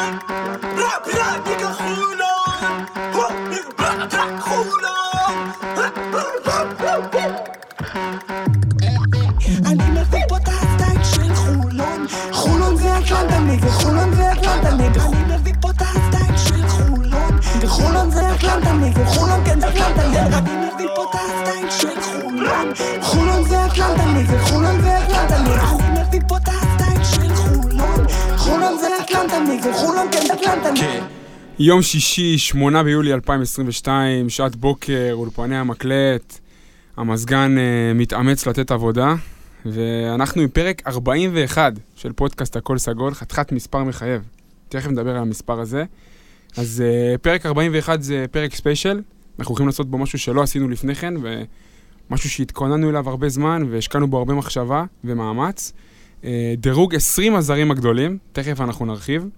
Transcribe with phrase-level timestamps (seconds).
[0.00, 0.18] חולון,
[0.76, 2.84] ראפ ראפ ניקה חולון,
[3.16, 3.34] ראפ
[6.46, 7.34] ראפ חולון.
[9.66, 14.96] אני מביא פה את הסטייל של חולון, חולון זה אטלנטה נגד חולון זה אטלנטה נגד
[15.62, 20.70] אני את הסטייל של חולון, חולון זה אטלנטה נגד חולון כן זה אטלנטה נגד אני
[20.74, 21.04] מביא פה
[29.46, 29.66] כן נגד
[31.58, 36.38] יום שישי, 8 ביולי 2022, שעת בוקר, אולפני המקלט,
[36.96, 39.14] המזגן uh, מתאמץ לתת עבודה,
[39.66, 44.22] ואנחנו עם פרק 41 של פודקאסט הכל סגול, חתיכת מספר מחייב.
[44.68, 45.84] תכף נדבר על המספר הזה.
[46.56, 46.82] אז
[47.14, 49.02] uh, פרק 41 זה פרק ספיישל,
[49.38, 54.08] אנחנו הולכים לעשות בו משהו שלא עשינו לפני כן, ומשהו שהתכוננו אליו הרבה זמן, והשקענו
[54.10, 55.72] בו הרבה מחשבה ומאמץ.
[56.22, 56.26] Uh,
[56.58, 59.28] דירוג 20 הזרים הגדולים, תכף אנחנו נרחיב.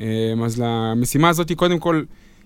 [0.00, 2.02] אמ, אז למשימה הזאת, קודם כל,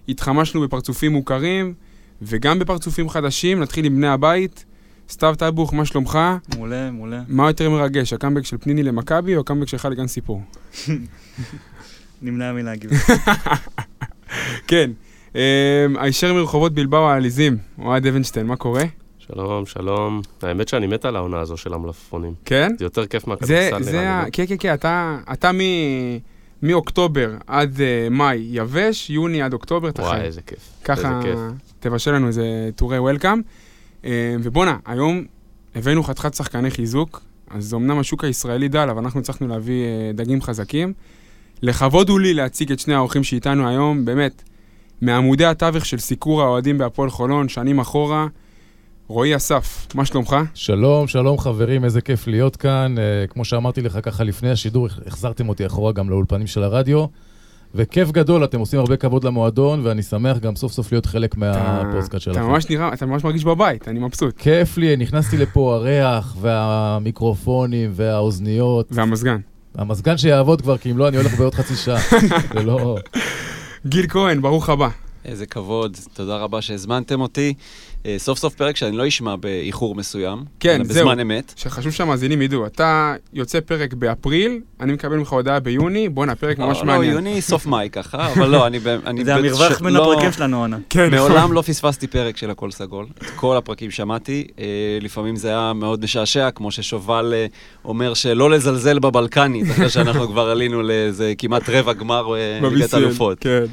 [0.08, 1.74] התחמשנו בפרצופים מוכרים,
[2.22, 3.60] וגם בפרצופים חדשים.
[3.60, 4.64] נתחיל עם בני הבית.
[5.08, 6.18] סתיו טייבוך, מה שלומך?
[6.54, 7.22] מעולה, מעולה.
[7.28, 10.42] מה יותר מרגש, הקאמבק של פניני למכבי או הקאמבק שלך לגן סיפור?
[12.22, 12.90] נמנע מלהגיב.
[14.68, 14.90] כן,
[15.34, 15.40] אמ,
[15.98, 18.84] הישר מרחובות בלבאו העליזים, אוהד אבנשטיין, מה קורה?
[19.32, 20.20] שלום, שלום.
[20.42, 22.32] האמת שאני מת על העונה הזו של המלפפונים.
[22.44, 22.72] כן?
[22.78, 24.24] זה יותר כיף זה, מהכדורסל זה, נראה ה- לי.
[24.26, 24.30] לא?
[24.32, 25.58] כן, כן, כן, אתה, אתה מ...
[26.62, 30.26] מאוקטובר עד אה, מאי יבש, יוני עד אוקטובר אתה וואי, חי.
[30.26, 30.58] איזה כיף.
[30.84, 31.38] ככה איזה כיף.
[31.80, 32.44] תבשל לנו איזה
[32.76, 33.40] טורי וולקאם.
[34.04, 34.10] אה,
[34.42, 35.24] ובואנה, היום
[35.74, 40.42] הבאנו חתיכת שחקני חיזוק, אז אמנם השוק הישראלי דל, אבל אנחנו הצלחנו להביא אה, דגים
[40.42, 40.92] חזקים.
[41.62, 44.42] לכבוד הוא לי להציג את שני האורחים שאיתנו היום, באמת,
[45.00, 48.26] מעמודי התווך של סיקור האוהדים בהפועל חולון, שנים אחורה.
[49.08, 50.36] רועי אסף, מה שלומך?
[50.54, 52.94] שלום, שלום חברים, איזה כיף להיות כאן.
[52.96, 57.06] Uh, כמו שאמרתי לך ככה לפני השידור, הח- החזרתם אותי אחורה גם לאולפנים של הרדיו.
[57.74, 62.08] וכיף גדול, אתם עושים הרבה כבוד למועדון, ואני שמח גם סוף סוף להיות חלק מהפוסטקאסט
[62.08, 62.42] אתה שלכם.
[62.42, 64.34] ממש נראה, אתה ממש מרגיש בבית, אני מבסוט.
[64.38, 68.86] כיף לי, נכנסתי לפה הריח, והמיקרופונים, והאוזניות.
[68.90, 69.38] והמזגן.
[69.74, 71.98] המזגן שיעבוד כבר, כי אם לא, אני הולך בעוד חצי שעה.
[72.54, 72.96] זה לא...
[73.86, 74.88] גיל כהן, ברוך הבא.
[75.24, 77.54] איזה כבוד, תודה רבה שהזמנתם אותי.
[78.06, 80.38] אה, סוף סוף פרק שאני לא אשמע באיחור מסוים.
[80.60, 81.04] כן, אלא זהו.
[81.06, 81.52] בזמן אמת.
[81.56, 86.76] שחשוב שהמאזינים ידעו, אתה יוצא פרק באפריל, אני מקבל ממך הודעה ביוני, בואנה, פרק ממש
[86.78, 87.12] לא, לא, מעניין.
[87.12, 88.78] יוני סוף מאי ככה, אבל לא, אני...
[88.78, 90.78] ב- אני זה המרווח ש- בין לא- הפרקים שלנו, עונה.
[90.90, 91.18] כן, נכון.
[91.32, 93.06] מעולם לא פספסתי פרק של הכל סגול.
[93.18, 94.46] את כל הפרקים שמעתי.
[94.58, 94.64] אה,
[95.00, 97.46] לפעמים זה היה מאוד משעשע, כמו ששובל אה,
[97.84, 102.26] אומר שלא לזלזל בבלקנית, אחרי שאנחנו כבר עלינו לאיזה כמעט רבע גמר
[102.62, 103.38] ליגת אלופות.
[103.40, 103.64] כן.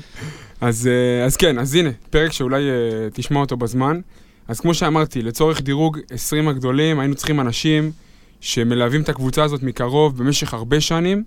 [0.61, 3.99] אז, אה, אז כן, אז הנה, פרק שאולי אה, תשמע אותו בזמן.
[4.47, 7.91] אז כמו שאמרתי, לצורך דירוג 20 הגדולים, היינו צריכים אנשים
[8.39, 11.23] שמלווים את הקבוצה הזאת מקרוב במשך הרבה שנים.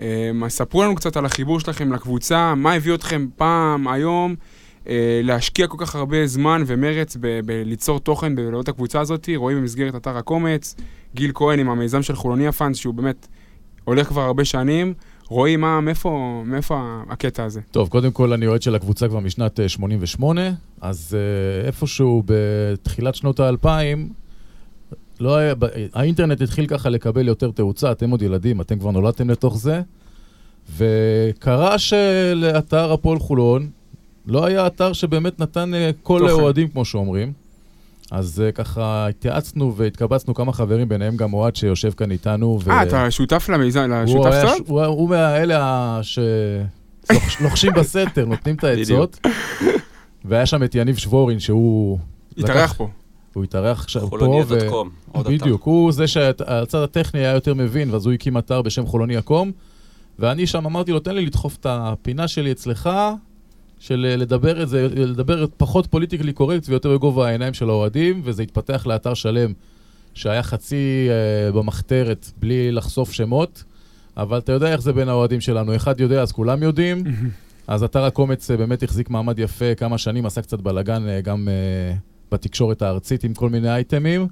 [0.00, 4.34] אה, אז ספרו לנו קצת על החיבור שלכם לקבוצה, מה הביא אתכם פעם, היום,
[4.88, 9.28] אה, להשקיע כל כך הרבה זמן ומרץ בליצור תוכן בלעוד הקבוצה הזאת.
[9.36, 10.76] רואים במסגרת אתר הקומץ,
[11.14, 13.28] גיל כהן עם המיזם של חולוניה פאנס, שהוא באמת
[13.84, 14.94] הולך כבר הרבה שנים.
[15.32, 17.60] רועי, מה, מאיפה, מאיפה הקטע הזה?
[17.70, 20.50] טוב, קודם כל אני אוהד של הקבוצה כבר משנת אה, 88,
[20.80, 24.08] אז אה, איפשהו בתחילת שנות האלפיים,
[25.20, 29.30] לא היה, ב- האינטרנט התחיל ככה לקבל יותר תאוצה, אתם עוד ילדים, אתם כבר נולדתם
[29.30, 29.80] לתוך זה,
[30.76, 33.70] וקרה שלאתר הפועל חולון
[34.26, 36.32] לא היה אתר שבאמת נתן אה, קול תוכן.
[36.32, 37.32] לאוהדים, כמו שאומרים.
[38.14, 42.58] אז אה, ככה התייעצנו והתקבצנו כמה חברים, ביניהם גם אוהד שיושב כאן איתנו.
[42.64, 44.62] ו- אה, אתה שותף למיזם, הוא לשותף סוד?
[44.68, 46.00] הוא היה- הוא מהאלה ה-
[47.28, 49.18] שלוחשים בסתר, נותנים את העצות.
[50.24, 51.98] והיה שם את יניב שבורין, שהוא...
[52.38, 52.88] התארח לקח- פה.
[53.34, 55.34] הוא התארח עכשיו פה, חולוניה.קום, עוד אתר.
[55.36, 59.52] בדיוק, הוא זה שהצד הטכני היה יותר מבין, ואז הוא הקים אתר בשם חולוניה.קום,
[60.18, 62.90] ואני שם אמרתי לו, תן לי לדחוף את הפינה שלי אצלך,
[63.82, 68.42] של אה, לדבר את זה, לדבר פחות פוליטיקלי קורקט ויותר בגובה העיניים של האוהדים, וזה
[68.42, 69.52] התפתח לאתר שלם
[70.14, 73.64] שהיה חצי אה, במחתרת, בלי לחשוף שמות,
[74.16, 77.04] אבל אתה יודע איך זה בין האוהדים שלנו, אחד יודע אז כולם יודעים,
[77.66, 81.48] אז אתר הקומץ אה, באמת החזיק מעמד יפה כמה שנים, עשה קצת בלאגן אה, גם
[81.48, 81.94] אה,
[82.32, 84.26] בתקשורת הארצית עם כל מיני אייטמים.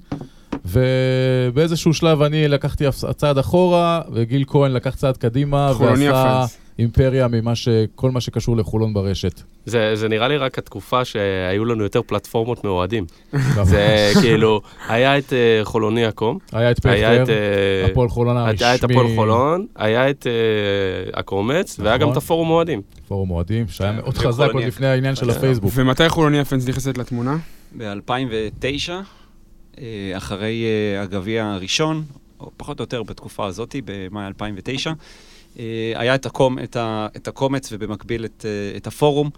[0.65, 2.85] ובאיזשהו שלב אני לקחתי
[3.15, 6.45] צעד אחורה, וגיל כהן לקח צעד קדימה, ועשה.
[6.79, 7.67] אימפריה ממה ש...
[7.95, 9.41] כל מה שקשור לחולון ברשת.
[9.65, 13.05] זה, זה נראה לי רק התקופה שהיו לנו יותר פלטפורמות מאוהדים.
[13.63, 16.79] זה כאילו, היה את אה, חולוני קום, היה את.
[16.79, 22.01] פכטר, אה, הפועל חולון הרשמי, היה את הפועל חולון, היה את אה, הקומץ, והיה גם
[22.01, 22.11] נכון.
[22.11, 22.81] את הפורום אוהדים.
[23.07, 24.63] פורום אוהדים, שהיה מאוד וחולון חזק עוד.
[24.63, 25.71] לפני העניין של אה, הפייסבוק.
[25.75, 27.37] ומתי חולוניה פנס נכנסת לתמונה?
[27.77, 28.89] ב-2009,
[29.77, 30.65] אה, אחרי
[30.99, 32.03] הגביע הראשון,
[32.39, 34.95] או פחות או יותר בתקופה הזאת, במאי 2009, אה,
[35.95, 39.29] היה את, הקום, את, ה, את הקומץ ובמקביל את, אה, את הפורום,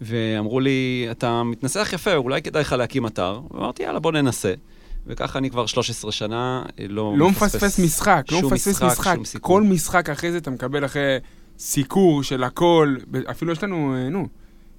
[0.00, 3.40] ואמרו לי, אתה מתנסח יפה, אולי כדאי לך להקים אתר.
[3.50, 4.54] ואמרתי, יאללה, בוא ננסה.
[5.06, 9.14] וככה אני כבר 13 שנה, אה, לא, לא מפספס משחק, לא מפספס משחק.
[9.14, 9.62] שום סיכון.
[9.62, 11.16] כל משחק אחרי זה אתה מקבל אחרי
[11.58, 12.96] סיקור של הכל,
[13.30, 14.28] אפילו יש לנו, אה, נו,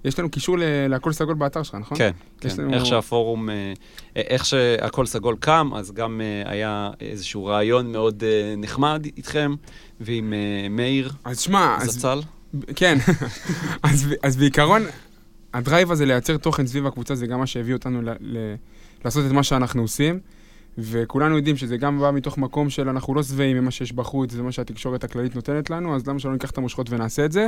[0.06, 0.56] יש לנו קישור
[0.90, 1.98] להכל סגול באתר שלך, נכון?
[1.98, 2.50] כן, כן.
[2.58, 3.74] לנו- איך שהפורום, אה,
[4.16, 9.56] איך שהכל סגול קם, אז גם אה, היה איזשהו רעיון מאוד אה, נחמד איתכם,
[10.00, 12.20] ועם אה, מאיר אז שמע, אז זצ"ל.
[12.76, 12.98] כן,
[13.84, 14.82] אז, אז בעיקרון,
[15.54, 18.38] הדרייב הזה לייצר תוכן סביב הקבוצה זה גם מה שהביא אותנו ל, ל,
[19.06, 20.20] לעשות את מה שאנחנו עושים,
[20.78, 24.42] וכולנו יודעים שזה גם בא מתוך מקום של אנחנו לא שבעים ממה שיש בחוץ, זה
[24.44, 27.48] מה שהתקשורת הכללית נותנת לנו, אז למה שלא ניקח את המושכות ונעשה את זה?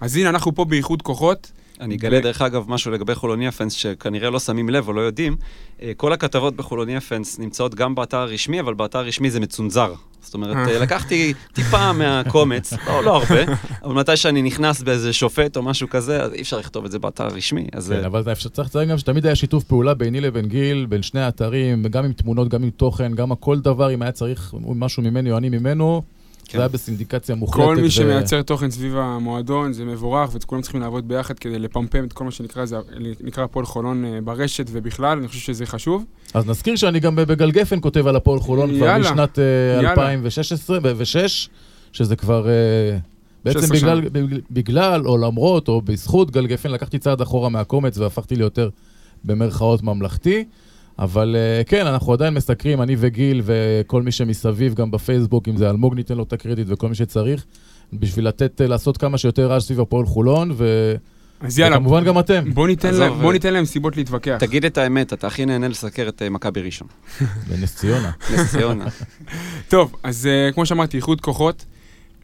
[0.00, 4.30] אז הנה, אנחנו פה באיחוד כוחות, אני אגלה דרך אגב משהו לגבי חולוניה פנס שכנראה
[4.30, 5.36] לא שמים לב או לא יודעים.
[5.82, 9.92] אה, כל הכתבות בחולוניה פנס נמצאות גם באתר הרשמי, אבל באתר הרשמי זה מצונזר.
[10.22, 13.52] זאת אומרת, אה, לקחתי טיפה מהקומץ, לא, לא הרבה,
[13.84, 16.98] אבל מתי שאני נכנס באיזה שופט או משהו כזה, אז אי אפשר לכתוב את זה
[16.98, 17.66] באתר הרשמי.
[17.72, 20.86] אז כן, אה, אבל אפשר- צריך לציין גם שתמיד היה שיתוף פעולה ביני לבין גיל,
[20.88, 24.54] בין שני האתרים, גם עם תמונות, גם עם תוכן, גם כל דבר, אם היה צריך
[24.68, 26.02] משהו ממני או אני ממנו,
[26.54, 26.58] כן.
[26.58, 27.64] זה היה בסינדיקציה מוחלטת.
[27.66, 32.04] כל מי ו- שמייצר תוכן סביב המועדון זה מבורך, וכולם צריכים לעבוד ביחד כדי לפמפם
[32.04, 32.76] את כל מה שנקרא זה,
[33.20, 36.04] נקרא הפועל חולון אה, ברשת ובכלל, אני חושב שזה חשוב.
[36.34, 39.12] אז נזכיר שאני גם בגל גפן כותב על הפועל חולון כבר יאללה.
[39.12, 39.44] משנת אה,
[39.76, 39.90] יאללה.
[39.90, 41.48] 2016 ו-6,
[41.92, 42.48] שזה כבר...
[42.48, 42.98] אה,
[43.44, 47.98] בעצם 16 בגלל, בגלל- בגלל, או למרות, או בזכות גל גפן, לקחתי צעד אחורה מהקומץ
[47.98, 48.68] והפכתי ליותר
[49.24, 50.44] במרכאות ממלכתי.
[50.98, 55.70] אבל אה, כן, אנחנו עדיין מסקרים, אני וגיל וכל מי שמסביב, גם בפייסבוק, אם זה
[55.70, 57.44] אלמוג ניתן לו את הקרדיט וכל מי שצריך,
[57.92, 60.94] בשביל לתת, אה, לעשות כמה שיותר רעש סביב הפועל חולון, ו...
[61.40, 64.36] אז יאללה, וכמובן גם אתם, בוא ניתן, להם, בוא אה, ניתן להם סיבות להתווכח.
[64.40, 66.88] תגיד את האמת, אתה הכי נהנה לסקר את מכבי ראשון.
[67.48, 68.10] בנס ציונה.
[68.34, 68.84] נס ציונה.
[69.68, 71.64] טוב, אז כמו שאמרתי, איחוד כוחות.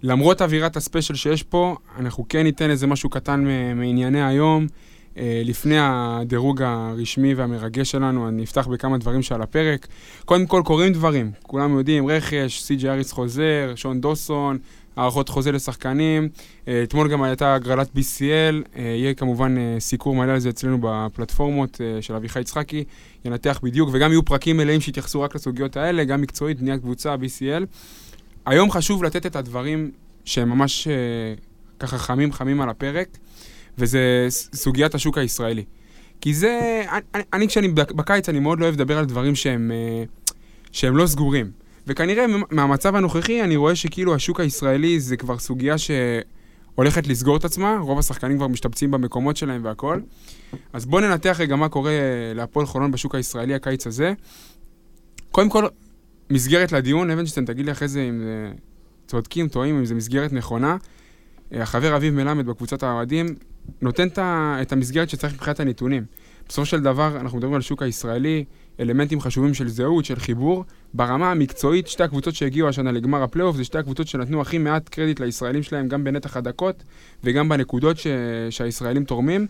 [0.02, 4.67] למרות אווירת הספיישל שיש פה, אנחנו כן ניתן איזה משהו קטן מ- מענייני היום.
[5.14, 9.86] Uh, לפני הדירוג הרשמי והמרגש שלנו, אני אפתח בכמה דברים שעל הפרק.
[10.24, 11.30] קודם כל, קורים דברים.
[11.42, 14.58] כולם יודעים, רכש, סי.ג'י אריס חוזר, שון דוסון,
[14.96, 16.28] הארכות חוזה לשחקנים.
[16.34, 21.80] Uh, אתמול גם הייתה הגרלת BCL, uh, יהיה כמובן סיקור מלא על זה אצלנו בפלטפורמות
[22.00, 22.84] של אביחי יצחקי,
[23.24, 27.64] ינתח בדיוק, וגם יהיו פרקים מלאים שיתייחסו רק לסוגיות האלה, גם מקצועית, בניית קבוצה, BCL.
[28.46, 29.90] היום חשוב לתת את הדברים
[30.24, 30.88] שהם ממש
[31.78, 33.18] ככה חמים חמים על הפרק,
[33.78, 35.64] וזה סוגיית השוק הישראלי.
[36.20, 39.34] כי זה, אני, אני- אני כשאני בק- בקיץ, אני מאוד לא אוהב לדבר על דברים
[39.34, 39.70] שהם,
[40.06, 40.32] uh,
[40.72, 41.50] שהם לא סגורים.
[41.87, 47.78] וכנראה מהמצב הנוכחי, אני רואה שכאילו השוק הישראלי זה כבר סוגיה שהולכת לסגור את עצמה,
[47.81, 50.00] רוב השחקנים כבר משתבצים במקומות שלהם והכל.
[50.72, 51.93] אז בואו ננתח רגע מה קורה
[52.34, 54.12] להפועל חולון בשוק הישראלי הקיץ הזה.
[55.31, 55.64] קודם כל,
[56.31, 58.52] מסגרת לדיון, אבנשטיין, תגיד לי אחרי זה אם זה
[59.06, 60.76] צודקים, טועים, אם זה מסגרת נכונה.
[61.55, 63.26] אה, החבר אביב מלמד בקבוצת האוהדים
[63.82, 64.08] נותן
[64.62, 66.05] את המסגרת שצריך מבחינת הנתונים.
[66.49, 68.44] בסופו של דבר, אנחנו מדברים על השוק הישראלי,
[68.81, 70.64] אלמנטים חשובים של זהות, של חיבור.
[70.94, 75.20] ברמה המקצועית, שתי הקבוצות שהגיעו השנה לגמר הפלייאוף, זה שתי הקבוצות שנתנו הכי מעט קרדיט
[75.20, 76.82] לישראלים שלהם, גם בנתח הדקות
[77.25, 78.06] וגם בנקודות ש...
[78.50, 79.46] שהישראלים תורמים.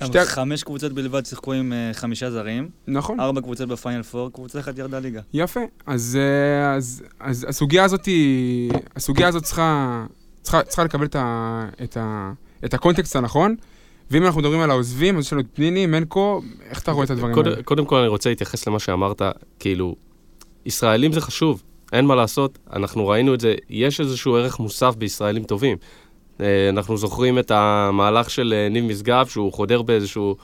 [0.00, 3.20] גם שתי- חמש קבוצות בלבד שיחקו עם אה, חמישה זרים, נכון.
[3.20, 5.20] ארבע קבוצות בפיינל פור, קבוצה אחת ירדה ליגה.
[5.34, 5.60] יפה.
[5.86, 8.70] אז, אה, אז, אז הסוגיה הזאת היא...
[8.96, 10.04] הסוגיה הזאת צריכה,
[10.42, 12.32] צריכה, צריכה לקבל את, ה, את, ה,
[12.64, 13.54] את הקונטקסט הנכון.
[14.10, 17.10] ואם אנחנו מדברים על העוזבים, אז יש לנו את פניני, מנקו, איך אתה רואה את
[17.10, 17.62] הדברים קודם, האלה?
[17.62, 19.22] קודם כל אני רוצה להתייחס למה שאמרת,
[19.58, 19.96] כאילו,
[20.66, 25.44] ישראלים זה חשוב, אין מה לעשות, אנחנו ראינו את זה, יש איזשהו ערך מוסף בישראלים
[25.44, 25.76] טובים.
[26.40, 30.36] אה, אנחנו זוכרים את המהלך של אה, ניב משגב, שהוא חודר באיזשהו...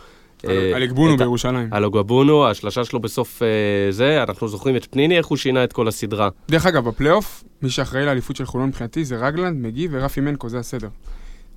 [0.48, 1.68] אה, על ה- בירושלים.
[1.70, 3.42] על אוגבונו, השלשה שלו בסוף
[3.90, 6.28] זה, אנחנו זוכרים את פניני, איך הוא שינה את כל הסדרה.
[6.48, 10.58] דרך אגב, בפלייאוף, מי שאחראי לאליפות של חולון מבחינתי זה רגלנד, מגי ורפי מנקו, זה
[10.58, 10.88] הסדר.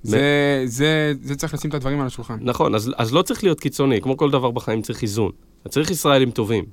[0.04, 2.36] זה, זה, זה צריך לשים את הדברים על השולחן.
[2.40, 5.30] נכון, אז, אז לא צריך להיות קיצוני, כמו כל דבר בחיים צריך איזון.
[5.68, 6.64] צריך ישראלים טובים.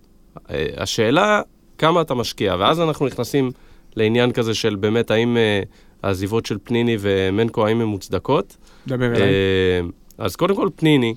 [0.49, 1.41] אה, השאלה,
[1.77, 3.51] כמה אתה משקיע, ואז אנחנו נכנסים
[3.95, 5.61] לעניין כזה של באמת, האם אה,
[6.03, 8.57] העזיבות של פניני ומנקו, האם הן מוצדקות?
[8.87, 9.21] דבר אליי.
[9.21, 9.81] אה,
[10.17, 11.15] אז קודם כל, פניני,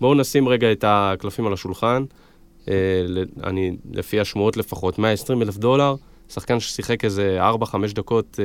[0.00, 2.04] בואו נשים רגע את הקלפים על השולחן.
[3.44, 5.94] אני, לפי השמועות לפחות, 120 אלף דולר,
[6.28, 8.38] שחקן ששיחק איזה 4-5 דקות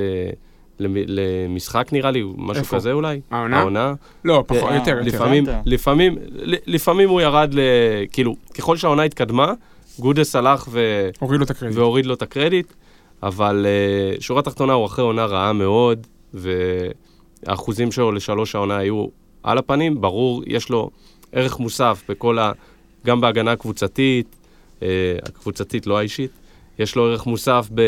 [0.79, 2.75] למשחק נראה לי, משהו איפה?
[2.75, 3.21] כזה אולי.
[3.31, 3.59] העונה?
[3.59, 3.93] העונה.
[4.25, 5.01] לא, פחות, אה, יותר, יותר.
[5.01, 5.61] לפעמים, הבנת?
[5.65, 7.59] לפעמים, ל- לפעמים הוא ירד ל...
[8.11, 9.53] כאילו, ככל שהעונה התקדמה,
[9.99, 11.09] גודס הלך ו...
[11.19, 11.77] הוריד לו את הקרדיט.
[11.77, 12.73] והוריד לו את הקרדיט,
[13.23, 13.65] אבל
[14.17, 19.05] uh, שורה תחתונה הוא אחרי עונה רעה מאוד, והאחוזים שלו לשלוש העונה היו
[19.43, 20.89] על הפנים, ברור, יש לו
[21.31, 22.51] ערך מוסף בכל ה...
[23.05, 24.35] גם בהגנה הקבוצתית,
[24.79, 24.83] uh,
[25.23, 26.31] הקבוצתית, לא האישית,
[26.79, 27.81] יש לו ערך מוסף ב-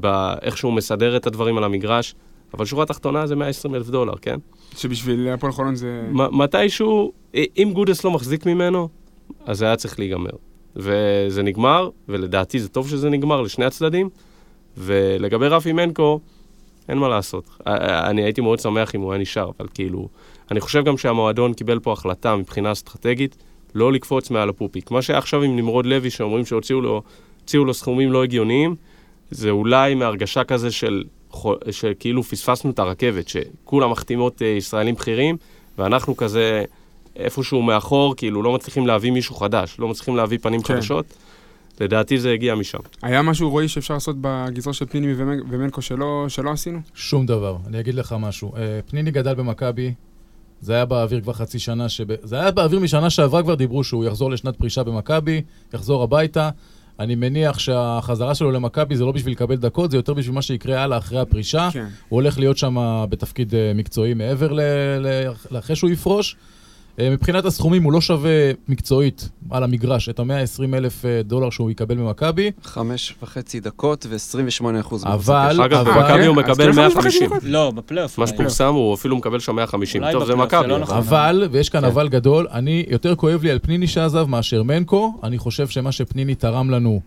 [0.00, 2.14] באיך שהוא מסדר את הדברים על המגרש,
[2.56, 4.36] אבל שורה תחתונה זה 120 אלף דולר, כן?
[4.76, 6.02] שבשביל הפועל חולון זה...
[6.12, 8.88] מ- מתישהו, אם גודס לא מחזיק ממנו,
[9.46, 10.30] אז זה היה צריך להיגמר.
[10.76, 14.08] וזה נגמר, ולדעתי זה טוב שזה נגמר לשני הצדדים.
[14.78, 16.20] ולגבי רפי מנקו,
[16.88, 17.50] אין מה לעשות.
[17.66, 20.08] אני הייתי מאוד שמח אם הוא היה נשאר, אבל כאילו,
[20.50, 23.36] אני חושב גם שהמועדון קיבל פה החלטה מבחינה אסטרטגית,
[23.74, 24.90] לא לקפוץ מעל הפופיק.
[24.90, 27.02] מה שהיה עכשיו עם נמרוד לוי, שאומרים שהוציאו לו,
[27.54, 28.76] לו סכומים לא הגיוניים,
[29.30, 31.04] זה אולי מהרגשה כזה של,
[31.70, 35.36] שכאילו פספסנו את הרכבת, שכולם מחתימות אה, ישראלים בכירים,
[35.78, 36.64] ואנחנו כזה
[37.16, 40.74] איפשהו מאחור, כאילו לא מצליחים להביא מישהו חדש, לא מצליחים להביא פנים כן.
[40.74, 41.06] חדשות.
[41.80, 42.78] לדעתי זה הגיע משם.
[43.02, 46.78] היה משהו, רועי, שאפשר לעשות בגזרה של פניני ומנ- ומנקו שלא שלא עשינו?
[46.94, 47.56] שום דבר.
[47.66, 48.56] אני אגיד לך משהו.
[48.56, 49.94] אה, פניני גדל במכבי,
[50.60, 52.26] זה היה באוויר כבר חצי שנה, שב...
[52.26, 55.42] זה היה באוויר משנה שעברה כבר דיברו שהוא יחזור לשנת פרישה במכבי,
[55.74, 56.50] יחזור הביתה.
[57.00, 60.82] אני מניח שהחזרה שלו למכבי זה לא בשביל לקבל דקות, זה יותר בשביל מה שיקרה
[60.82, 61.68] הלאה אחרי הפרישה.
[61.72, 61.86] כן.
[62.08, 64.60] הוא הולך להיות שם בתפקיד אה, מקצועי מעבר ל...
[65.00, 65.28] ל...
[65.50, 66.36] לאחרי שהוא יפרוש.
[67.00, 68.30] אה, מבחינת הסכומים הוא לא שווה
[68.68, 74.80] מקצועית על המגרש את ה-120 אלף אה, דולר שהוא יקבל ממכבי, חמש וחצי דקות ו-28
[74.80, 75.04] אחוז.
[75.06, 77.26] אבל- אגב, במכבי הוא מקבל כן, 150.
[77.26, 77.38] דקות.
[77.44, 78.18] לא, בפלייאוף.
[78.18, 78.26] מה.
[78.26, 80.02] שפורסם הוא אפילו מקבל שם 150.
[80.02, 80.60] אולי טוב, זה מכבי.
[80.62, 80.96] זה לא אבל- נכון.
[80.96, 81.86] אבל, ויש כאן כן.
[81.86, 85.14] אבל גדול, אני, יותר כואב לי על פניני שעזב מאשר מנקו.
[85.22, 87.00] אני חושב שמה שפניני תרם לנו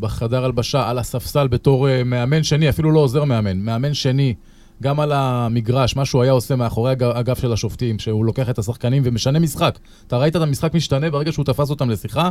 [0.00, 4.34] בחדר הלבשה, על הספסל בתור uh, מאמן שני, אפילו לא עוזר מאמן, מאמן שני,
[4.82, 9.02] גם על המגרש, מה שהוא היה עושה מאחורי הגב, של השופטים, שהוא לוקח את השחקנים
[9.06, 9.78] ומשנה משחק.
[10.06, 12.30] אתה ראית את המשחק משתנה ברגע שהוא תפס אותם לשיחה?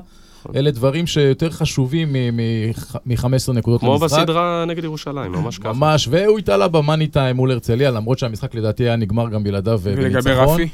[0.56, 4.20] אלה דברים שיותר חשובים מ-15 נקודות כמו למשחק.
[4.20, 5.74] בסדרה נגד ירושלים, ממש ככה.
[5.74, 9.94] ממש, והוא התעלה במאני טיים מול הרצליה, למרות שהמשחק לדעתי היה נגמר גם בלעדיו אה,
[9.96, 10.54] ולגבי בניצחון.
[10.54, 10.70] רפי?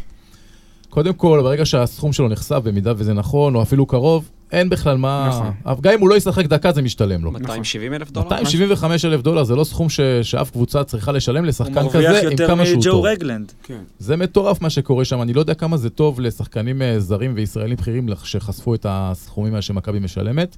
[0.89, 5.27] קודם כל, ברגע שהסכום שלו נחשף, במידה וזה נכון, או אפילו קרוב, אין בכלל מה...
[5.63, 5.81] נכון.
[5.81, 7.31] גם אם הוא לא ישחק דקה, זה משתלם לו.
[7.31, 8.25] 270 אלף דולר?
[8.25, 9.99] 275 אלף דולר זה לא סכום ש...
[10.01, 13.05] שאף קבוצה צריכה לשלם הוא לשחקן מרוויח כזה, עם יותר כמה שהוא מג'ו טוב.
[13.05, 13.51] רגלנד.
[13.63, 13.79] כן.
[13.99, 17.77] זה מטורף מה שקורה שם, אני לא יודע כמה זה טוב לשחקנים אה, זרים וישראלים
[17.77, 20.57] בכירים שחשפו את הסכומים האלה שמכבי משלמת.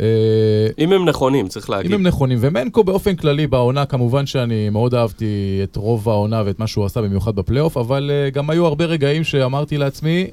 [0.00, 0.04] אה,
[0.78, 1.92] אם הם נכונים, צריך להגיד.
[1.92, 6.58] אם הם נכונים, ומנקו באופן כללי בעונה, כמובן שאני מאוד אהבתי את רוב העונה ואת
[6.58, 10.30] מה שהוא עשה, במיוחד בפלייאוף, אבל uh, גם היו הרבה רגעים שאמרתי לעצמי,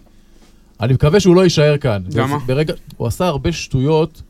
[0.82, 2.01] אני מקווה שהוא לא יישאר כאן.
[2.15, 2.38] למה?
[2.46, 4.22] ברגע, הוא עשה הרבה שטויות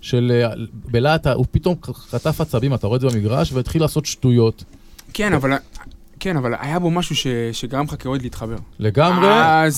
[0.00, 0.32] של...
[0.44, 1.74] אה, בלהט, הוא פתאום
[2.10, 4.64] חטף עצבים, אתה רואה את זה במגרש, והתחיל לעשות שטויות.
[5.12, 5.52] כן, אבל...
[6.20, 7.26] כן, אבל היה בו משהו ש...
[7.52, 8.56] שגרם לך כאוהד להתחבר.
[8.78, 9.28] לגמרי,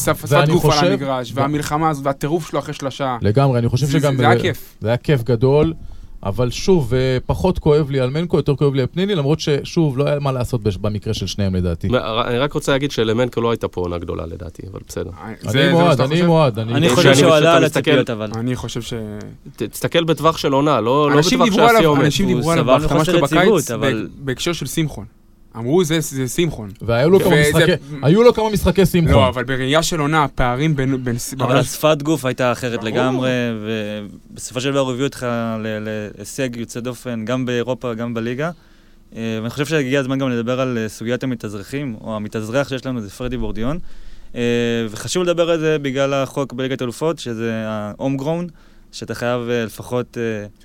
[0.05, 3.17] שפת ואני גוף על חושב- המגרש, והמלחמה הזאת, והטירוף שלו אחרי שלושה.
[3.23, 4.17] לגמרי, אני חושב זה- שגם...
[4.17, 4.77] זה היה כיף.
[4.81, 5.75] זה היה כיף גדול,
[6.25, 9.99] אבל שוב, אה, פחות כואב לי על מנקו, יותר כואב לי על פניני, למרות ששוב,
[9.99, 11.89] לא היה מה לעשות במקרה של שניהם לדעתי.
[12.27, 15.11] אני רק רוצה להגיד שלמנקו לא הייתה פה עונה גדולה לדעתי, אבל בסדר.
[15.41, 16.27] זה- אני מועד, אני חושב?
[16.27, 16.59] מועד.
[16.59, 18.31] אני חושב שהוא עלה על הציפיות, אבל.
[18.37, 18.95] אני חושב ש...
[19.57, 22.05] תסתכל בטווח של עונה, לא לא בטווח שהשיא עומד.
[22.05, 25.05] אנשים דיברו עליו בהחתמה שלו בקיץ, יציבות, אבל- ב- בהקשר של שמחון.
[25.57, 26.71] אמרו, זה זה שמחון.
[26.83, 29.11] והיו לו כמה משחקי, היו לו כמה משחקי שמחון.
[29.13, 31.05] לא, אבל בראייה של עונה, הפערים בין...
[31.05, 32.85] בין- אבל השפת גוף הייתה אחרת ברור.
[32.93, 33.31] לגמרי,
[34.31, 35.27] ובסופו של דבר הוא הביא אותך
[35.61, 38.51] ל- להישג יוצא דופן, גם באירופה, גם בליגה.
[39.17, 43.01] אה, ואני חושב שהגיע הזמן גם לדבר על אה, סוגיית המתאזרחים, או המתאזרח שיש לנו
[43.01, 43.79] זה פרדי בורדיון.
[44.35, 44.41] אה,
[44.91, 48.49] וחשוב לדבר על זה בגלל החוק בליגת אלופות, שזה ה-home grown,
[48.95, 49.67] שאתה חייב אה, אה,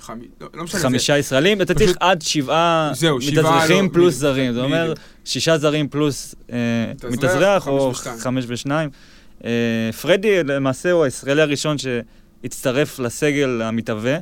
[0.02, 2.92] חמ- לא- לא זה- חמישה ישראלים, אתה פשוט- צריך עד שבעה
[3.28, 4.54] מתאזרחים לא- פלוס זרים.
[4.54, 4.94] זה אומר.
[5.26, 6.58] שישה זרים פלוס אה,
[7.12, 8.90] מתאזרח, או חמש ושניים.
[9.46, 9.50] אה,
[10.02, 14.18] פרדי למעשה הוא הישראלי הראשון שהצטרף לסגל המתהווה,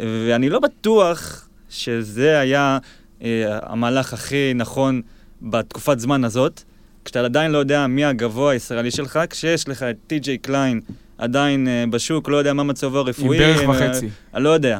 [0.00, 2.78] ואני לא בטוח שזה היה
[3.22, 3.28] אה,
[3.62, 5.02] המהלך הכי נכון
[5.42, 6.62] בתקופת זמן הזאת,
[7.04, 10.80] כשאתה עדיין לא יודע מי הגבוה הישראלי שלך, כשיש לך את טי.ג'יי קליין
[11.18, 13.38] עדיין אה, בשוק, לא יודע מה מצבו עם הרפואי.
[13.38, 14.08] ברך אה, וחצי.
[14.34, 14.78] אני לא יודע.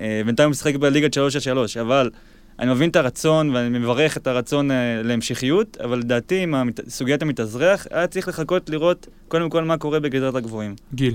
[0.00, 2.10] אה, בינתיים הוא משחק בליגת 3 על 3, אבל
[2.58, 4.70] אני מבין את הרצון ואני מברך את הרצון
[5.04, 6.54] להמשכיות, אבל לדעתי עם
[6.88, 10.74] סוגיית המתאזרח, היה צריך לחכות לראות קודם כל מה קורה בגזרת הגבוהים.
[10.94, 11.14] גיל,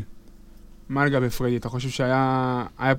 [0.89, 1.58] מה לגבי פרדי?
[1.58, 2.65] אתה חושב שהיה...
[2.77, 2.93] היה-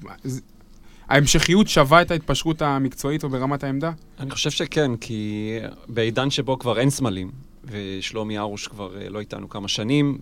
[1.08, 3.92] ההמשכיות שווה את ההתפשרות המקצועית או ברמת העמדה?
[4.20, 7.30] אני חושב שכן, כי בעידן שבו כבר אין סמלים,
[7.70, 10.18] ושלומי ארוש כבר אה, לא איתנו כמה שנים,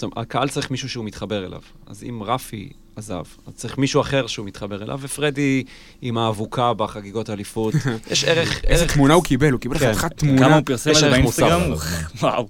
[0.00, 1.60] והקהל צריך מישהו שהוא מתחבר אליו.
[1.86, 5.64] אז אם רפי עזב, אז צריך מישהו אחר שהוא מתחבר אליו, ופרדי
[6.02, 7.74] עם האבוקה בחגיגות האליפות.
[8.10, 9.92] יש ערך, איזה תמונה הוא קיבל, הוא קיבל כן.
[9.94, 10.56] חתיכת כמה תמונה.
[10.56, 11.72] הוא פרסם על זה ערך מוסף באינסטגרם?
[12.20, 12.48] וואו.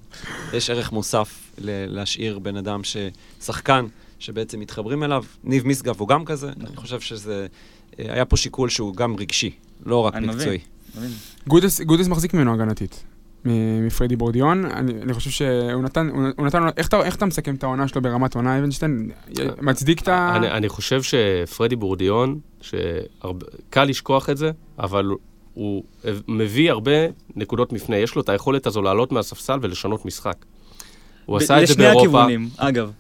[0.53, 2.97] יש ערך מוסף ל- להשאיר בן אדם ש...
[3.43, 3.87] שחקן
[4.19, 5.25] שבעצם מתחברים אליו.
[5.45, 7.47] ניב משגב הוא גם כזה, אני חושב שזה...
[7.99, 9.51] אה, היה פה שיקול שהוא גם רגשי,
[9.87, 10.15] לא רק.
[10.15, 10.59] מקצועי.
[11.49, 13.05] גודס, גודס מחזיק ממנו הגנתית,
[13.45, 14.65] מפרדי בורדיון.
[14.65, 17.89] אני, אני חושב שהוא נתן, הוא, הוא נתן, איך אתה, איך אתה מסכם את העונה
[17.89, 19.11] שלו ברמת עונה, אבנשטיין?
[19.61, 20.33] מצדיק את ה...
[20.37, 25.11] אני, אני חושב שפרדי בורדיון, שקל לשכוח את זה, אבל
[25.55, 25.85] הוא
[26.29, 26.93] מביא הרבה
[27.37, 27.97] נקודות מפנה.
[27.97, 30.37] יש לו את היכולת הזו לעלות מהספסל ולשנות משחק.
[31.27, 32.07] הוא ב- עשה את זה לשני באירופה.
[32.09, 32.91] הכיוונים, אגב.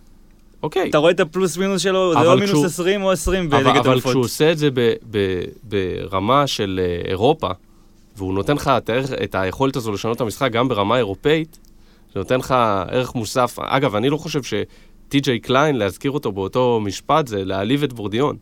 [0.62, 0.90] אוקיי.
[0.90, 3.62] אתה רואה את הפלוס מינוס שלו, זה אבל או מינוס כשהוא- 20 או 20 אבל,
[3.64, 4.10] בליגת אבל אלופות.
[4.10, 5.18] כשהוא עושה את זה ב, ב,
[5.62, 7.48] ברמה של אה, אירופה,
[8.20, 11.58] והוא נותן לך את, הערך, את היכולת הזו לשנות את המשחק גם ברמה אירופאית,
[12.14, 12.54] זה נותן לך
[12.88, 13.58] ערך מוסף.
[13.62, 18.36] אגב, אני לא חושב שטי.ג'יי קליין, להזכיר אותו באותו משפט, זה להעליב את בורדיון.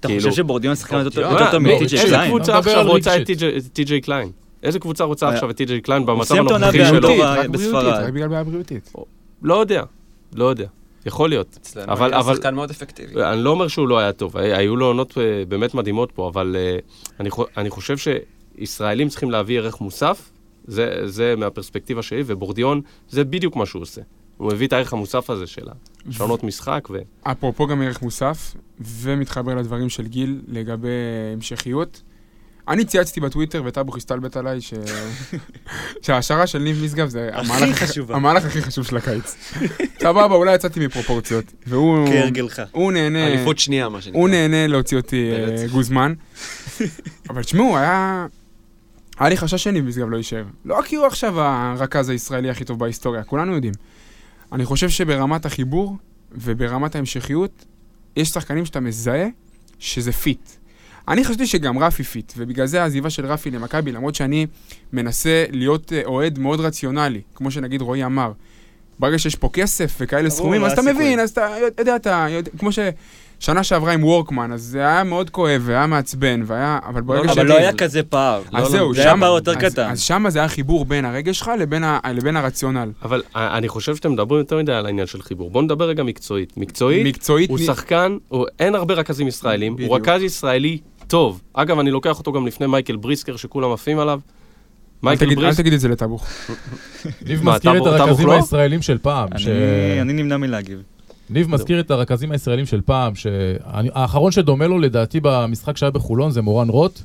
[0.00, 1.98] אתה כאילו- חושב שבורדיון שחקן יותר טוב מטי.ג'יי.
[2.06, 2.14] קליין?
[2.14, 3.26] איזה קבוצה לא עכשיו רוצה את.
[3.72, 4.30] טי.ג'יי קליין?
[4.62, 6.84] איזה קבוצה רוצה היה- עכשיו את טי.ג'יי קליין במצב הנוכחי.
[6.86, 7.00] שלו?
[7.00, 7.08] לא,
[7.82, 8.92] רק בגלל בעיה בריאותית.
[9.42, 9.82] לא יודע,
[10.34, 10.66] לא יודע.
[11.06, 11.58] יכול להיות.
[11.62, 13.22] אצלנו אבל- היה אבל- שחקן מאוד אפקטיבי.
[13.22, 16.28] אני לא אומר שהוא לא היה טוב, הי- היו לו עונות אה, באמת מדהימות פה,
[16.28, 16.78] אבל אה,
[17.56, 17.96] אני חושב
[18.58, 20.30] שישראלים צריכים להביא ערך מוסף,
[20.66, 24.00] זה, זה מהפרספקטיבה שלי, ובורדיון, זה בדיוק מה שהוא עושה.
[24.36, 25.62] הוא מביא את הערך המוסף הזה של
[26.08, 26.98] השעונות משחק, ו...
[27.22, 30.88] אפרופו גם ערך מוסף, ומתחבר לדברים של גיל לגבי
[31.32, 32.02] המשכיות.
[32.68, 34.74] אני צייצתי בטוויטר, וטאבוך הסתלבט עליי, ש...
[36.02, 38.16] שההשערה של ניב משגב זה הכי המהלך, חשובה.
[38.16, 39.36] המהלך הכי חשוב של הקיץ.
[40.00, 41.44] סבבה, אולי יצאתי מפרופורציות.
[41.66, 42.62] והוא כהרגלך.
[42.72, 44.20] הוא נהנה, אליפות שנייה, מה שנקרא.
[44.20, 45.66] הוא נהנה להוציא אותי אה.
[45.72, 46.14] גוזמן.
[47.30, 48.26] אבל תשמעו, היה...
[49.18, 50.44] היה לי חשש שניב משגב לא יישאר.
[50.64, 53.74] לא כי הוא עכשיו הרכז הישראלי הכי טוב בהיסטוריה, כולנו יודעים.
[54.52, 55.96] אני חושב שברמת החיבור
[56.32, 57.64] וברמת ההמשכיות,
[58.16, 59.26] יש שחקנים שאתה מזהה
[59.78, 60.50] שזה fit.
[61.08, 64.46] אני חשבתי שגם רפי fit, ובגלל זה העזיבה של רפי למכבי, למרות שאני
[64.92, 68.32] מנסה להיות אה, אוהד מאוד רציונלי, כמו שנגיד רועי אמר.
[68.98, 70.94] ברגע שיש פה כסף וכאלה סכומים, לא אז אתה סיכוי.
[70.94, 72.70] מבין, אז אתה יודע, אתה יודע, כמו
[73.44, 77.46] ששנה שעברה עם וורקמן, אז זה היה מאוד כואב והיה מעצבן, והיה, אבל ברגע אבל
[77.46, 78.42] לא היה כזה פער.
[78.52, 78.94] אז לא, זהו, לא.
[78.94, 79.90] זה היה פער יותר אז- קטן.
[79.90, 82.90] אז שם זה היה חיבור בין הרגש שלך לבין ה- לבין הרציונל.
[83.02, 85.50] אבל אני חושב שאתם מדברים יותר מדי על העניין של חיבור.
[85.50, 86.56] בואו נדבר רגע מקצועית.
[86.56, 89.92] מקצועית, מקצועית, הוא מ- שחקן, הוא, אין הרבה רכזים ישראלים, הוא בדיוק.
[90.08, 91.40] רכז ישראלי טוב.
[91.52, 94.20] אגב, אני לוקח אותו גם לפני מייקל בריסקר, שכולם עפים עליו.
[94.24, 96.26] אל מייקל תגיד- אל תגיד את זה לטאבוך.
[97.28, 98.32] ניב מזכיר את הרכזים לא?
[98.32, 99.28] הישראלים של פעם.
[99.36, 99.46] ש-
[100.00, 100.82] אני נמנע מלהגיב.
[101.30, 106.42] ניב מזכיר את הרכזים הישראלים של פעם, שהאחרון שדומה לו לדעתי במשחק שהיה בחולון זה
[106.42, 107.02] מורן רוט.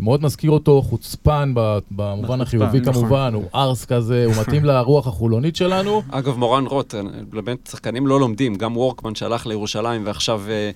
[0.00, 2.92] זה מאוד מזכיר אותו, חוצפן ב- במובן החיובי נכון.
[2.92, 6.02] כמובן, הוא ארס כזה, הוא מתאים לרוח החולונית שלנו.
[6.10, 7.00] אגב, מורן רוט, אה,
[7.32, 10.70] באמת שחקנים לא לומדים, גם וורקמן שהלך לירושלים ועכשיו אה,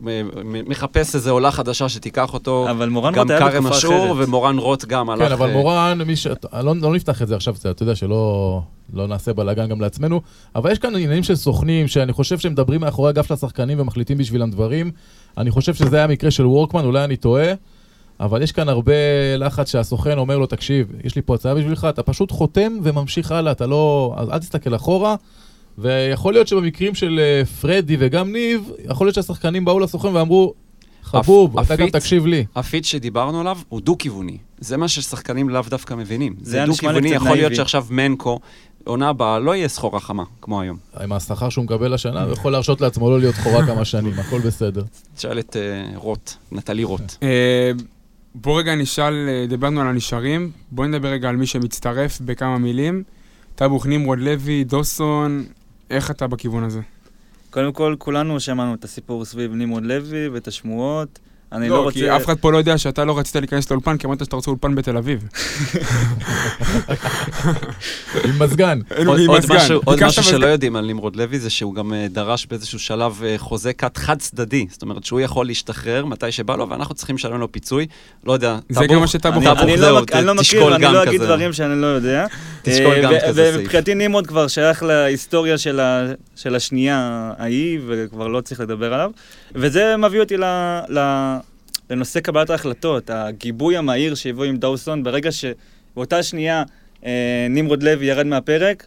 [0.00, 2.70] מ- מחפש איזו עולה חדשה שתיקח אותו.
[2.70, 4.28] אבל מורן גם רוט היה כרם בתקופה אשור אחרת.
[4.28, 5.26] ומורן רוט גם הלך...
[5.28, 6.26] כן, אבל אה, מורן, ש...
[6.62, 8.60] לא, לא נפתח את זה עכשיו, אתה יודע שלא
[8.92, 10.20] לא נעשה בלאגן גם לעצמנו,
[10.56, 14.18] אבל יש כאן עניינים של סוכנים, שאני חושב שהם מדברים מאחורי הגב של השחקנים ומחליטים
[14.18, 14.90] בשבילם דברים.
[15.38, 17.52] אני חושב שזה היה המקרה של וורקמן, אולי אני טועה,
[18.22, 18.92] אבל יש כאן הרבה
[19.38, 23.52] לחץ שהסוכן אומר לו, תקשיב, יש לי פה הצעה בשבילך, אתה פשוט חותם וממשיך הלאה,
[23.52, 24.14] אתה לא...
[24.18, 25.16] אז אל תסתכל אחורה.
[25.78, 30.54] ויכול להיות שבמקרים של אה, פרדי וגם ניב, יכול להיות שהשחקנים באו לסוכן ואמרו,
[31.02, 32.44] חבוב, אתה גם תקשיב לי.
[32.56, 34.36] הפיץ שדיברנו עליו הוא דו-כיווני.
[34.58, 36.34] זה מה ששחקנים לאו דווקא מבינים.
[36.42, 37.54] זה דו-כיווני, יכול להיות.
[37.54, 38.38] שעכשיו מנקו,
[38.84, 40.76] עונה הבאה, לא יהיה סחורה חמה, כמו היום.
[41.00, 44.38] עם השכר שהוא מקבל השנה, הוא יכול להרשות לעצמו לא להיות חורה כמה שנים, הכל
[44.40, 44.82] בסדר.
[45.16, 47.14] תשאל את אה, רוט, נטלי רוט.
[48.34, 53.02] בוא רגע נשאל, אה, דיברנו על הנשארים, בוא נדבר רגע על מי שמצטרף בכמה מילים.
[53.54, 55.44] טאבוך נמרוד לוי, דוסון,
[55.90, 56.80] איך אתה בכיוון הזה?
[57.50, 61.18] קודם כל, כולנו שמענו את הסיפור סביב נמרוד לוי ואת השמועות.
[61.52, 61.98] אני לא לא, רוצה...
[61.98, 64.50] כי אף אחד פה לא יודע שאתה לא רצית להיכנס לאולפן, כי אמרת שאתה רוצה
[64.50, 65.28] אולפן בתל אביב.
[68.24, 68.78] עם מזגן.
[69.06, 69.56] עוד, עם עוד מזגן.
[70.06, 70.22] משהו.
[70.22, 73.98] שלא יודעים על נמרוד לוי זה שהוא גם אה, דרש באיזשהו שלב אה, חוזה קאט
[73.98, 74.66] חד צדדי.
[74.70, 77.86] זאת אומרת שהוא יכול להשתחרר מתי שבא לו ואנחנו צריכים לשלם לו פיצוי.
[78.26, 81.22] לא יודע, זה גם מה שטאבוך אני, לא, אני לא מכיר, אני לא אגיד.
[81.22, 82.26] דברים שאני לא יודע.
[82.62, 83.56] תשקול אה, גם כזה סעיף.
[83.60, 85.58] ומבחינתי נמרוד כבר שייך להיסטוריה
[86.36, 89.10] של השנייה ההיא, וכבר לא צריך לדבר עליו.
[89.54, 90.44] וזה מביא אותי ל,
[90.88, 90.98] ל,
[91.90, 96.62] לנושא קבלת ההחלטות, הגיבוי המהיר שהביאו עם דאוסון, ברגע שבאותה שנייה
[97.06, 98.86] אה, נמרוד לוי ירד מהפרק,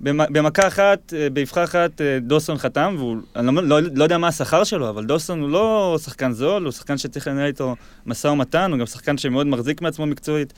[0.00, 2.96] במ- במכה אחת, אה, באבחה אחת, אה, דוסון חתם,
[3.36, 6.72] ואני לא, לא, לא יודע מה השכר שלו, אבל דוסון הוא לא שחקן זול, הוא
[6.72, 10.52] שחקן שצריך לנהל איתו משא ומתן, הוא גם שחקן שמאוד מחזיק מעצמו מקצועית.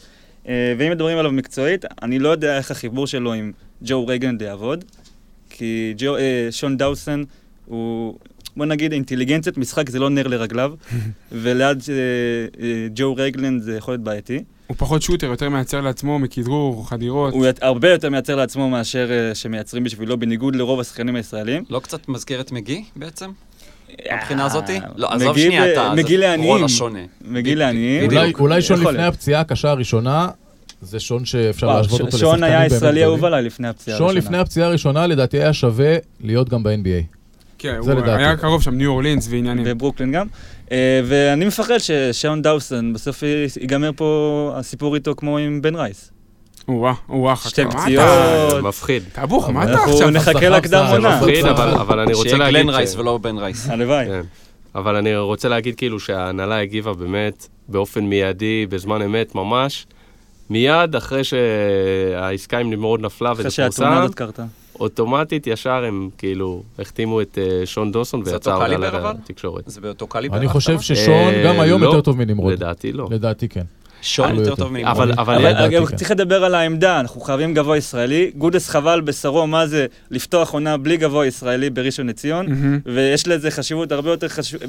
[0.49, 3.53] אה, ואם מדברים עליו מקצועית, אני לא יודע איך החיבור שלו עם
[3.83, 4.85] ג'ו רייגנד יעבוד,
[5.51, 7.25] כי ג'ו, אה, שון דאוסון
[7.67, 8.19] הוא,
[8.57, 10.73] בוא נגיד, אינטליגנציית משחק זה לא נר לרגליו,
[11.33, 11.95] וליד אה,
[12.65, 14.45] אה, ג'ו רייגלנד זה יכול להיות בעייתי.
[14.67, 17.35] הוא פחות שוטר, יותר מייצר לעצמו מכדרור, חדירות.
[17.35, 21.65] הוא ית- הרבה יותר מייצר לעצמו מאשר אה, שמייצרים בשבילו, בניגוד לרוב השחקנים הישראלים.
[21.71, 23.31] לא קצת מזכיר את מגי בעצם?
[24.11, 24.79] מהבחינה הזאתי?
[24.97, 25.91] לא, עזוב שנייה, ב- אתה...
[25.97, 26.65] זה מגיל לעניים.
[27.25, 28.11] מגיל לעניים.
[28.39, 29.03] אולי, שון לפני.
[29.03, 30.29] הפציעה הקשה הראשונה,
[30.83, 33.05] זה שון שאפשר וואו, להשוות אותו לשחקנים שון היה באמת ישראלי.
[33.05, 34.25] אהוב עליי לפני הפציעה שון הראשונה.
[34.27, 37.05] לפני הפציעה הראשונה לדעתי היה שווה להיות גם ב-NBA.
[37.65, 38.23] כן, זה הוא לדעתי.
[38.23, 39.65] היה קרוב שם, ניו אורלינס ועניינים.
[39.69, 40.27] וברוקלין גם.
[40.73, 43.23] אה, ואני מפחד ששאון דאוסון, בסוף
[43.61, 46.11] ייגמר פה הסיפור איתו כמו עם בן רייס.
[46.69, 47.49] או-אה, או-אה, חכה.
[47.49, 48.51] שתי פציעות.
[48.51, 49.03] זה מפחיד.
[49.13, 50.11] טבוך, מה אתה אנחנו עכשיו?
[50.11, 51.17] נחכה סחב לקדם סחב, עונה.
[51.21, 52.61] מפחיד, אבל אבל אני רוצה שיהיה להגיד...
[52.63, 53.69] גלן ש- רייס ולא בן רייס.
[53.71, 54.07] הלוואי.
[54.07, 54.21] כן.
[54.75, 59.87] אבל אני רוצה להגיד כאילו שההנהלה הגיבה באמת באופן מיידי, בזמן אמת ממש.
[60.51, 64.45] מיד אחרי שהעסקה עם נמרוד נפלה אחרי וזה שהתאונה פורסם, הזאת קרתה.
[64.81, 69.15] אוטומטית ישר הם כאילו החתימו את אה, שון דוסון זה ויצא אותו הודעה קליבר, אבל?
[69.25, 69.65] לתקשורת.
[69.67, 70.37] זה באותו קליבר?
[70.37, 70.49] אני?
[70.49, 72.53] חושב ששון אה, גם היום לא, יותר טוב מנמרוד.
[72.53, 73.09] לדעתי לא.
[73.11, 73.65] לדעתי כן.
[74.03, 74.55] שון יותר.
[74.55, 74.91] טוב ממנו.
[74.91, 75.97] אבל, אבל, כן.
[75.97, 78.31] צריך לדבר על העמדה, אנחנו חייבים גבוה ישראלי.
[78.39, 82.47] גודס חבל בשרו מה זה לפתוח עונה בלי גבוה ישראלי בראשון לציון.
[82.87, 84.61] ויש לזה חשיבות הרבה יותר חשוב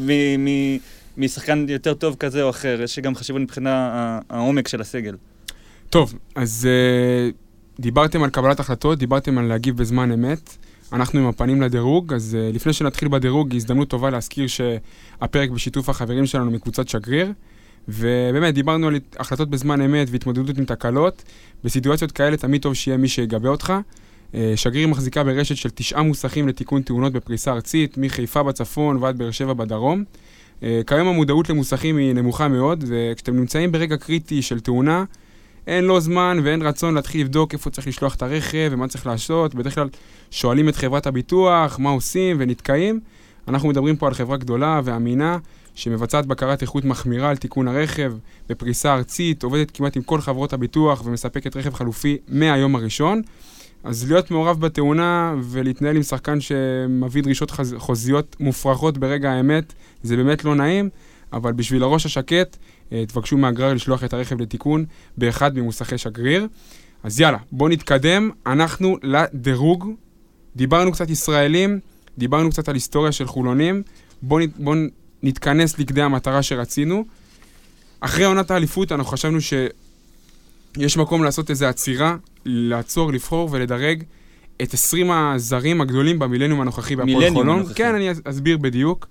[1.18, 5.16] משחקן יותר טוב כזה או אחר, יש גם חשיבות מבחינה העומק של הסגל.
[5.90, 7.30] טוב, אז אה,
[7.80, 10.58] דיברתם על קבלת החלטות, דיברתם על להגיב בזמן אמת.
[10.94, 16.26] אנחנו עם הפנים לדירוג, אז אה, לפני שנתחיל בדירוג, הזדמנות טובה להזכיר שהפרק בשיתוף החברים
[16.26, 17.32] שלנו מקבוצת שגריר.
[17.88, 21.24] ובאמת, דיברנו על החלטות בזמן אמת והתמודדות עם תקלות.
[21.64, 23.74] בסיטואציות כאלה תמיד טוב שיהיה מי שיגבה אותך.
[24.36, 29.32] אה, שגריר מחזיקה ברשת של תשעה מוסכים לתיקון תאונות בפריסה ארצית, מחיפה בצפון ועד באר
[29.32, 30.04] שבע בדרום.
[30.64, 35.04] אה, כיום המודעות למוסכים היא נמוכה מאוד, וכשאתם נמצאים ברגע קריטי של תאונה,
[35.68, 39.56] אין לו זמן ואין רצון להתחיל לבדוק איפה צריך לשלוח את הרכב ומה צריך לעשות.
[39.56, 39.90] בדרך כלל
[40.32, 43.00] שואלים את חברת הביטוח מה עושים ונתקעים.
[43.48, 45.38] אנחנו מדברים פה על חברה גדולה ואמינה
[45.76, 48.14] שמבצעת בקרת איכות מחמירה על תיקון הרכב
[48.50, 53.22] בפריסה ארצית, עובדת כמעט עם כל חברות הביטוח ומספקת רכב חלופי מהיום הראשון.
[53.84, 59.74] אז להיות מעורב בתאונה ולהתנהל עם שחקן שמביא דרישות חוזיות מופרכות ברגע האמת,
[60.04, 60.90] זה באמת לא נעים,
[61.34, 62.58] אבל בשביל הראש השקט,
[63.08, 64.86] תבקשו מהגרר לשלוח את הרכב לתיקון
[65.18, 66.48] באחד ממוסכי שגריר.
[67.04, 68.30] אז יאללה, בואו נתקדם.
[68.46, 69.90] אנחנו לדירוג.
[70.56, 71.80] דיברנו קצת ישראלים,
[72.18, 73.84] דיברנו קצת על היסטוריה של חולונים.
[74.22, 74.76] בואו נת, בוא
[75.24, 77.06] נתכנס לכדי המטרה שרצינו.
[78.00, 84.04] אחרי עונת האליפות אנחנו חשבנו שיש מקום לעשות איזו עצירה, לעצור, לבחור ולדרג
[84.62, 87.58] את 20 הזרים הגדולים במילניום הנוכחי בהפועל מילניום חולון.
[87.60, 87.74] הנוכחי.
[87.76, 89.08] כן, אני אס- אסביר בדיוק.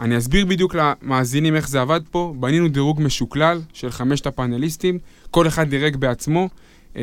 [0.00, 2.34] אני אסביר בדיוק למאזינים איך זה עבד פה.
[2.40, 4.98] בנינו דירוג משוקלל של חמשת הפאנליסטים,
[5.30, 6.48] כל אחד דירג בעצמו,
[6.96, 7.02] אה,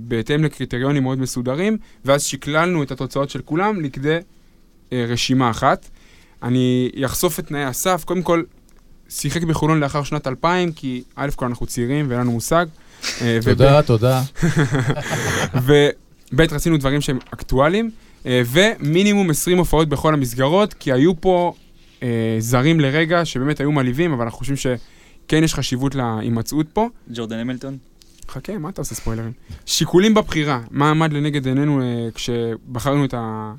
[0.00, 4.18] בהתאם לקריטריונים מאוד מסודרים, ואז שקללנו את התוצאות של כולם לכדי
[4.92, 5.88] אה, רשימה אחת.
[6.42, 8.04] אני אחשוף את תנאי הסף.
[8.04, 8.42] קודם כל,
[9.08, 12.66] שיחק בחולון לאחר שנת 2000, כי א' כל אנחנו צעירים ואין לנו מושג.
[13.20, 14.22] אה, תודה, תודה.
[15.64, 17.90] וב' רצינו דברים שהם אקטואליים,
[18.26, 21.54] אה, ומינימום 20 הופעות בכל המסגרות, כי היו פה
[22.02, 26.88] אה, זרים לרגע שבאמת היו מעליבים, אבל אנחנו חושבים שכן יש חשיבות להימצאות פה.
[27.10, 27.78] ג'ורדן המילטון.
[28.28, 29.32] חכה, מה אתה עושה ספוילרים?
[29.66, 33.52] שיקולים בבחירה, מה עמד לנגד עינינו אה, כשבחרנו את, ה,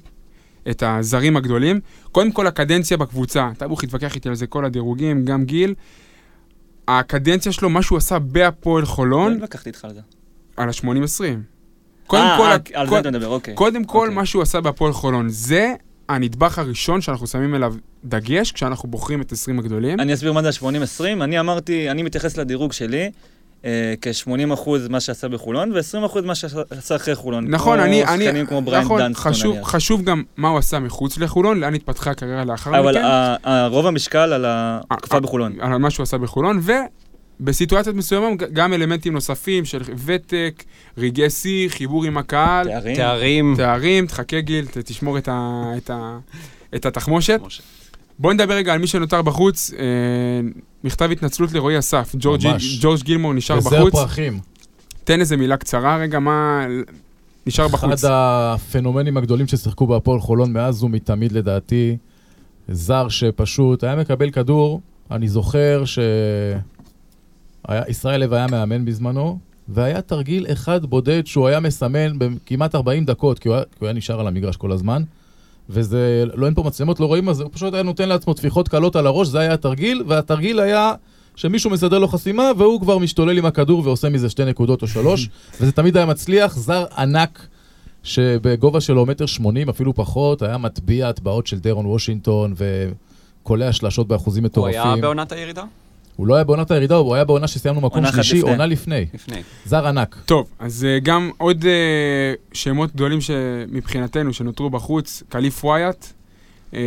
[0.70, 1.80] את הזרים הגדולים?
[2.12, 5.74] קודם כל, הקדנציה בקבוצה, טבוך התווכח איתי על זה כל הדירוגים, גם גיל.
[6.88, 10.00] הקדנציה שלו, מה שהוא עשה בהפועל חולון, לא לקחתי איתך על זה.
[10.58, 11.24] על ה-80-20.
[12.08, 13.56] קודם אה, כל, אה, על זה אתה מדבר, אוקיי.
[13.56, 14.16] קודם כל, אוקיי.
[14.16, 15.74] מה שהוא עשה בהפועל חולון, זה
[16.10, 17.74] הנדבך הראשון שאנחנו שמים אליו
[18.06, 20.00] דגש כשאנחנו בוחרים את 20 הגדולים.
[20.00, 21.24] אני אסביר מה זה ה-80-20.
[21.24, 23.12] אני אמרתי, אני מתייחס לדירוג שלי
[23.66, 24.30] אה, כ-80%
[24.90, 27.48] מה שעשה בחולון, ו-20% מה שעשה אחרי חולון.
[27.48, 29.68] נכון, כמו אני, אני, שחקנים כמו בריאן נכון, דנסטון חשוב, נניח.
[29.68, 33.06] חשוב גם מה הוא עשה מחוץ לחולון, לאן התפתחה הקריירה לאחר אבל מכן,
[33.44, 35.54] ה- רוב המשקל על התקופה בחולון.
[35.62, 36.60] על מה שהוא עשה בחולון,
[37.40, 40.64] ובסיטואציות מסוימות גם אלמנטים נוספים של ותק,
[40.98, 42.96] רגעי שיא, חיבור עם הקהל, תארים.
[42.96, 43.54] תארים.
[43.58, 46.18] תארים, תחכה גיל, תשמור את, ה, את, ה,
[46.76, 47.40] את התחמושת.
[48.20, 49.72] בואו נדבר רגע על מי שנותר בחוץ.
[49.74, 49.86] אה,
[50.84, 52.16] מכתב התנצלות לרועי אסף.
[52.20, 52.42] ג'ורג'.
[52.82, 53.96] ג'ורג' גילמור נשאר וזה בחוץ.
[53.96, 54.40] הפרחים.
[55.04, 56.66] תן איזה מילה קצרה רגע, מה...
[57.48, 58.04] נשאר בחוץ.
[58.04, 61.98] אחד הפנומנים הגדולים ששיחקו בהפועל חולון מאז ומתמיד לדעתי.
[62.68, 65.84] זר שפשוט היה מקבל כדור, אני זוכר
[67.68, 73.40] שישראל לב היה מאמן בזמנו, והיה תרגיל אחד בודד שהוא היה מסמן בכמעט 40 דקות,
[73.40, 75.04] כי הוא היה, כי הוא היה נשאר על המגרש כל הזמן.
[75.70, 78.96] וזה, לא אין פה מצלמות, לא רואים, אז הוא פשוט היה נותן לעצמו טפיחות קלות
[78.96, 80.94] על הראש, זה היה התרגיל, והתרגיל היה
[81.36, 85.30] שמישהו מסדר לו חסימה, והוא כבר משתולל עם הכדור ועושה מזה שתי נקודות או שלוש,
[85.62, 87.48] וזה תמיד היה מצליח, זר ענק,
[88.04, 94.44] שבגובה שלו מטר שמונים, אפילו פחות, היה מטביע הטבעות של דרון וושינגטון, וקולע שלשות באחוזים
[94.44, 94.82] הוא מטורפים.
[94.82, 95.64] היה בעונת הירידה?
[96.16, 98.50] הוא לא היה בעונת הירידה, הוא היה בעונה שסיימנו מקום שלישי, לפני.
[98.52, 99.06] עונה לפני.
[99.14, 99.42] לפני.
[99.66, 100.16] זר ענק.
[100.26, 101.72] טוב, אז אה, גם עוד אה,
[102.54, 106.08] שמות גדולים שמבחינתנו שנותרו בחוץ, קליף וויאט,
[106.74, 106.80] אה,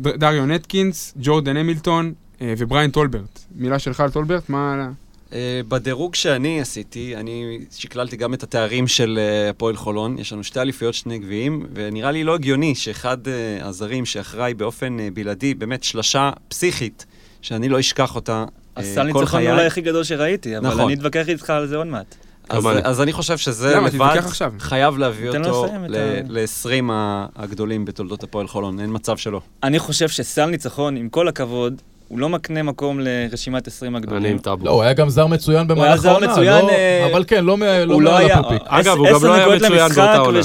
[0.00, 3.40] ד- דריון אטקינס, ג'ורדן המילטון אה, ובריין טולברט.
[3.56, 4.48] מילה שלך על טולברט?
[4.48, 4.88] מה...
[5.32, 9.18] אה, בדירוג שאני עשיתי, אני שקללתי גם את התארים של
[9.50, 10.18] הפועל חולון.
[10.18, 13.32] יש לנו שתי אליפויות, שני גביעים, ונראה לי לא הגיוני שאחד אה,
[13.68, 17.06] הזרים שאחראי באופן בלעדי, באמת שלשה פסיכית,
[17.42, 19.52] שאני לא אשכח אותה אה, הסל כל ניצחון חיי.
[19.52, 20.80] אולי הכי גדול שראיתי, אבל נכון.
[20.80, 22.14] אני אתווכח איתך על זה עוד מעט.
[22.48, 22.80] אז, אני.
[22.84, 23.80] אז אני חושב שזה?
[23.80, 24.16] לבד.
[24.58, 25.90] חייב להביא אותו לסיים את
[26.28, 26.90] ל-20
[27.36, 29.40] הגדולים בתולדות הפועל חולון, אין מצב שלא.
[29.62, 34.32] אני חושב שסל ניצחון, עם כל הכבוד, הוא לא מקנה מקום לרשימת 20 אני הגדולים.
[34.32, 34.64] עם טאבו.
[34.64, 37.44] לא, הוא היה גם זר מצוין היה במהלך זר העונה, מצוין, לא- אה, אבל כן,
[37.44, 38.62] לא לא הוא לא מעל היה, הפופיק.
[38.66, 40.40] אגב, הוא גם לא היה מצוין באותה עונה.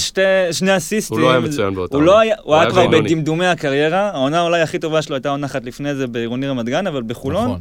[0.49, 1.17] ושני אסיסטים.
[1.17, 2.19] הוא לא היה מצוין באותה הוא עונה.
[2.19, 2.87] היה, הוא הוא היה היה כבר.
[3.01, 6.87] בדמדומי הקריירה, העונה אולי הכי טובה שלו הייתה עונה אחת לפני זה בעירוני רמת גן,
[6.87, 7.59] אבל בחולון, נכון.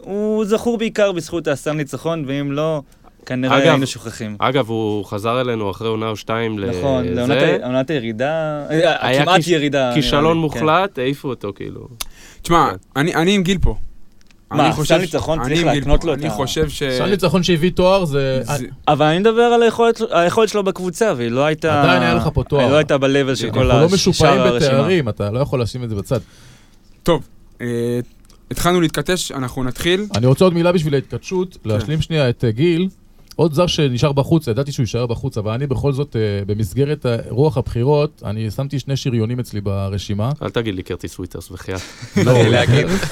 [0.00, 2.82] הוא זכור בעיקר בזכות הסל ניצחון, ואם לא,
[3.26, 4.36] כנראה אגב, היינו שוכחים.
[4.38, 6.78] אגב, הוא חזר אלינו אחרי עונה או שתיים לזה.
[6.78, 9.90] נכון, לעונת הירידה, אה, היה כמעט ירידה.
[9.94, 11.88] כישלון לי, מוחלט, העיפו אותו, כאילו.
[12.42, 13.00] תשמע, כן.
[13.00, 13.76] אני אני עם גיל פה.
[14.50, 16.04] מה, אני חושב סל ניצחון אני צריך להקנות.
[16.04, 16.82] לו את אני ה- חושב ש...
[16.82, 18.42] סל ניצחון שהביא תואר זה...
[18.46, 18.64] כן.
[18.88, 19.62] אבל אני מדבר על
[20.10, 21.82] היכולת שלו- בקבוצה, והיא לא הייתה...
[21.82, 22.62] עדיין היה לך פה תואר.
[22.62, 24.72] היא לא הייתה ב-level של כל אנחנו לא השאר משופעים הרשימה.
[24.72, 26.18] בתארים, אתה לא יכול לשים את זה בצד.
[27.02, 27.22] טוב,
[27.60, 27.66] אה,
[28.50, 30.06] התחלנו להתכתש, אנחנו נתחיל.
[30.14, 32.88] אני רוצה עוד מילה בשביל ההתכתשות, להשלים שנייה את אה, גיל.
[33.36, 37.56] עוד זר שנשאר בחוץ, ידעתי שהוא יישאר בחוץ, אבל אני בכל זאת, אה, במסגרת רוח
[37.56, 40.30] הבחירות, אני שמתי שני שריונים אצלי ברשימה.
[40.42, 41.80] אל תגיד לי קרטיס וויטרס, בחייאת.
[42.26, 43.04] לא, להגיב.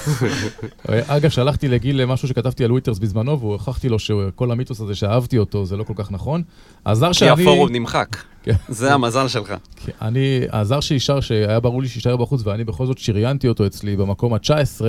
[0.88, 5.38] אה, אגב, שלחתי לגיל משהו שכתבתי על וויטרס בזמנו, והוכחתי לו שכל המיתוס הזה שאהבתי
[5.38, 6.42] אותו, זה לא כל כך נכון.
[6.86, 7.42] הזר כי שאני...
[7.42, 8.16] הפורום נמחק.
[8.42, 8.54] כן.
[8.68, 9.54] זה המזל שלך.
[9.76, 13.96] כי אני, הזר שישר, שהיה ברור לי שיישאר בחוץ, ואני בכל זאת שריינתי אותו אצלי
[13.96, 14.80] במקום ה-19,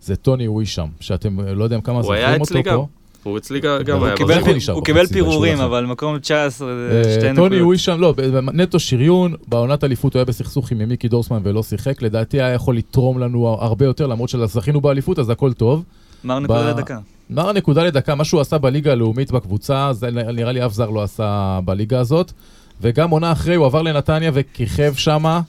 [0.00, 2.76] זה טוני ווישם, שאתם אה, לא יודעים כמה הוא היה זוכרים אותו אצלי גם.
[2.76, 2.86] פה.
[3.22, 4.54] הוא אצלי גם הוא היה.
[4.54, 5.60] נשאר הוא קיבל פירורים.
[5.60, 7.66] אבל מקום 19 זה אה, שתי טוני נקודות.
[7.66, 11.62] ווישם, לא, ב- ב- נטו שריון, בעונת אליפות הוא היה בסכסוך עם מיקי דורסמן ולא
[11.62, 15.84] שיחק, לדעתי היה יכול לתרום לנו הרבה יותר, למרות שזכינו באליפות, אז הכל טוב.
[16.24, 16.98] מר נקודה לדקה.
[17.30, 21.02] נער הנקודה לדקה, מה שהוא עשה בליגה הלאומית בקבוצה, זה נראה לי אף זר לא
[21.02, 22.32] עשה בליגה הזאת.
[22.80, 25.40] וגם עונה אחרי, הוא עבר לנתניה וכיכב שמה.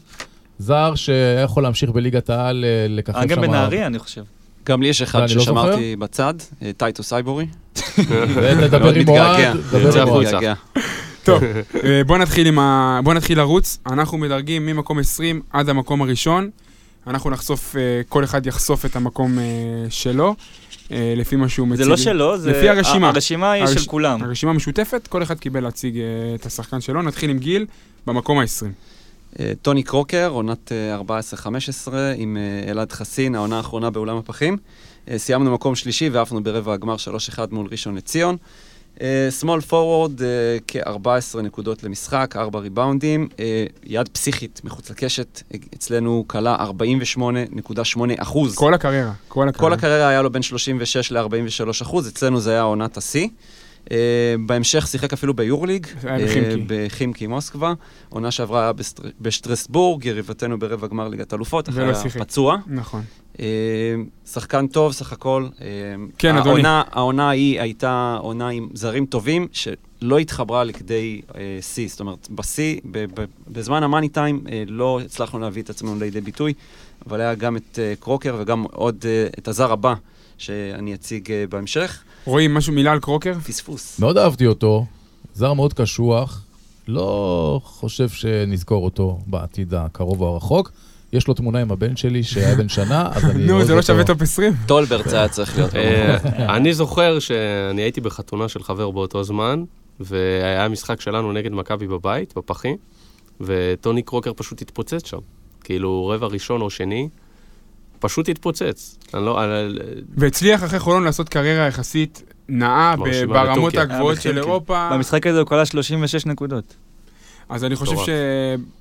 [0.59, 3.25] זר שהיה יכול להמשיך בליגת העל, לככב שמה.
[3.25, 4.21] גם בנהריה, אני חושב.
[4.65, 7.45] גם לי יש אחד לא ששמרתי בצד, אה, טייטוס אייבורי.
[7.97, 9.09] ותדבר מאוד עם.
[9.09, 10.55] אוהד, דבר יוצא עם אוהד.
[11.23, 11.43] טוב,
[11.83, 12.99] אה, בוא נתחיל עם ה...
[13.03, 13.79] בוא נתחיל לרוץ.
[13.87, 16.49] אנחנו מדרגים ממקום 20 עד המקום הראשון.
[17.07, 19.43] אנחנו נחשוף, אה, כל אחד יחשוף את המקום אה,
[19.89, 20.35] שלו,
[20.91, 21.83] אה, לפי מה שהוא מציג.
[21.83, 22.51] זה לא שלו, זה...
[22.51, 23.09] לפי הרשימה.
[23.09, 24.23] הרשימה היא של כולם.
[24.23, 26.03] הרשימה משותפת, כל אחד קיבל להציג אה,
[26.35, 27.01] את השחקן שלו.
[27.01, 27.65] נתחיל עם גיל,
[28.07, 28.92] במקום ה-20.
[29.39, 30.99] אה, טוני קרוקר, עונת אה,
[31.87, 34.57] 14-15, עם אה, אלעד חסין, העונה האחרונה באולם הפחים.
[35.09, 36.95] אה, סיימנו מקום שלישי ועפנו ברבע הגמר
[37.35, 38.37] 3-1 מול ראשון לציון.
[39.29, 40.21] סמול פורוורד,
[40.67, 43.27] כ-14 נקודות למשחק, 4 ריבאונדים.
[43.39, 48.55] אה, יד פסיכית מחוץ לקשת, אה, אצלנו כלה 48.8 אחוז.
[48.55, 49.69] כל הקריירה, כל הקריירה.
[49.69, 53.27] כל הקריירה היה לו בין 36 ל-43 אחוז, אצלנו זה היה עונת השיא.
[53.83, 53.89] Uh,
[54.45, 56.63] בהמשך שיחק אפילו ביורליג, בחימקי.
[56.67, 57.73] בחימקי מוסקבה.
[58.09, 58.71] עונה שעברה היה.
[59.21, 61.91] בשטרסבורג, יריבתנו ברבע גמר ליגת אלופות, אחרי.
[61.91, 62.57] הפצוע.
[62.67, 63.01] נכון.
[63.33, 63.39] Uh,
[64.25, 65.47] שחקן טוב סך הכל.
[66.17, 66.63] כן, אדוני.
[66.65, 71.21] העונה, ההיא הייתה עונה עם זרים טובים, שלא התחברה לכדי
[71.61, 71.87] שיא.
[71.87, 72.79] זאת אומרת, בשיא,
[73.47, 76.53] בזמן המאני טיים, לא הצלחנו להביא את עצמנו לידי ביטוי,
[77.07, 79.05] אבל היה גם את קרוקר וגם עוד
[79.39, 79.93] את הזר הבא,
[80.37, 82.03] שאני אציג בהמשך.
[82.25, 83.33] רואים משהו, מילה על קרוקר?
[83.39, 83.99] פספוס.
[83.99, 84.85] מאוד אהבתי אותו,
[85.33, 86.45] זר מאוד קשוח,
[86.87, 90.71] לא חושב שנזכור אותו בעתיד הקרוב או הרחוק.
[91.13, 93.45] יש לו תמונה עם הבן שלי שהיה בן שנה, אז אני...
[93.47, 94.53] נו, זה לא שווה טופ 20?
[94.65, 95.75] טולברט היה צריך להיות.
[95.75, 96.17] אה,
[96.55, 99.63] אני זוכר שאני הייתי בחתונה של חבר באותו זמן,
[99.99, 102.77] והיה משחק שלנו נגד מכבי בבית, בפחים,
[103.41, 105.17] וטוני קרוקר פשוט התפוצץ שם.
[105.63, 107.09] כאילו, רבע ראשון או שני,
[108.03, 108.97] פשוט התפוצץ.
[109.13, 109.43] אני לא...
[109.43, 109.79] אני-
[110.17, 112.95] והצליח אחרי חולון לעשות קריירה יחסית נאה
[113.27, 113.75] ברמות.
[113.77, 114.37] הגבוהות היה של.
[114.37, 114.89] אירופה.
[114.93, 116.75] במשחק הזה הוא קלע 36 נקודות.
[117.49, 117.95] אז אני חושב.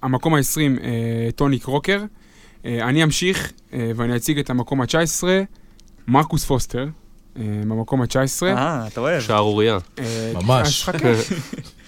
[0.02, 0.40] שהמקום ה-20,
[0.84, 0.88] אה,
[1.36, 2.02] טוני קרוקר.
[2.64, 5.24] אה, אני אמשיך אה, ואני אציג את המקום ה-19,
[6.08, 6.86] מרקוס פוסטר,
[7.36, 8.42] אה, במקום ה-19.
[8.46, 9.20] אה, אתה אוהב.
[9.22, 9.78] שערורייה.
[9.98, 10.88] אה, ממש.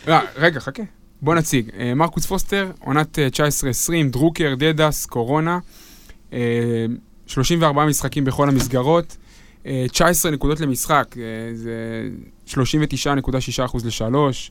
[0.06, 0.82] לא, רגע, חכה.
[1.22, 1.70] בוא נציג.
[1.78, 3.28] אה, מרקוס פוסטר, עונת אה,
[4.06, 5.58] 19-20, דרוקר, דדס, קורונה.
[7.28, 9.16] אה, 34 משחקים בכל המסגרות.
[9.66, 12.08] אה, 19 נקודות למשחק, אה, זה
[12.46, 14.50] 39.6% לשלוש.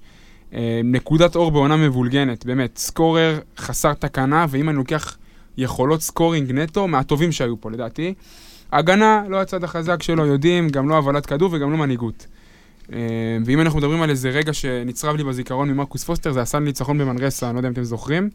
[0.54, 2.78] אה, נקודת אור בעונה מבולגנת, באמת.
[2.78, 5.18] scorer חסר תקנה, ואם אני לוקח
[5.58, 8.14] יכולות scoring נטו, מהטובים שהיו פה לדעתי.
[8.72, 12.28] הגנה, לא הצד החזק שלו, יודעים, גם לא הובלת כדור וגם לא מנהיגות.
[12.94, 12.98] אה,
[13.46, 17.48] ואם אנחנו מדברים על איזה רגע שנצרב לי בזיכרון ממרקוס פוסטר, זה עשה ניצחון במנרסה,
[17.48, 18.30] אני לא יודע אם אתם זוכרים.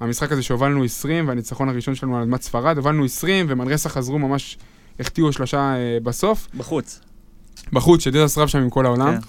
[0.00, 4.58] המשחק הזה שהובלנו 20, והניצחון הראשון שלנו על אדמת ספרד, הובלנו 20, ומנרסה חזרו ממש,
[5.00, 6.48] החטיאו שלושה אה, בסוף.
[6.56, 7.00] בחוץ.
[7.72, 9.16] בחוץ, שדדס רב שם עם כל העולם.
[9.20, 9.26] כן.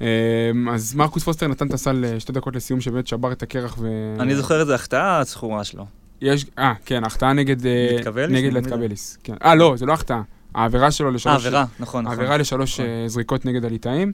[0.00, 3.76] אמ, אז מרקוס פוסטר נתן את הסל אה, שתי דקות לסיום, שבאמת שבר את הקרח
[3.78, 3.88] ו...
[4.20, 5.86] אני זוכר איזה החטאה הזכורה שלו.
[6.20, 7.66] יש, אה, כן, החטאה נגד...
[7.66, 8.30] אה, ליטקבליס?
[8.30, 9.18] נגד לטקבליס.
[9.24, 9.34] כן.
[9.44, 10.20] אה, לא, זה לא החטאה.
[10.54, 11.46] העבירה שלו אה, לשלוש...
[11.46, 12.18] עבירה, נכון, נכון.
[12.18, 12.92] העבירה לשלוש נכון.
[12.92, 14.12] אה, זריקות נגד הליטאים.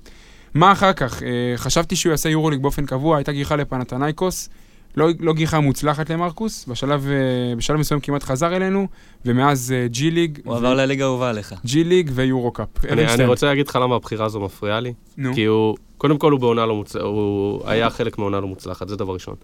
[0.55, 1.23] מה אחר כך?
[1.23, 4.49] אה, חשבתי שהוא יעשה יורוליג באופן קבוע, הייתה גיחה לפנתנייקוס.
[4.97, 8.87] לא, לא גיחה מוצלחת למרקוס, בשלב, אה, בשלב מסוים כמעט חזר אלינו,
[9.25, 11.55] ומאז אה, ג'י ליג, הוא עבר לליגה האהובה עליך.
[11.65, 12.85] ג'י ליג ויורו קאפ.
[12.89, 13.25] אני, אני.
[13.25, 14.93] רוצה להגיד לך למה הבחירה הזו מפריעה לי.
[15.17, 15.35] נו.
[15.35, 18.97] כי הוא, קודם כל הוא בעונה לא מוצלחת, הוא היה חלק מעונה לא מוצלחת, זה
[18.97, 19.35] דבר ראשון.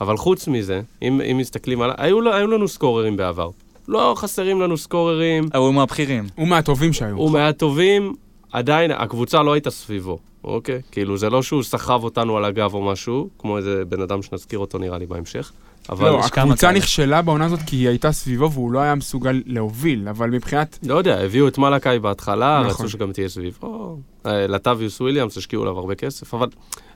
[0.00, 1.90] אבל חוץ מזה, אם, אם מסתכלים על...
[1.96, 3.50] היו, היו לנו סקוררים בעבר.
[3.88, 6.26] לא חסרים לנו סקוררים, אה, הוא מהבכירים.
[6.34, 7.16] הוא מהטובים שהיו.
[7.16, 8.14] הוא מהטובים,
[8.52, 10.80] עדיין הקבוצה לא הייתה סביבו, אוקיי?
[10.90, 14.58] כאילו, זה לא שהוא סחב אותנו על הגב או משהו, כמו איזה בן אדם שנזכיר
[14.58, 15.52] אותו נראה לי בהמשך.
[15.88, 16.78] אבל לא, הקבוצה כאלה.
[16.78, 20.78] נכשלה בעונה הזאת כי היא הייתה סביבו והוא לא היה מסוגל להוביל, אבל מבחינת...
[20.86, 22.86] לא יודע, הביאו את מלאקאי בהתחלה, נכון.
[22.86, 23.98] רצו שגם תהיה סביבו.
[24.26, 26.48] אה, לטביוס וויליאמס השקיעו עליו הרבה כסף, אבל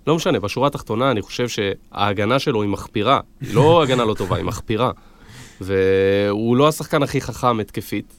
[0.07, 3.21] לא משנה, בשורה התחתונה אני חושב שההגנה שלו היא מחפירה.
[3.41, 4.91] היא לא הגנה לא טובה, היא מחפירה.
[5.61, 8.13] והוא לא השחקן הכי חכם התקפית,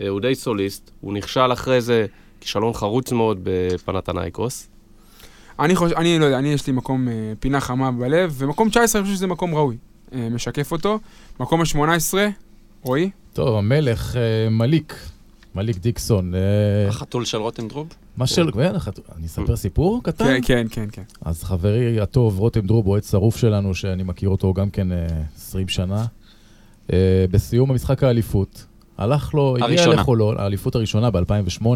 [0.00, 2.06] אה, הוא די סוליסט, הוא נכשל אחרי זה
[2.40, 4.68] כישלון חרוץ מאוד בפנתנייקוס.
[5.60, 9.00] אני חושב, אני לא יודע, אני יש לי מקום, אה, פינה חמה בלב, ומקום 19
[9.00, 9.76] אני חושב שזה מקום ראוי.
[10.14, 10.98] אה, משקף אותו.
[11.40, 12.14] מקום ה-18,
[12.82, 13.10] רועי?
[13.32, 14.20] טוב, המלך אה,
[14.50, 14.94] מליק,
[15.54, 16.34] מליק דיקסון.
[16.34, 17.88] אה, החתול של רותם דרוב?
[18.16, 18.50] מה של...
[18.52, 20.24] כן, החת- אני אספר סיפור קטן?
[20.24, 21.02] כן, כן, כן, כן.
[21.22, 25.68] אז חברי הטוב, רותם דרוב, אוהד שרוף שלנו, שאני מכיר אותו גם כן אה, 20
[25.68, 26.04] שנה,
[26.92, 28.64] אה, בסיום המשחק האליפות,
[28.98, 29.94] הלך לו, הגיע הראשונה.
[29.94, 31.66] לחולון, האליפות הראשונה ב-2008.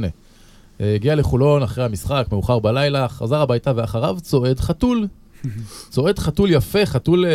[0.80, 5.06] הגיע לחולון אחרי המשחק, מאוחר בלילה, חזר הביתה ואחריו צועד חתול.
[5.90, 7.24] צועד חתול יפה, חתול...
[7.24, 7.30] אה,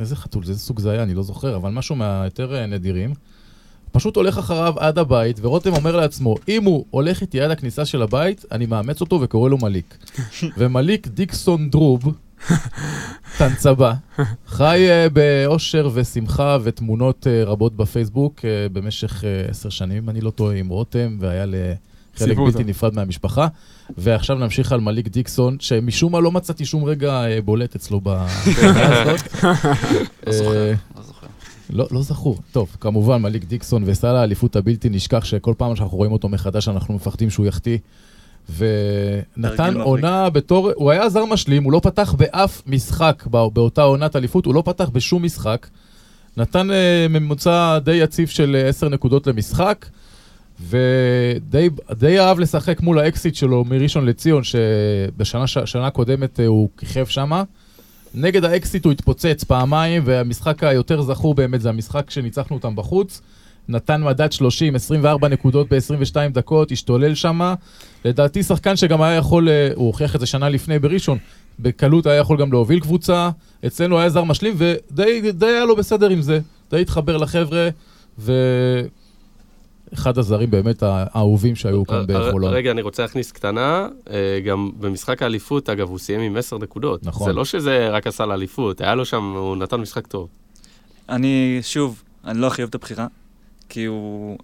[0.00, 0.42] איזה חתול?
[0.48, 1.02] איזה סוג זה היה?
[1.02, 3.14] אני לא זוכר, אבל משהו מהיותר אה, נדירים.
[3.94, 8.02] פשוט הולך אחריו עד הבית, ורותם אומר לעצמו, אם הוא הולך איתי עד הכניסה של
[8.02, 9.98] הבית, אני מאמץ אותו וקורא לו מליק.
[10.58, 12.14] ומליק דיקסון דרוב,
[13.38, 13.94] טנצבה,
[14.46, 20.20] חי אה, באושר ושמחה ותמונות אה, רבות בפייסבוק אה, במשך אה, עשר שנים, אם אני
[20.20, 21.78] לא טועה, עם רותם, והיה לחלק
[22.16, 22.64] סיפור בלתי.
[22.64, 23.46] נפרד מהמשפחה.
[23.98, 29.20] ועכשיו נמשיך על מליק דיקסון, שמשום מה לא מצאתי שום רגע אה, בולט אצלו הזאת.
[30.26, 31.26] לא זוכר, אה, לא זוכר.
[31.70, 32.38] לא, לא זכור.
[32.52, 36.94] טוב, כמובן, מליק דיקסון וסל האליפות הבלתי נשכח, שכל פעם שאנחנו רואים אותו מחדש, אנחנו
[36.94, 37.78] מפחדים שהוא יחטיא.
[38.56, 39.48] ונתן
[39.80, 44.46] עונה בתור, הוא היה זר משלים, הוא לא פתח באף משחק בא- באותה עונת אליפות,
[44.46, 45.66] הוא לא פתח בשום משחק.
[46.36, 49.86] נתן אה, ממוצע די יציב של אה, 10 נקודות למשחק,
[50.60, 56.68] ודי די אהב לשחק מול האקסיט שלו מראשון לציון, שבשנה ש- שנה קודמת אה, הוא
[56.78, 57.42] כיכב שמה.
[58.14, 63.20] נגד האקסיט הוא התפוצץ פעמיים, והמשחק היותר זכור באמת זה המשחק שניצחנו אותם בחוץ.
[63.68, 67.54] נתן מדד 30, 24 נקודות ב-22 דקות, השתולל שמה.
[68.04, 71.18] לדעתי שחקן שגם היה יכול, אה, הוא הוכיח את זה שנה לפני בראשון,
[71.60, 73.30] בקלות היה יכול גם להוביל קבוצה.
[73.66, 76.40] אצלנו היה זר משלים, ודי די היה לו בסדר עם זה.
[76.70, 77.68] די התחבר לחבר'ה,
[79.94, 82.52] ואחד הזרים באמת האהובים שהיו כאן הר- בחולון.
[82.54, 87.06] רגע, אני רוצה להכניס קטנה, אה, גם במשחק האליפות, אגב, הוא סיים עם 10 נקודות.
[87.06, 87.26] נכון.
[87.26, 90.28] זה לא שזה רק עשה לאליפות, היה לו שם, הוא נתן משחק טוב.
[91.08, 93.06] אני, שוב, אני לא הכי אוהב את הבחירה,
[93.68, 94.38] כי הוא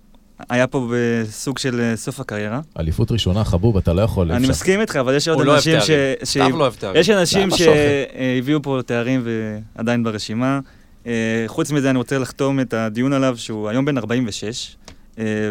[0.48, 2.60] היה פה בסוג של אה, סוף הקריירה.
[2.80, 4.32] אליפות ראשונה, חבוב, אתה לא יכול...
[4.32, 4.48] אני.
[4.48, 5.90] מסכים איתך, אבל יש עוד הוא לא אוהב אנשים ש...
[6.30, 6.96] סתיו לא אוהב תארים.
[7.00, 7.48] יש אנשים.
[7.50, 9.24] שהביאו פה תארים
[9.76, 10.60] ועדיין ברשימה.
[11.06, 11.12] אה,
[11.46, 14.92] חוץ מזה, אני רוצה לחתום את הדיון עליו, שהוא היום בן 46, אה,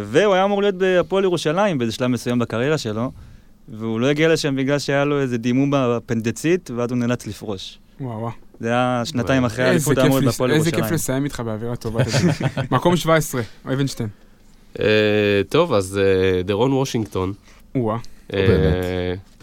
[0.06, 3.12] והוא היה אמור להיות בהפועל ירושלים באיזה שלב מסוים בקריירה שלו,
[3.70, 7.80] והוא לא הגיע לשם בגלל שהיה לו איזה דימום בפנדצית, ואז הוא נאלץ לפרוש.
[8.02, 8.32] וואו וואו.
[8.60, 10.84] זה היה שנתיים אחרי איזה האליפות, לס- בהפועל איזה ירושלים.
[10.84, 12.04] כיף לסיים איתך באווירה טובה.
[12.72, 14.10] מקום 17, אבנשטיין.
[14.80, 14.86] אה,
[15.50, 17.34] טוב, אז אה, דרון וושינגטון.
[17.76, 17.98] או-אה.
[18.34, 18.86] אה, באמת.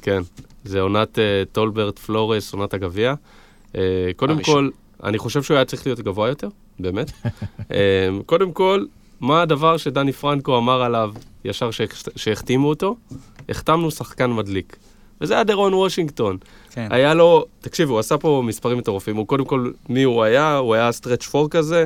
[0.02, 0.20] כן,
[0.64, 3.14] זה עונת אה, טולברט פלורס, עונת הגביע.
[3.76, 3.80] אה,
[4.16, 4.42] קודם.
[4.42, 4.68] כל,
[5.04, 6.48] אני חושב שהוא היה צריך להיות גבוה יותר,
[6.80, 7.10] באמת.
[7.72, 7.76] אה,
[8.26, 8.84] קודם כל,
[9.20, 11.12] מה הדבר שדני פרנקו אמר עליו
[11.44, 12.96] ישר שהח- שהחתימו אותו?
[13.48, 14.76] החתמנו שחקן מדליק.
[15.20, 16.36] וזה היה דרון וושינגטון.
[16.70, 16.88] כן.
[16.90, 19.16] היה לו, תקשיבו, הוא עשה פה מספרים מטורפים.
[19.16, 20.56] הוא קודם כל, מי הוא היה?
[20.56, 21.84] הוא היה stretch four כזה.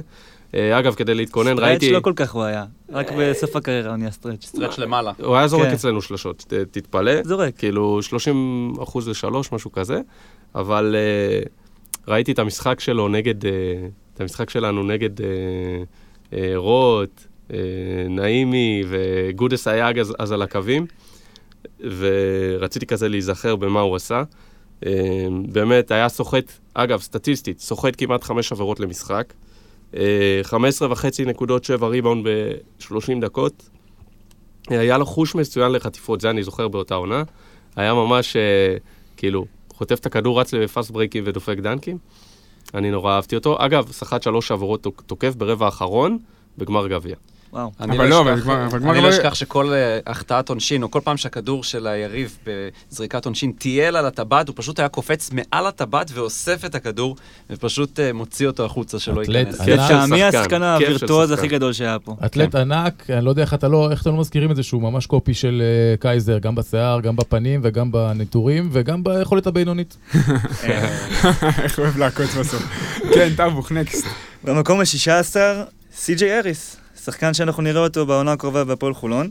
[0.55, 1.93] אה, אגב, כדי להתכונן, stretch ראיתי...
[1.93, 4.45] לא כל כך הוא היה, רק בסוף הקריירה הוא נהיה stretch.
[4.47, 5.13] stretch למעלה.
[5.23, 5.73] הוא היה זורק כן.
[5.75, 7.23] אצלנו שלשות, ת- תתפלא.
[7.25, 7.57] זורק.
[7.59, 10.01] כאילו 30 אחוז לשלוש, משהו כזה.
[10.55, 11.49] אבל אה,
[12.09, 13.47] ראיתי את המשחק שלו נגד, אה,
[14.15, 17.21] את המשחק שלנו נגד אה, רוט,
[18.09, 20.87] נעימי וגודס היה אז, אז על הקווים,
[21.81, 24.23] ורציתי כזה להיזכר במה הוא עשה.
[24.81, 24.85] אה,
[25.53, 29.33] באמת, היה סוחט, אגב, סטטיסטית, סוחט כמעט חמש עבירות למשחק.
[29.93, 29.97] Uh,
[30.43, 33.69] 15 וחצי נקודות, שבע ריבאונד ב-30 דקות.
[34.69, 37.23] היה לו חוש מצוין לחטיפות, זה אני זוכר באותה עונה.
[37.77, 38.77] היה ממש, אה,
[39.17, 41.99] כאילו, חוטף את הכדור, רץ לפאסט ברייקים ודופק דנקים.
[42.75, 43.57] אני נורא אהבתי אותו.
[43.59, 46.19] אגב, סחט שלוש עבורות תוק- תוקף ברבע האחרון
[46.59, 47.17] בגמר גביע.
[47.53, 47.71] וואו.
[47.81, 50.91] אבל לא, אבל כבר- אבל כבר אני לא- לא אשכח שכל אה, החטאת עונשין, או
[50.91, 52.39] כל פעם שהכדור של היריב
[52.91, 57.17] בזריקת עונשין טייל על הטבעת, הוא פשוט היה קופץ מעל הטבעת ואוסף את הכדור,
[57.51, 59.61] ופשוט אה, מוציא אותו החוצה שלא אתלט ייכנס.
[59.61, 59.69] ענק.
[59.69, 61.49] כיף של מי שחקן, השחקן הווירטואוז הכי.
[61.49, 62.17] גדול שהיה פה?
[62.27, 64.83] אתלט ענק, אני לא יודע איך אתה לא, איך אתם לא מזכירים את זה שהוא
[64.83, 69.97] ממש קופי של אה, קייזר, גם בשיער, גם בפנים וגם בנטורים וגם ביכולת הבינונית.
[71.63, 72.63] איך הוא אוהב לעקוץ בסוף.
[73.15, 74.07] כן, טאבוך, נקסט.
[74.45, 75.37] במקום ה-16,
[75.95, 76.77] סי.ג'יי אריס,
[77.11, 79.29] שחקן שאנחנו נראה אותו בעונה הקרובה בהפועל חולון.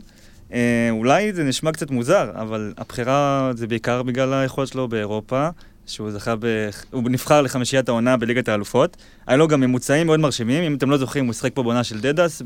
[0.52, 5.48] אה, אולי זה נשמע קצת מוזר, אבל הבחירה זה בעיקר בגלל היכולת שלו באירופה,
[5.86, 6.46] שהוא זכה ב...
[6.90, 8.96] הוא נבחר לחמישיית העונה בליגת האלופות.
[9.26, 12.00] היה לו גם ממוצעים מאוד מרשימים, אם אתם לא זוכרים, הוא שיחק פה בעונה של
[12.00, 12.42] דדס,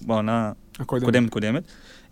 [0.00, 1.04] בעונה הקודם.
[1.04, 1.62] קודמת קודמת.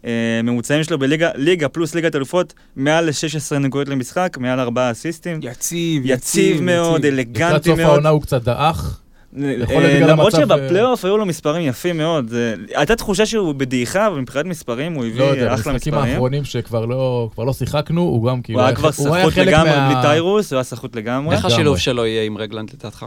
[0.04, 5.40] אה, ממוצעים שלו בליגה, ליגה פלוס ליגת אלופות, מעל ל-16 נקודות למשחק, מעל 4 אסיסטים.
[5.42, 7.90] יציב, יציב מאוד, לקראת אלגנטי סוף מאוד.
[7.90, 9.00] העונה הוא קצת דעך.
[9.42, 12.32] אה, למרות שבפלייאוף היו לו מספרים יפים מאוד.
[12.74, 15.94] הייתה תחושה שהוא בדעיכה, אבל מבחינת מספרים הוא לא הביא יודע, אחלה מספרים.
[16.04, 18.58] האחרונים שכבר לא לא שיחקנו, הוא גם כאילו...
[18.58, 21.36] הוא היה כבר סחוט לגמרי בלי טיירוס, הוא היה סחוט לגמרי.
[21.36, 21.44] איך.
[21.44, 23.06] השילוב שלו יהיה עם רגלנד לדעתך?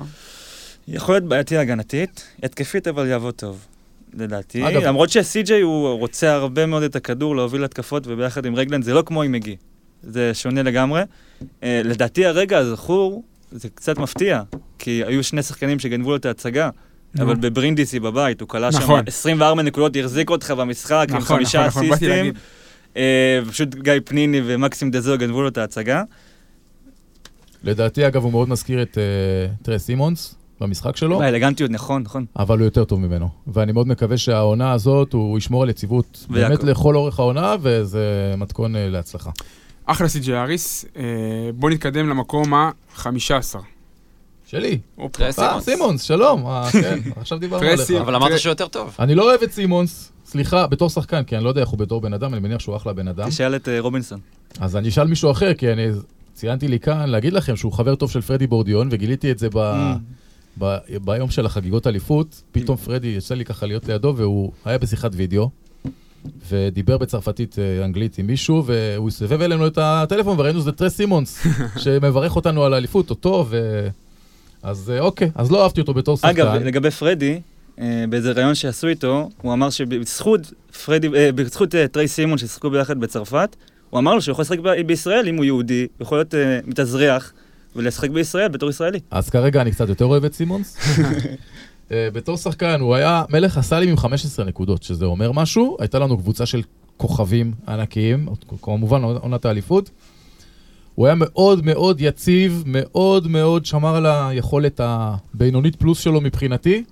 [0.88, 3.66] יכול להיות בעייתי הגנתית, התקפית אבל יעבוד טוב.
[4.14, 8.84] לדעתי, אגב- למרות שסי.ג'יי הוא רוצה הרבה מאוד את הכדור להוביל התקפות וביחד עם רגלנד
[8.84, 9.56] זה לא כמו עם מגי,
[10.04, 11.02] זה שונה לגמרי.
[11.64, 14.42] אה, לדעתי הרגע הזכור זה קצת מפתיע,
[14.80, 16.70] כי היו שני שחקנים שגנבו לו את ההצגה.
[17.20, 19.04] אבל בברינדיסי בבית, הוא כלה שם נכון.
[19.08, 22.34] 24 נקודות, החזיק אותך במשחק עם נכון, חמישה נכון, נכון, אסיסטים.
[22.98, 26.04] אה, פשוט גיא פניני ומקסים דזו גנבו לו את ההצגה.
[27.64, 32.26] לדעתי, אגב, הוא מאוד מזכיר את אה, טרס סימונס במשחק שלו, באלגנטיות, נכון, נכון.
[32.40, 33.30] אבל הוא יותר טוב ממנו.
[33.48, 36.64] ואני מאוד מקווה שהעונה הזאת, הוא ישמור על יציבות באמת.
[36.64, 39.30] לכל אורך העונה, וזה מתכון אה, להצלחה.
[39.92, 40.86] אחלה סי.ג'י אריס.
[40.98, 41.04] אה,
[41.56, 43.08] בוא נתקדם למקום ה-15.
[44.46, 44.80] שלי.
[45.40, 46.02] אה, סימונס.
[46.02, 46.46] שלום.
[46.46, 47.92] אה, כן, עכשיו דיברנו עליך.
[47.92, 48.96] אבל אמרת שהוא יותר טוב.
[49.00, 52.02] אני לא אוהב את סימונס, סליחה, בתור שחקן, כי אני לא יודע איך הוא בתור
[52.02, 53.30] בן אדם, אני מניח שהוא אחלה בן אדם.
[53.30, 54.20] תשאל את רובינסון.
[54.60, 55.88] אז אני אשאל מישהו אחר, כי אני
[56.34, 59.58] ציינתי לי כאן להגיד לכם שהוא חבר טוב של פרדי בורדיון, וגיליתי את זה ב...
[59.58, 60.00] Mm.
[60.60, 60.78] ב...
[61.02, 62.42] ביום של החגיגות אליפות.
[62.52, 65.50] פתאום פרדי, יצא לי ככה להיות לידו, והוא היה בשיחת וידאו,
[66.50, 71.48] ודיבר בצרפתית אה, אנגלית עם מישהו, והוא הסבב אלינו את הטלפון, וראינו שזה טרס סימונס,
[71.84, 73.88] שמברך אותנו על האליפות, אותו, ו...
[74.64, 76.30] אז אה, אוקיי, אז לא אהבתי אותו בתור שחקן.
[76.30, 77.40] אגב, לגבי פרדי,
[77.80, 80.54] אה, באיזה ראיון שעשו איתו, הוא אמר שבזכות
[80.86, 83.56] פרדי, בזכות טריי סימון ששיחקו ביחד בצרפת,
[83.90, 86.34] הוא אמר לו שהוא יכול לשחק בישראל אם הוא יהודי, הוא יכול להיות
[86.68, 87.34] מתאזרח
[87.76, 89.00] ולשחק בישראל בתור ישראלי.
[89.12, 90.78] אז כרגע אני קצת יותר אוהב את סימונס.
[91.92, 95.78] אה, בתור שחקן, הוא היה מלך הסלים עם 15 נקודות, שזה אומר משהו.
[95.80, 96.62] הייתה לנו קבוצה של
[96.98, 98.28] כוכבים ענקיים,
[98.62, 99.90] כמובן עונת האליפות.
[100.96, 106.84] הוא היה מאוד מאוד יציב, מאוד מאוד שמר על היכולת הבינונית פלוס שלו מבחינתי.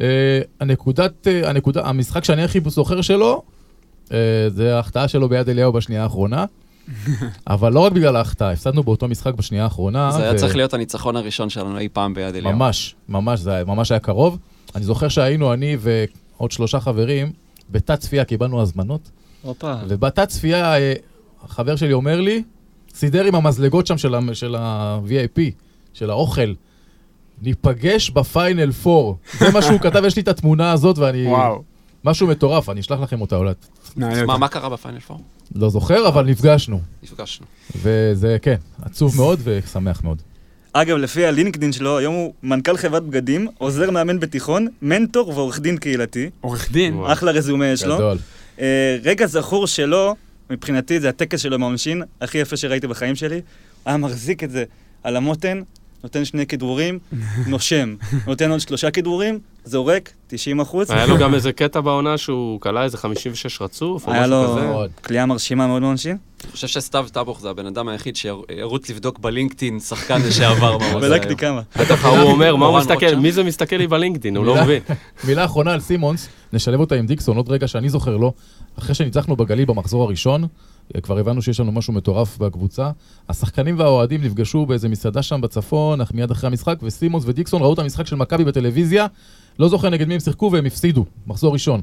[0.00, 3.42] אה, הנקודת, אה, הנקודה, המשחק שאני הכי זוכר שלו,
[4.12, 4.18] אה,
[4.48, 6.44] זה ההחטאה שלו ביד אליהו בשנייה האחרונה.
[7.46, 10.10] אבל לא רק בגלל ההחטאה, הפסדנו באותו משחק בשנייה האחרונה.
[10.10, 12.52] זה היה ו- צריך להיות הניצחון הראשון שלנו אי פעם ביד אליהו.
[12.56, 14.38] ממש, ממש, זה היה- ממש היה קרוב.
[14.74, 17.32] אני זוכר שהיינו אני ועוד שלושה חברים,
[17.70, 19.10] בתת צפייה קיבלנו הזמנות,
[19.42, 19.74] הופה.
[19.88, 20.92] ובתת צפייה אה,
[21.44, 22.42] החבר שלי אומר לי,
[22.94, 25.40] סידר עם המזלגות שם של ה- של ה-VIP,
[25.94, 26.52] של האוכל,
[27.42, 29.12] ניפגש בפיינל 4.
[29.38, 31.26] זה מה שהוא כתב, יש לי את התמונה הזאת ואני...
[31.26, 31.62] וואו.
[32.04, 33.52] משהו מטורף, אני אשלח לכם אותה אולי.
[34.26, 35.20] מה, קרה בפיינל פור?
[35.54, 36.80] לא זוכר, אבל נפגשנו.
[37.02, 37.46] נפגשנו.
[37.76, 40.22] וזה, כן, עצוב מאוד ושמח מאוד.
[40.72, 45.76] אגב, לפי הלינקדין שלו, היום הוא מנכ"ל חברת בגדים, עוזר מאמן בתיכון, מנטור ועורך דין
[45.76, 46.30] קהילתי.
[46.40, 47.00] עורך דין.
[47.06, 47.94] אחלה רזומה יש לו.
[47.94, 48.18] גדול.
[48.60, 50.14] אה, רגע זכור שלו,
[50.50, 53.40] מבחינתי זה הטקס שלו עם העונשין, הכי יפה שראיתי בחיים שלי.
[53.84, 54.64] היה מחזיק את זה
[55.02, 55.62] על המותן,
[56.02, 56.98] נותן שני כדרורים,
[57.46, 57.94] נושם.
[58.26, 60.90] נותן עוד שלושה כדרורים, זורק, 90 אחוז.
[60.90, 64.56] היה לו גם איזה קטע בעונה שהוא כלה איזה 56 רצוף, או היה משהו לו
[64.56, 64.66] כזה.
[64.66, 64.90] מאוד.
[65.04, 66.16] כליאה מרשימה מאוד בעונשין.
[66.44, 70.72] אני חושב שסתיו טבוך זה הבן אדם היחיד שירוץ לבדוק בלינקדאין שחקן לשעבר.
[70.72, 71.36] עושה בדקתי.
[71.36, 71.60] כמה.
[71.80, 73.14] בטח הוא אומר, מה הוא מסתכל.
[73.16, 74.82] מי זה מסתכל לי בלינקדאין, הוא לא מילה- מבין.
[75.28, 78.32] מילה אחרונה על סימונס, נשלב אותה עם דיקסון עוד רגע שאני זוכר לו.
[78.78, 80.44] אחרי שניצחנו בגליל במחזור הראשון,
[80.96, 82.90] אה, כבר הבנו שיש לנו משהו מטורף בקבוצה.
[83.28, 87.78] השחקנים והאוהדים נפגשו באיזה מסעדה שם בצפון, אך מיד אחרי המשחק, וסימונס ודיקסון ראו את
[87.78, 89.06] המשחק של מכבי בטלוויזיה,
[89.58, 91.80] לא זוכר נגד מי הם שיחקו והם הפסידו, מחזור ראשון.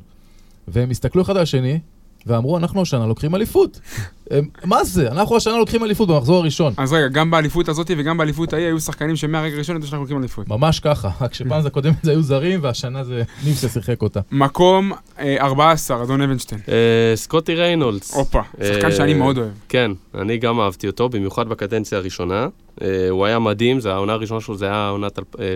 [0.68, 1.80] והם הסתכלו אחד על השני,
[2.28, 3.80] ואמרו, אנחנו השנה לוקחים אליפות.
[4.32, 5.12] הם, מה זה?
[5.12, 6.74] אנחנו השנה לוקחים אליפות במחזור הראשון.
[6.78, 10.18] אז רגע, גם באליפות הזאת וגם באליפות ההיא היו שחקנים שמהרגע הראשון ידעו שאנחנו לוקחים
[10.18, 10.48] אליפות.
[10.48, 14.20] ממש ככה, רק שפעם זה קודם זה היו זרים, והשנה זה נימסה שיחק אותה.
[14.32, 16.62] מקום אה, 14, אדון אבנשטיין.
[16.70, 16.76] אה,
[17.16, 18.14] סקוטי ריינולדס.
[18.14, 19.50] הופה, שחקן אה, שאני מאוד אוהב.
[19.70, 22.48] כן, אני גם אהבתי אותו, במיוחד בקדנציה הראשונה.
[22.82, 25.56] אה, הוא היה מדהים, זה העונה הראשונה שלו, זה היה עונת אלפ- אה,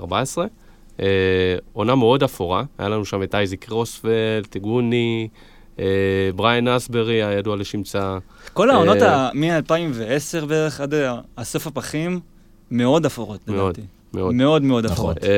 [0.00, 0.12] 13-14.
[1.00, 1.06] אה,
[1.72, 5.28] עונה מאוד אפורה, היה לנו שם את אייזיק רוזפלט, טיגוני,
[5.78, 5.84] אה,
[6.36, 8.18] בריין אסברי, הידוע לשמצה.
[8.52, 10.94] כל העונות אה, מ-2010 בערך עד
[11.38, 12.20] הסוף הפחים,
[12.70, 14.01] מאוד אפורות, מאוד, לדעתי.
[14.14, 14.34] מאוד.
[14.34, 14.94] מאוד מאוד נכון.
[14.94, 15.24] אפורות.
[15.24, 15.30] אה,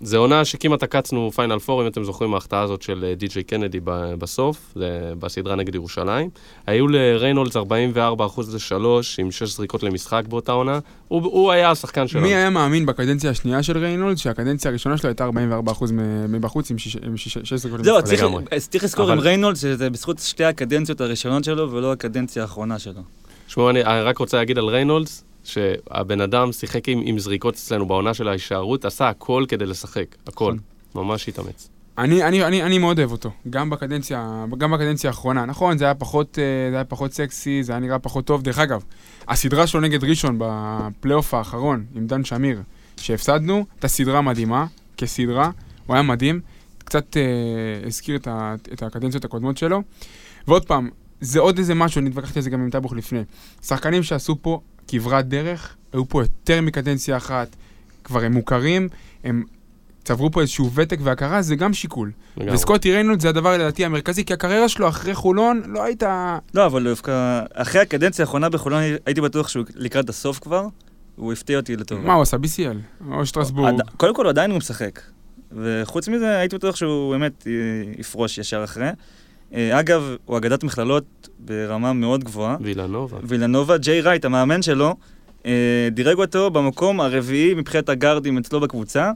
[0.00, 3.78] זה עונה שכמעט עקצנו פיינל פור, אם אתם זוכרים, ההחטאה הזאת של אה, די.ג'יי קנדי
[3.84, 4.74] ב- בסוף,
[5.18, 6.30] בסדרה נגד ירושלים.
[6.66, 10.78] היו לריינולדס 44 אחוז לשלוש, עם 6 זריקות למשחק באותה עונה.
[11.08, 12.26] הוא, הוא היה השחקן שלנו.
[12.26, 15.30] מי היה מאמין בקדנציה השנייה של ריינולד, שהקדנציה הראשונה שלו הייתה 44%
[15.92, 16.96] מ- מבחוץ עם 6
[17.54, 18.52] זריקות זהו, למשחק?
[18.52, 22.78] אז צריך לזכור אבל- עם ריינולדס שזה בזכות שתי הקדנציות הראשונות שלו ולא הקדנציה האחרונה
[22.78, 23.00] שלו.
[23.48, 27.86] שמעו, אני, אני רק רוצה להגיד על ריינולדס, שהבן אדם שיחק עם, עם זריקות אצלנו
[27.86, 30.54] בעונה של ההישארות, עשה הכל כדי לשחק, הכל.
[30.94, 31.68] ממש התאמץ.
[31.98, 35.46] אני, אני, אני, אני מאוד אוהב אותו, גם בקדנציה, גם בקדנציה האחרונה.
[35.46, 38.42] נכון, זה היה, פחות, אה, זה היה פחות סקסי, זה היה נראה פחות טוב.
[38.42, 38.84] דרך אגב,
[39.28, 42.62] הסדרה שלו נגד ראשון בפלייאוף האחרון עם דן שמיר,
[42.96, 44.66] שהפסדנו, הייתה סדרה מדהימה,
[44.96, 45.50] כסדרה,
[45.86, 46.40] הוא היה מדהים,
[46.78, 47.22] קצת אה,
[47.86, 49.82] הזכיר את, ה, את הקדנציות הקודמות שלו.
[50.48, 53.20] ועוד פעם, זה עוד איזה משהו, אני התווכחתי על זה גם עם טבוך לפני.
[53.62, 54.60] שחקנים שעשו פה
[54.90, 57.56] כברת דרך, היו פה יותר מקדנציה אחת,
[58.04, 58.88] כבר הם מוכרים,
[59.24, 59.44] הם
[60.04, 62.10] צברו פה איזשהו ותק והכרה, זה גם שיקול.
[62.36, 62.54] לגמרי.
[62.54, 66.38] וסקוטי ריינולד זה הדבר לדעתי המרכזי, כי הקריירה שלו אחרי חולון לא הייתה...
[66.54, 70.66] לא, אבל דווקא אחרי הקדנציה האחרונה בחולון הייתי בטוח שהוא לקראת הסוף כבר,
[71.16, 72.02] הוא הפתיע אותי לטובה.
[72.02, 72.36] מה הוא עשה?
[72.36, 73.74] BCL, או שטרסבורג.
[73.80, 75.00] עד- קודם כל עדיין הוא משחק.
[75.52, 77.52] וחוץ מזה, הייתי בטוח שהוא באמת אה,
[77.98, 78.88] יפרוש ישר אחרי.
[79.54, 82.56] אה, אגב, הוא אגדת מכללות ברמה מאוד גבוהה.
[82.60, 83.18] וילנובה.
[83.22, 84.94] וילנובה, ג'יי רייט, המאמן שלו,
[85.46, 89.10] אה, דירג אותו במקום הרביעי מבחינת הגארדים אצלו בקבוצה,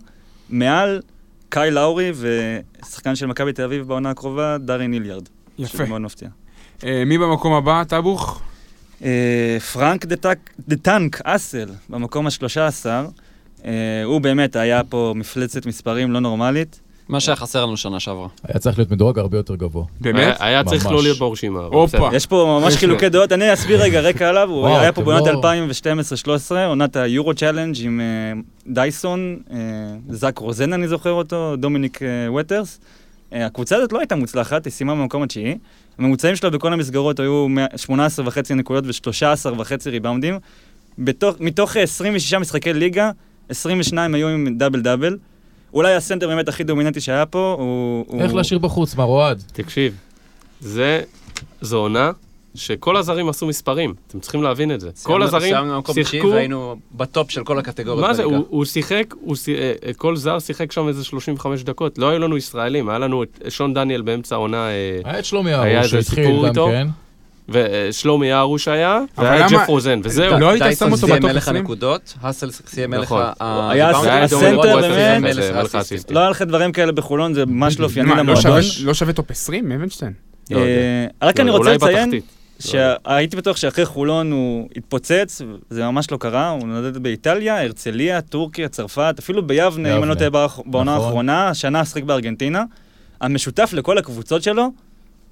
[0.50, 1.00] מעל
[1.48, 5.28] קייל לאורי ושחקן של מכבי תל אביב בעונה הקרובה, דארן היליארד.
[5.58, 5.72] יפה.
[5.72, 6.28] שזה מאוד מפתיע.
[6.84, 7.82] אה, מי במקום הבא?
[7.88, 8.42] טבוך?
[9.04, 10.04] אה, פרנק
[10.68, 13.06] the tank האסל, במקום השלושה עשר,
[13.64, 16.80] אה, הוא באמת היה פה מפלצת מספרים לא נורמלית.
[17.08, 18.28] מה שהיה חסר לנו שנה שעברה.
[18.48, 19.84] היה צריך להיות מדורג הרבה יותר גבוה.
[20.00, 20.36] באמת?
[20.40, 20.86] היה, צריך.
[20.86, 21.60] לא להיות ברשימה.
[21.60, 22.08] הופה.
[22.12, 25.40] יש פה ממש חילוקי דעות, אני אסביר רגע רקע עליו, הוא היה פה בעונת לא-
[26.50, 29.56] 2012-2013, עונת היורו צ'אלנג' עם אה, דייסון, אה,
[30.10, 32.80] זאק רוזן אני זוכר אותו, דומיניק אה, ווטרס.
[33.32, 35.58] אה, הקבוצה הזאת לא הייתה מוצלחת, היא סיימה במקום התשיעי.
[35.98, 37.46] הממוצעים שלה בכל המסגרות היו
[37.86, 37.90] 18.5
[38.54, 40.38] נקודות ו-13.5 ריבאונדים.
[40.98, 43.10] בתוך- מתוך אה, 26 משחקי ליגה,
[43.48, 45.16] 22 היו עם דאבל דאבל.
[45.74, 48.04] אולי הסנטר באמת הכי דומיננטי שהיה פה, הוא...
[48.08, 49.42] הוא- איך להשאיר בחוץ, מר אוהד?
[49.52, 49.94] תקשיב,
[50.60, 51.02] זה,
[51.60, 52.10] זו עונה
[52.54, 54.90] שכל הזרים עשו מספרים, אתם צריכים להבין את זה.
[55.02, 55.54] כל הזרים
[55.94, 56.28] שיחקו...
[56.28, 58.22] והיינו בטופ של כל הקטגוריות מה זה.
[58.22, 61.98] הוא, הוא שיחק, הוא, אה, אה, כל זר שיחק שם איזה 35 דקות.
[61.98, 65.54] לא היו לנו ישראלים, היה לנו את שון דניאל באמצע העונה, אה, היה את שלומי
[65.54, 66.54] ארוש איזה שהתחיל גם?
[66.54, 66.88] כן.
[67.48, 70.38] ושלומי ארוש היה, והיה ג'ף רוזן, וזהו.
[70.38, 71.56] לא היית שם אותו בטופ מלך 20?
[71.56, 73.22] הנקודות, האסל סיים מלך נכון.
[73.40, 75.74] ה- היה והיה ודורון הסנטר באמת.
[75.74, 76.14] האסיסטים.
[76.16, 78.60] לא היה לך דברים כאלה בחולון, זה ממש לא אופייני מה, לא למועדון.
[78.84, 79.72] לא שווה טופ 20?
[79.72, 80.12] אבנשטיין?
[80.50, 80.58] לא.
[80.58, 82.24] אה, רק לא, אני רוצה אולי לציין בתחתית.
[82.60, 88.68] שהייתי בטוח שאחרי חולון הוא התפוצץ, זה ממש לא קרה, הוא נדד באיטליה, הרצליה, טורקיה,
[88.68, 90.14] צרפת, אפילו ביבנה, אם אני לא.
[90.14, 90.30] טועה
[90.66, 91.04] בעונה נכון.
[91.06, 92.64] האחרונה, השנה שיחק בארגנטינה.
[93.20, 94.68] המשותף לכל הקבוצות שלו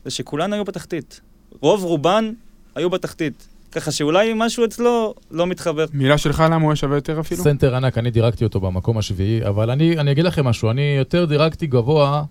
[0.05, 1.21] זה שכולן היו בתחתית.
[1.61, 2.33] רוב רובן
[2.75, 3.49] היו בתחתית.
[3.73, 5.85] ככה שאולי משהו אצלו לא מתחבר.
[5.93, 7.43] מילה שלך למה הוא היה שווה יותר אפילו?
[7.43, 11.25] סנטר ענק, אני דירגתי אותו במקום השביעי, אבל אני, אני אגיד לכם משהו, אני יותר
[11.25, 12.25] דירגתי גבוה,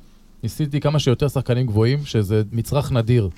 [0.43, 3.30] ניסיתי כמה שיותר שחקנים גבוהים, שזה מצרך נדיר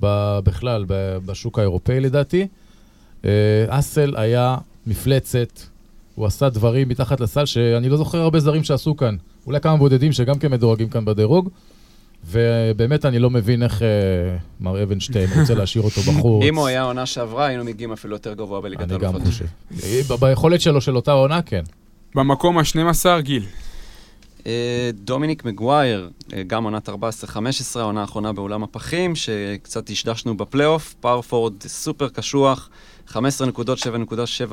[0.00, 2.46] ב, בכלל ב, בשוק האירופאי לדעתי.
[3.24, 3.30] אה,
[3.68, 4.56] האסל היה
[4.86, 5.60] מפלצת,
[6.14, 9.16] הוא עשה דברים מתחת לסל שאני לא זוכר הרבה זרים שעשו כאן.
[9.46, 11.50] אולי כמה בודדים שגם כן מדורגים כאן בדירוג.
[12.30, 13.88] ובאמת אני לא מבין איך אה,
[14.60, 16.44] מר אבנשטיין רוצה להשאיר אותו בחוץ.
[16.44, 19.24] אם הוא היה עונה שעברה, היינו מגיעים אפילו יותר גבוה בליגת אני גם.
[19.24, 19.44] חושב.
[20.08, 21.62] ב- ביכולת שלו של אותה עונה, כן.
[22.14, 23.44] במקום ה-12, גיל.
[24.46, 26.92] אה, דומיניק מגווייר, אה, גם עונת 14-15,
[27.80, 32.68] העונה האחרונה באולם הפחים, שקצת דשדשנו בפלייאוף, power forward סופר קשוח,
[33.06, 33.84] 15 נקודות, 7.7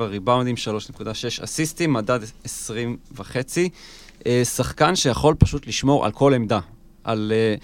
[0.04, 1.04] ריבאונדים, 3.6
[1.44, 3.68] אסיסטים, מדד 20 וחצי.
[4.26, 6.58] אה, שחקן שיכול פשוט לשמור על כל עמדה,
[7.04, 7.54] על אה,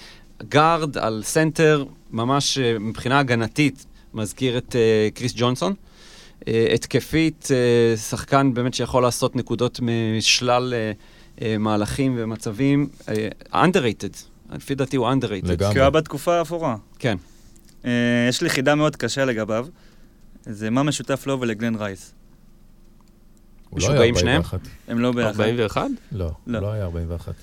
[0.48, 5.74] גארד, על סנטר, ממש אה, מבחינה הגנתית, מזכיר את אה, קריס ג'ונסון.
[6.48, 9.80] אה, התקפית, אה, שחקן באמת שיכול לעשות נקודות
[10.18, 10.92] משלל אה,
[11.42, 12.88] אה, מהלכים ומצבים.
[13.08, 14.16] אה, underrated,
[14.54, 15.46] לפי דעתי הוא underrated.
[15.48, 15.72] לגמרי.
[15.72, 16.76] כי הוא היה בתקופה האפורה.
[16.98, 17.16] כן.
[17.84, 17.90] אה,
[18.28, 19.66] יש לי חידה מאוד קשה לגביו.
[20.42, 22.14] זה מה משותף לו ולגלן רייס.
[23.70, 24.42] הוא לא היה משוגעים שניהם?
[24.42, 24.60] 41.
[24.88, 25.40] הם לא ביחד.
[25.40, 25.86] 41?
[26.12, 26.60] לא, הוא לא.
[26.60, 27.34] לא היה 41.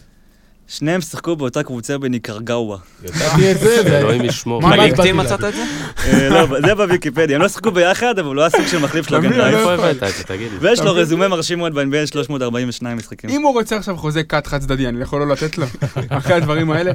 [0.68, 2.78] שניהם שיחקו באותה קבוצה בניקרגאווה.
[3.04, 4.62] ידעתי את זה, אלוהים ישמור.
[4.62, 5.44] מה, בלינקדאין מצאת.
[5.44, 5.64] את זה?
[6.06, 7.36] אה, לא, זה בוויקיפדיה.
[7.36, 9.38] הם לא שיחקו ביחד, אבל הוא היה סוג של מחליף של רייס.
[9.38, 9.74] לא איפה.
[9.74, 10.24] הבאת את זה?
[10.24, 10.58] תגיד לי.
[10.62, 13.30] ויש לו רזומה מרשים מאוד ב-NBA 342 משחקים.
[13.30, 15.66] אם הוא רוצה עכשיו חוזה קאט חד צדדי, אני יכול לא לתת לו?
[16.10, 16.92] אחרי הדברים האלה?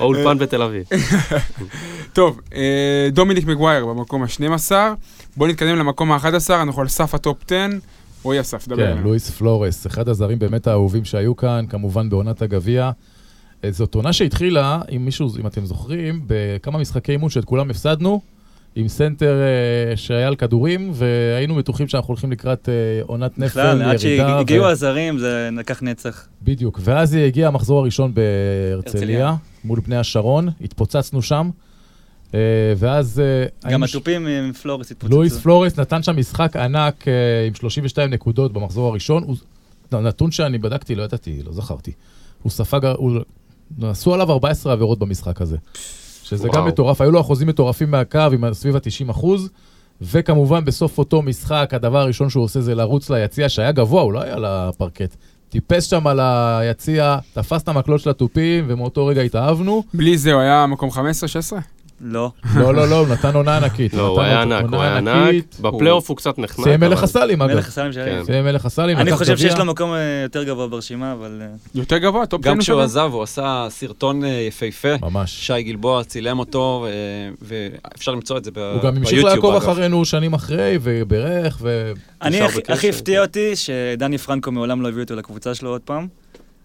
[0.00, 0.84] או אולפן בתל אביב.
[2.12, 4.72] טוב, אה, דומיניק מגווייר במקום ה-12.
[5.36, 7.56] בואו נתקדם למקום ה-11, אנחנו על סף הטופ 10.
[8.22, 9.02] רועי אסף, דבר כן.
[9.02, 12.90] לואיס פלורס, אחד הזרים באמת האהובים שהיו כאן, כמובן בעונת הגביע.
[13.64, 18.20] אה, זאת עונה שהתחילה, אם מישהו, אם אתם זוכרים, בכמה משחקי אימון שאת כולם הפסדנו,
[18.76, 22.74] עם סנטר אה, שהיה על כדורים, והיינו בטוחים שאנחנו הולכים לקראת אה,
[23.06, 24.28] עונת נפל, בכלל, עד ירידה.
[24.38, 26.26] שהגיעו ו- הזרים זה לקח נצח.
[26.42, 29.34] בדיוק, ואז הגיע המחזור הראשון בהרצליה, הרצליה.
[29.64, 31.50] מול בני השרון, התפוצצנו שם,
[32.76, 33.20] ואז...
[33.20, 35.16] אה, גם היינו ש- התופים עם פלורס התפוצצו.
[35.16, 37.12] לואיס פלורס נתן שם משחק ענק אה,
[37.46, 39.22] עם 32 נקודות במחזור הראשון.
[39.22, 39.36] הוא...
[39.92, 41.92] נתון שאני בדקתי, לא ידעתי, לא זכרתי.
[42.42, 43.12] הוא ספג, הוא...
[43.82, 45.56] עשו עליו 14 עבירות במשחק הזה.
[46.22, 46.58] שזה וואו.
[46.62, 49.48] גם מטורף, היו לו אחוזים מטורפים מהקו עם סביב ה-90 אחוז.
[50.00, 54.22] וכמובן בסוף אותו משחק, הדבר הראשון שהוא עושה זה לרוץ ליציע שהיה גבוה, הוא לא
[54.22, 55.16] היה על הפרקט.
[55.48, 59.82] טיפס שם על היציע, תפס את המקלות של התופים, ומאותו רגע התאהבנו.
[59.94, 60.94] בלי זה הוא היה מקום 15-16?
[62.00, 62.30] לא.
[62.56, 63.94] לא, לא, לא, הוא נתן עונה ענקית.
[63.94, 65.44] לא, הוא היה ענק, הוא היה ענק.
[65.60, 66.64] בפלייאוף הוא קצת נחמד.
[66.64, 67.54] סיים מלך הסלים, אגב.
[67.54, 68.18] מלך הסלים שהיה.
[68.18, 68.24] כן.
[68.24, 69.36] סיים מלך הסלים, אני חושב.
[69.36, 71.38] שיש לו מקום אה, יותר גבוה ברשימה, אבל...
[71.42, 72.22] אה, יותר גבוה?
[72.22, 74.88] 10 גם כשהוא עזב, הוא עשה סרטון אה, יפהפה.
[75.02, 75.46] ממש.
[75.46, 76.86] שי גלבוע צילם אותו,
[77.42, 78.94] ואפשר למצוא את זה ב- הוא ביוטיוב.
[78.94, 79.54] גם המשיך לעקוב.
[79.54, 81.92] אחרינו שנים אחרי, ובירך, ו...
[82.22, 82.40] אני.
[82.68, 86.06] הכי הפתיע אותי שדני פרנקו מעולם לא הביא אותו לקבוצה שלו עוד פעם.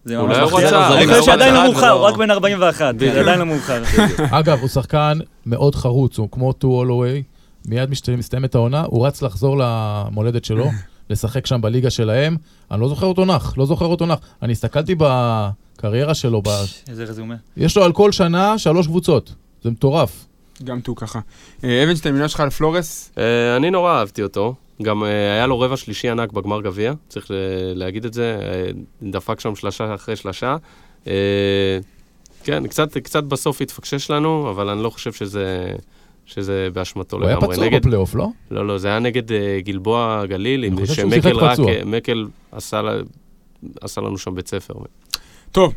[0.05, 0.67] זה ממש הוא מפתיע.
[0.67, 3.13] רצה, אני אולי חושב הוא שעדיין לא מאוחר, הוא רק בן 41, בדיוק.
[3.13, 3.83] זה עדיין לא מאוחר.
[4.31, 7.23] אגב, הוא שחקן מאוד חרוץ, הוא כמו טו הולווי,
[7.65, 10.69] מיד מסתיימת העונה, הוא רץ לחזור למולדת שלו,
[11.09, 12.37] לשחק שם בליגה שלהם.
[12.71, 14.19] אני לא זוכר אותו נח, לא זוכר אותו נח.
[14.41, 16.41] אני הסתכלתי בקריירה שלו.
[16.89, 17.35] איזה רזומה.
[17.57, 19.33] יש לו על כל שנה שלוש קבוצות.
[19.63, 20.25] זה מטורף.
[20.63, 21.19] גם טו ככה.
[21.63, 23.11] אה, אבנשטיין, מילה שלך על פלורס?
[23.17, 24.55] אה, אני נורא אהבתי אותו.
[24.81, 27.31] גם אה, היה לו רבע שלישי ענק בגמר גביע, צריך
[27.75, 28.39] להגיד את זה.
[28.41, 30.55] אה, דפק שם שלשה אחרי שלשה.
[32.43, 35.71] כן, קצת, קצת בסוף התפקשש לנו, אבל אני לא חושב שזה,
[36.25, 37.55] שזה באשמתו הוא היה לגמרי.
[37.55, 38.27] פצוע נגד, בפלייאוף, לא?
[38.51, 41.71] לא, לא, זה היה נגד אה, גלבוע גליל, עם חושב שהוא שמקל שיחק רק, פצוע.
[41.85, 42.81] מקל עשה,
[43.81, 44.73] עשה לנו שם בית ספר.
[45.51, 45.73] טוב,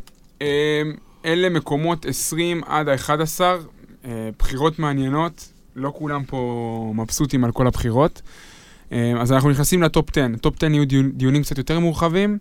[1.25, 3.57] אלה מקומות 20 עד ה-11, אה,
[4.39, 8.23] בחירות מעניינות, לא כולם פה מבסוטים על כל הבחירות.
[8.93, 10.27] אה, אז אנחנו נכנסים לטופ 10.
[10.41, 12.39] טופ 10 יהיו דיונים קצת יותר מורחבים,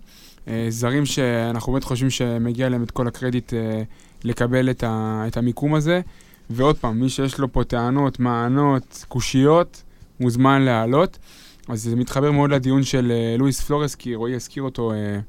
[0.47, 3.83] אה, זרים שאנחנו באמת חושבים שמגיע להם את כל הקרדיט אה,
[4.23, 6.01] לקבל את, המיקום הזה.
[6.49, 9.83] ועוד פעם, מי שיש לו פה טענות, מענות, קושיות,
[10.19, 11.19] מוזמן להעלות.
[11.67, 15.19] אז זה מתחבר מאוד לדיון של אה, לואיס פלורס, כי רועי הזכיר אותו אה,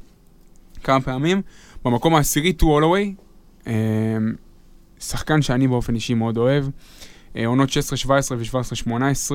[0.82, 1.43] כמה פעמים.
[1.85, 3.14] במקום העשירי, טו הולווי,
[3.66, 3.72] אה,
[5.01, 6.65] שחקן שאני באופן אישי מאוד אוהב.
[7.37, 7.73] אה, עונות 16-17
[8.31, 9.33] ו-17-18,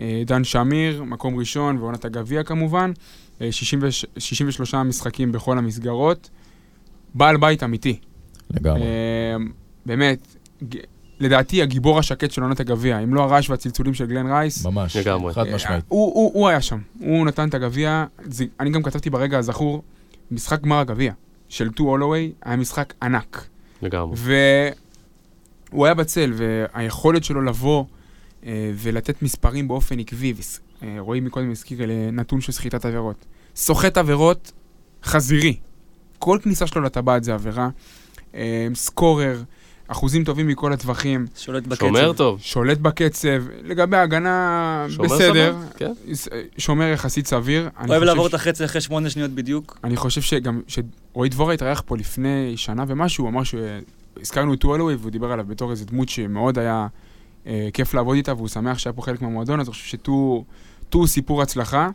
[0.00, 2.92] אה, דן שמיר, מקום ראשון, ועונת הגביע כמובן.
[3.40, 3.80] אה, 60
[4.18, 6.30] 63 משחקים בכל המסגרות.
[7.14, 7.98] בעל בית אמיתי.
[8.50, 8.82] לגמרי.
[8.82, 9.36] אה,
[9.86, 10.36] באמת,
[11.20, 14.66] לדעתי הגיבור השקט של עונת הגביע, אם לא הרעש והצלצולים של גלן רייס.
[14.66, 14.96] ממש.
[14.96, 15.34] לגמרי.
[15.34, 15.84] חד אה, משמעית.
[15.88, 18.04] הוא, הוא, הוא היה שם, הוא נתן את הגביע,
[18.60, 19.82] אני גם כתבתי ברגע הזכור,
[20.30, 21.12] משחק גמר הגביע
[21.48, 23.46] של טו הולווי היה משחק ענק.
[23.82, 24.16] לגמרי.
[25.72, 27.84] והוא היה בצל, והיכולת שלו לבוא
[28.46, 30.34] אה, ולתת מספרים באופן עקבי,
[30.82, 31.78] אה, רועי מקודם הזכיר
[32.12, 33.24] נתון של סחיטת עבירות.
[33.56, 34.52] סוחט עבירות
[35.04, 35.56] חזירי.
[36.18, 37.68] כל כניסה שלו לטבעת זה עבירה.
[38.34, 39.42] אה, סקורר,
[39.88, 41.80] אחוזים טובים מכל הטווחים, שולט בקצב.
[41.86, 42.40] שומר טוב.
[42.40, 43.28] שולט בקצב,
[43.62, 45.92] לגבי ההגנה שומר בסדר, סבבה, כן.
[46.58, 47.68] שומר יחסית סביר.
[47.88, 49.78] אוהב חושב לעבור ש- את החצי אחרי שמונה שניות בדיוק.
[49.84, 53.42] אני חושב שגם, שרועי דבורה התארח פה לפני שנה ומשהו, הוא אמר
[54.18, 56.86] שהזכרנו את טואלווי והוא דיבר עליו בתור איזה דמות שמאוד היה
[57.46, 60.44] אה, כיף לעבוד איתה והוא שמח שהיה פה חלק מהמועדון, אז אני חושב שטו
[60.88, 61.90] טו סיפור הצלחה.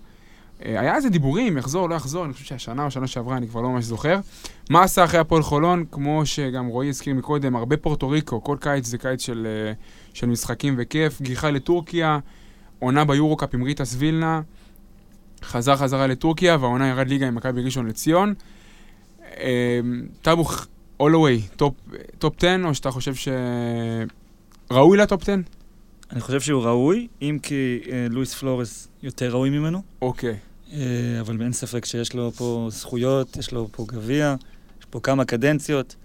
[0.66, 3.62] אה, היה איזה דיבורים, יחזור, לא יחזור, אני חושב שהשנה או שנה שעברה, אני כבר
[3.62, 4.20] לא ממש זוכר.
[4.70, 5.86] מה עשה אחרי הפועל חולון?
[5.92, 9.74] כמו שגם רועי הזכיר מקודם, הרבה פורטו כל קיץ זה קיץ של, אה,
[10.14, 12.20] של משחקים וכיף, גיחה לטורקיה,
[12.80, 14.42] עונה ביורו-קאפ עם ריטס וילנה,
[15.44, 18.34] חזר חזרה לטורקיה, והעונה ירד ליגה עם מכבי ראשון לציון.
[19.38, 19.80] אה,
[20.22, 20.68] טאבוך,
[21.00, 21.74] הולווי, טופ,
[22.20, 23.14] טופ 10, או שאתה חושב
[24.70, 25.36] שראוי לטופ 10?
[26.12, 27.56] אני חושב שהוא ראוי, אם כי
[27.92, 29.82] אה, לואיס פלורס יותר ראוי ממנו.
[30.02, 30.36] אוקיי.
[30.74, 30.78] אה,
[31.20, 34.36] אבל אין ספק שיש לו פה זכויות, יש לו פה גביע,
[34.80, 35.96] יש פה כמה קדנציות,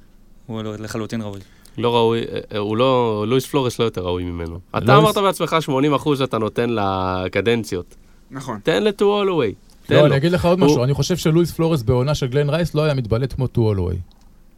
[0.46, 1.40] הוא לא- לחלוטין ראוי.
[1.78, 4.58] לא ראוי, אה, אה, הוא לא, לואיס פלורס לא יותר ראוי ממנו.
[4.70, 7.94] אתה לואיס- אמרת בעצמך 80 אחוז אתה נותן לקדנציות.
[8.30, 8.58] נכון.
[8.62, 9.54] תן לטו הולווי.
[9.86, 10.06] תן לא, לו.
[10.06, 12.82] אני אגיד לך עוד הוא- משהו, אני חושב שלואיס פלורס בעונה של גלן רייס לא
[12.82, 13.96] היה מתבלט כמו טו הולווי.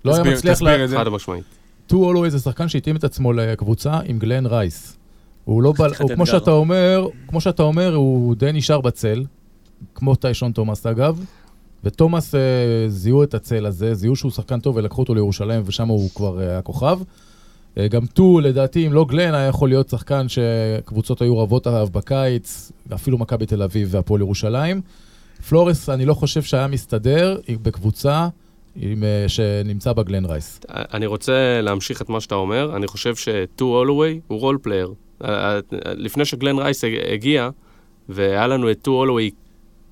[0.05, 0.84] לא היה מצליח תסביר.
[0.84, 0.96] את זה.
[0.96, 1.44] חד משמעית.
[1.86, 4.96] טו הולווי זה שחקן שהתאים את עצמו לקבוצה עם גלן רייס.
[5.44, 5.86] הוא לא בל...
[5.86, 6.24] הוא, כמו אתגר.
[6.24, 9.24] שאתה אומר, כמו שאתה אומר, הוא די נשאר בצל,
[9.94, 11.24] כמו טיישון תומאס אגב,
[11.84, 12.40] ותומאס אה,
[12.88, 16.50] זיהו את הצל הזה, זיהו שהוא שחקן טוב ולקחו אותו לירושלים ושם הוא כבר אה,
[16.50, 16.98] היה כוכב.
[17.78, 21.88] אה, גם טו, לדעתי, אם לא גלן, היה יכול להיות שחקן שקבוצות היו רבות עליו
[21.92, 24.80] בקיץ, אפילו מכבי תל אביב והפועל ירושלים.
[25.48, 28.28] פלורס, אני לא חושב שהיה מסתדר בקבוצה
[28.76, 30.60] עם, אה, שנמצא בה גלן רייס.
[30.68, 34.94] אני רוצה להמשיך את מה שאתה אומר, אני חושב שטו הולווי הוא role player.
[35.24, 37.50] אה, לפני שגלן רייס הגיע,
[38.08, 39.30] והיה לנו את טו הולווי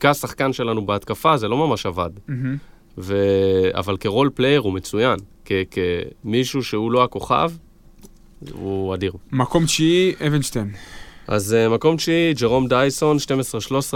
[0.00, 2.10] כשחקן שלנו בהתקפה, זה לא ממש עבד.
[2.28, 2.56] מהמם.
[2.98, 3.16] ו...
[3.74, 5.18] אבל כ role player הוא מצוין.
[5.44, 5.52] כ...
[5.70, 7.52] כמישהו שהוא לא הכוכב,
[8.52, 9.12] הוא אדיר.
[9.32, 10.70] מקום תשיעי, אבנשטיין.
[11.28, 13.16] אז uh, מקום תשיעי, ג'רום דייסון,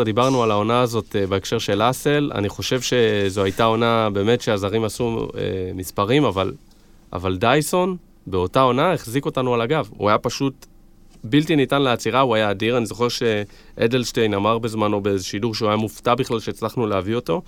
[0.01, 2.31] 12-13, דיברנו על העונה הזאת uh, בהקשר של אסל.
[2.35, 5.37] אני חושב שזו הייתה עונה באמת שהזרים עשו uh,
[5.75, 6.53] מספרים, אבל,
[7.13, 7.97] אבל דייסון
[8.27, 9.89] באותה עונה החזיק אותנו על הגב.
[9.97, 10.67] הוא היה פשוט
[11.25, 12.77] בלתי ניתן לעצירה, הוא היה אדיר.
[12.77, 17.43] אני זוכר שאדלשטיין אמר בזמנו באיזה שידור שהוא היה מופתע בכלל שהצלחנו להביא אותו.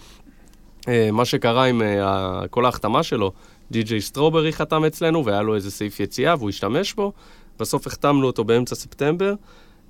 [0.81, 3.33] Uh, מה שקרה עם uh, כל ההחתמה שלו,
[3.70, 7.12] די.ג'יי סטרוברי חתם אצלנו, והיה לו איזה סעיף יציאה והוא השתמש בו.
[7.59, 9.35] בסוף החתמנו אותו באמצע ספטמבר.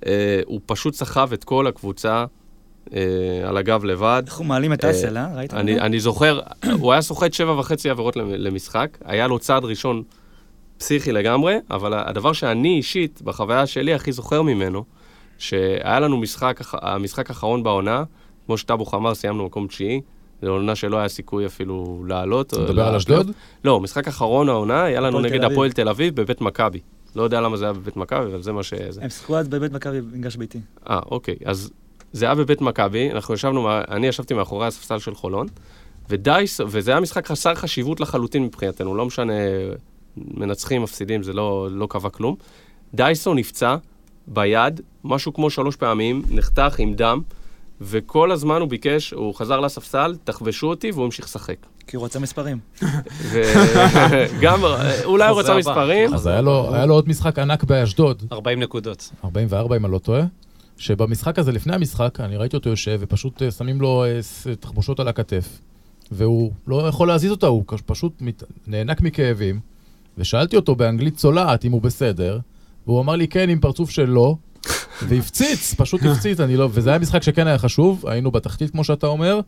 [0.01, 0.05] Uh,
[0.45, 2.25] הוא פשוט סחב את כל הקבוצה
[2.85, 2.91] uh,
[3.45, 4.23] על הגב לבד.
[4.27, 5.27] אנחנו מעלים את אה, אסל, אה?
[5.35, 5.53] ראית?
[5.53, 5.79] אני?
[5.79, 6.39] אני זוכר,
[6.81, 10.03] הוא היה סוחט שבע וחצי עבירות למ- למשחק, היה לו צעד ראשון
[10.77, 14.83] פסיכי לגמרי, אבל הדבר שאני אישית, בחוויה שלי, הכי זוכר ממנו,
[15.37, 18.03] שהיה לנו משחק, המשחק האחרון בעונה,
[18.45, 20.01] כמו שטאבוך אמר, סיימנו מקום תשיעי,
[20.41, 22.47] זו עונה שלא היה סיכוי אפילו לעלות.
[22.47, 22.95] אתה או מדבר על.
[22.95, 23.31] אשדוד?
[23.63, 25.51] לא, משחק אחרון העונה, היה לנו נגד תל אביב.
[25.51, 26.79] הפועל תל אביב בבית מכבי.
[27.15, 28.73] לא יודע למה זה היה בבית מכבי, אבל זה מה ש...
[29.01, 30.59] הם שיחקו אז בבית מכבי במגרש ביתי.
[30.89, 31.35] אה, אוקיי.
[31.45, 31.71] אז
[32.13, 35.47] זה היה בבית מכבי, אנחנו ישבנו, אני ישבתי מאחורי הספסל של חולון,
[36.09, 39.33] ודייס, וזה היה משחק חסר חשיבות לחלוטין מבחינתנו, לא משנה,
[40.17, 42.35] מנצחים, מפסידים, זה לא, לא קבע כלום.
[42.93, 43.75] דייסון נפצע
[44.27, 47.21] ביד, משהו כמו שלוש פעמים, נחתך עם דם,
[47.81, 51.55] וכל הזמן הוא ביקש, הוא חזר לספסל, תחבשו אותי, והוא המשיך לשחק.
[51.89, 52.59] כי הוא רצה מספרים.
[53.31, 54.61] וגם,
[55.03, 55.59] אולי הוא רצה הבא.
[55.59, 59.11] מספרים, אז היה לו, עוד משחק ענק באשדוד, 40 נקודות.
[59.23, 60.23] 44 אם אני לא טועה,
[60.77, 65.07] שבמשחק הזה, לפני המשחק, אני ראיתי אותו יושב, ופשוט אה, שמים לו אה, תחבושות על
[65.07, 65.59] הכתף,
[66.11, 68.43] והוא לא יכול להזיז אותה, הוא פשוט מת...
[68.67, 69.59] נאנק מכאבים,
[70.17, 72.39] ושאלתי אותו באנגלית צולעת אם הוא בסדר,
[72.87, 74.35] והוא אמר לי כן עם פרצוף של לא,
[75.07, 76.69] והפציץ, פשוט הפציץ, אני לא...
[76.71, 79.39] וזה היה משחק שכן היה חשוב, היינו בתחתית כמו שאתה אומר,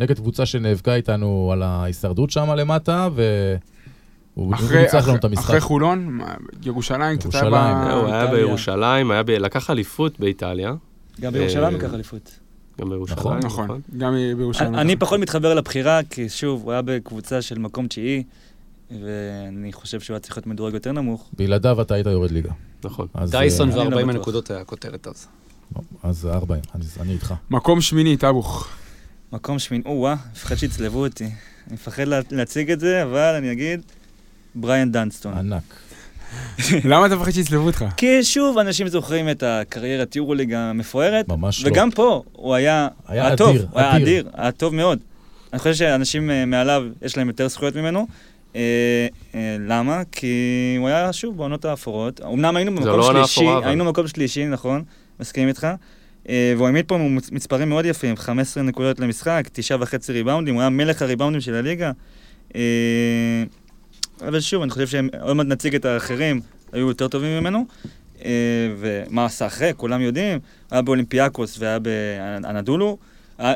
[0.00, 5.44] נגד קבוצה שנאבקה איתנו על ההישרדות שם למטה, והוא אחרי- ניצח לנו אחרי- את המשחק.
[5.44, 6.20] אחרי חולון,
[6.64, 7.76] ירושלים קצת היה ירושלים.
[7.76, 8.26] ב- הוא היה.
[8.26, 9.30] בירושלים, היה ב...
[9.30, 10.74] לקח אליפות באיטליה,
[11.20, 12.30] גם בירושלים אה, לקח אליפות.
[12.80, 13.18] גם בירושלים.
[13.18, 14.74] נכון, נכון, גם בירושלים.
[14.74, 18.22] אני פחות מתחבר לבחירה, כי שוב, הוא היה בקבוצה של מקום תשיעי,
[18.90, 21.28] ואני חושב שהוא היה צריך להיות מדורג יותר נמוך.
[21.36, 22.50] בלעדיו אתה היית יורד ליגה.
[22.84, 23.06] נכון.
[23.14, 24.14] אז, דייסון אה, אני לא ו-40 בטוח.
[24.16, 25.26] הנקודות היה הכותרת אז.
[26.02, 27.34] אז 40, אני, אני איתך.
[27.50, 28.68] מקום שמיני, טאבוך.
[29.32, 31.24] מקום שמין, או-אה, מפחד שיצלבו אותי.
[31.24, 31.32] אני
[31.74, 33.80] מפחד לה- להציג את זה, אבל אני אגיד,
[34.54, 35.34] בריאן דנסטון.
[35.34, 35.62] ענק.
[36.90, 37.84] למה אתה מפחד שיצלבו אותך?
[37.96, 41.70] כי שוב, אנשים זוכרים את הקריירת יורוליג המפוארת, ממש לא.
[41.70, 44.28] וגם פה הוא היה, היה היה טוב, אדיר, הוא היה אדיר.
[44.34, 44.98] היה טוב מאוד.
[45.52, 48.06] אני חושב שאנשים אה, מעליו, יש להם יותר זכויות ממנו.
[48.56, 48.60] אה,
[49.34, 50.02] אה, למה?
[50.12, 50.26] כי
[50.78, 52.20] הוא היה, שוב, בעונות האפורות.
[52.20, 53.46] אמנם היינו במקום לא שלישי.
[53.64, 54.82] היינו במקום שלישי, נכון,
[55.20, 55.66] מסכים איתך.
[56.30, 56.98] אה, והוא העמיד פה
[57.32, 61.90] מספרים מאוד יפים, 15 נקודות למשחק, תשעה וחצי ריבאונדים, הוא היה מלך הריבאונדים של הליגה.
[62.54, 62.60] אה,
[64.28, 66.40] אבל שוב, אני חושב שהם, עוד מעט נציג את האחרים,
[66.72, 67.66] היו יותר טובים ממנו.
[68.24, 68.30] אה,
[68.78, 70.38] ומה עשה אחרי, כולם יודעים.
[70.70, 72.98] היה באולימפיאקוס והיה באנדולו.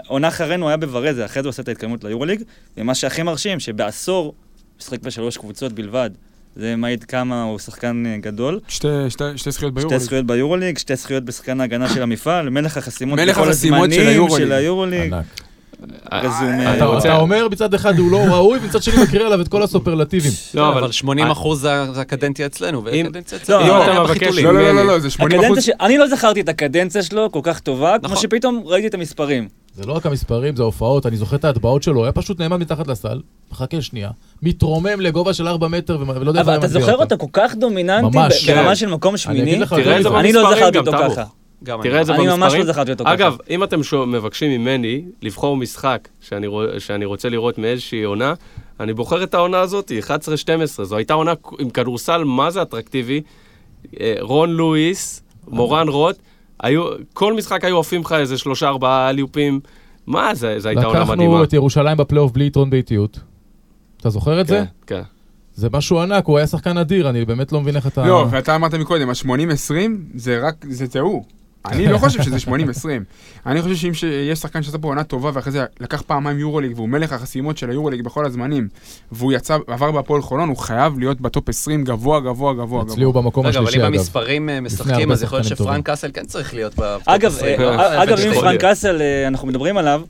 [0.06, 2.42] עונה אחרינו היה בוורזה, אחרי זה הוא עשה את ההתקדמות ליורוליג.
[2.76, 4.34] ומה שהכי מרשים, שבעשור
[4.78, 6.10] משחק בשלוש קבוצות בלבד.
[6.56, 8.60] זה מעיד כמה הוא שחקן אה, גדול.
[8.68, 9.98] שתי- שתי שתי זכויות שתי ביורו.
[10.04, 14.28] זכויות ביורוליג, שתי זכויות בשחקן ההגנה של המפעל, מלך החסימות מלך בכל החסימות של הזמנים.
[14.38, 15.14] של היורוליג.
[16.12, 16.76] רזומה.
[16.76, 20.32] אתה אתה, אומר מצד אחד הוא לא ראוי, ומצד שני מקריא עליו את כל הסופרלטיבים.
[20.54, 23.66] לא, אבל אבל 80 אחוז זה הקדנציה אצלנו, והקדנציה אצלנו.
[23.66, 24.32] לא, אם אתה בחיתולים.
[24.32, 25.86] מבקש- לא, לא, לא, לא, זה 80 הקדנציה אחוז.
[25.86, 28.22] אני לא זכרתי את הקדנציה שלו כל כך טובה, כמו נכון.
[28.22, 29.48] שפתאום ראיתי את המספרים.
[29.74, 32.86] זה לא רק המספרים, זה ההופעות, אני זוכר את ההטבעות שלו, היה פשוט נעמד מתחת
[32.86, 33.20] לסל,
[33.52, 34.10] מחכה שנייה,
[34.42, 38.16] מתרומם לגובה של 4 מטר, ולא יודע אבל מה אתה זוכר אותו כל כך דומיננטי,
[38.18, 38.74] ממש, ב- ברמה כן.
[38.74, 39.40] של מקום שמיני?
[39.42, 40.92] אני לא במספרים זכרתי אותו.
[40.92, 41.24] ככה.
[41.64, 42.66] גם תראה את זה אני ממש במספרים.
[42.66, 43.12] לא זכרתי אותו ככה.
[43.14, 48.34] אגב, אם אתם שו- מבקשים ממני לבחור משחק שאני רוא- שאני רוצה לראות מאיזושהי עונה,
[48.80, 50.84] אני בוחר את העונה הזאת, 11-12.
[50.84, 53.20] זו הייתה עונה עם כדורסל מה זה אטרקטיבי.
[54.00, 56.16] אה, רון לואיס, מורן רוט,
[56.60, 59.60] היו, כל משחק היו עפים לך איזה שלושה ארבעה אליופים.
[60.06, 61.24] מה, זה, זה הייתה עונה מדהימה.
[61.24, 63.20] לקחנו את ירושלים בפלייאוף בלי יתרון באיטיות.
[63.96, 64.64] אתה זוכר את זה?
[64.86, 65.02] כן, כן.
[65.54, 68.06] זה משהו ענק, הוא היה שחקן אדיר, אני באמת לא מבין איך אתה...
[68.06, 69.74] לא, ואתה אמרת מקודם, ה-80-20
[70.14, 71.26] זה רק, זה תיאור.
[71.64, 72.50] אני לא חושב שזה 80-20.
[73.46, 73.92] אני חושב שאם
[74.30, 77.70] יש שחקן שעשה פה עונה טובה, ואחרי זה לקח פעמיים יורוליג, והוא מלך החסימות של
[77.70, 78.68] היורוליג בכל הזמנים,
[79.12, 83.04] והוא יצא, עבר בהפועל חולון, הוא חייב להיות בטופ 20 גבוה, גבוה, גבוה, אצלי.
[83.04, 83.94] הוא במקום רגע, אבל השלישי, אם אגב.
[83.94, 86.74] המספרים אה, משחקים, אז יכול להיות שפרנק קאסל כן צריך להיות.
[87.06, 87.60] אגב, בטופ אה, 20.
[87.60, 88.60] אה, אגב, אם פרנק.
[88.60, 90.02] קאסל, אה, אנחנו מדברים עליו,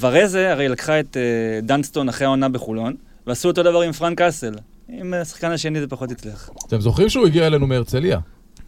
[0.00, 1.22] ורזה הרי לקחה את אה,
[1.62, 2.94] דנסטון אחרי העונה בחולון,
[3.26, 4.54] ועשו אותו דבר עם פרנק קאסל.
[4.88, 6.50] עם השחקן השני זה פחות הצליח.
[6.66, 8.18] אתם זוכרים שהוא הגיע אלינו מהרצליה?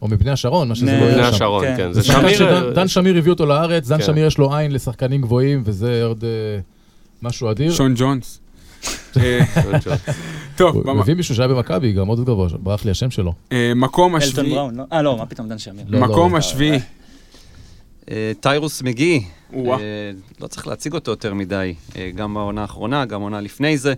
[0.01, 1.33] או מבני השרון, מה שזה לא יהיה שם.
[1.35, 1.73] השרון, כן.
[1.77, 1.93] כן.
[1.93, 2.73] זה שמיר...
[2.73, 4.03] דן שמיר הביא אותו לארץ, דן כן.
[4.05, 6.59] שמיר יש לו עין לשחקנים גבוהים, וזה עוד אה,
[7.21, 7.71] משהו אדיר.
[7.73, 8.39] שון ג'ונס.
[9.17, 9.39] אה,
[10.57, 13.33] טוב, הוא במ- הביא מישהו שהיה במכבי, גם עוד גבוה, ברח לי השם שלו.
[13.51, 14.83] אה, מקום אלטון השביעי, בראון, לא?
[14.93, 15.85] אה, לא, מה פתאום, דן שמיר.
[15.87, 16.37] לא, מקום לא.
[16.37, 16.79] השביעי,
[18.11, 19.23] אה, טיירוס מגי,
[20.41, 21.73] לא צריך להציג אותו יותר מדי,
[22.15, 23.93] גם בעונה האחרונה, גם עונה לפני זה.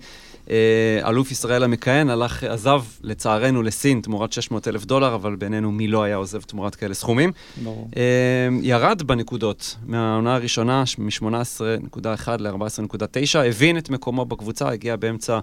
[0.49, 5.87] אה, אלוף ישראל המכהן הלך, עזב לצערנו לסין תמורת 600 אלף דולר, אבל בינינו מי
[5.87, 7.31] לא היה עוזב תמורת כאלה סכומים.
[7.63, 7.89] ברור.
[7.97, 15.39] אה, ירד בנקודות מהעונה הראשונה, מ-18.1 ל-14.9, הבין את מקומו בקבוצה, הגיע באמצע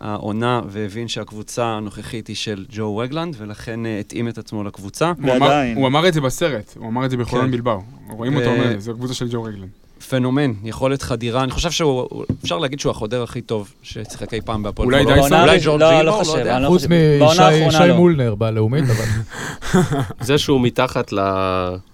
[0.00, 5.12] העונה והבין שהקבוצה הנוכחית היא של ג'ו רגלנד, ולכן אה, התאים את עצמו לקבוצה.
[5.22, 5.62] הוא אמר-.
[5.76, 7.50] הוא אמר את זה בסרט, הוא אמר את זה בחולון כן.
[7.50, 7.78] בלבר.
[8.08, 9.68] רואים אותו אומר, זו קבוצה של ג'ו רגלן.
[10.08, 14.40] פנומן, יכולת חדירה, אני חושב שהוא, הוא- אפשר להגיד שהוא החודר הכי טוב ששיחק אי
[14.40, 15.04] פעם בהפועל אולי.
[15.04, 15.32] דייסון?
[15.32, 16.56] אולי הראש- ג'ורג' לא, לא לא חושב, יודע.
[16.56, 17.18] אני לא חוץ חושב.
[17.18, 17.96] בעונה משי לא.
[17.96, 19.04] מולנר בלאומית, אבל...
[20.20, 21.12] זה שהוא מתחת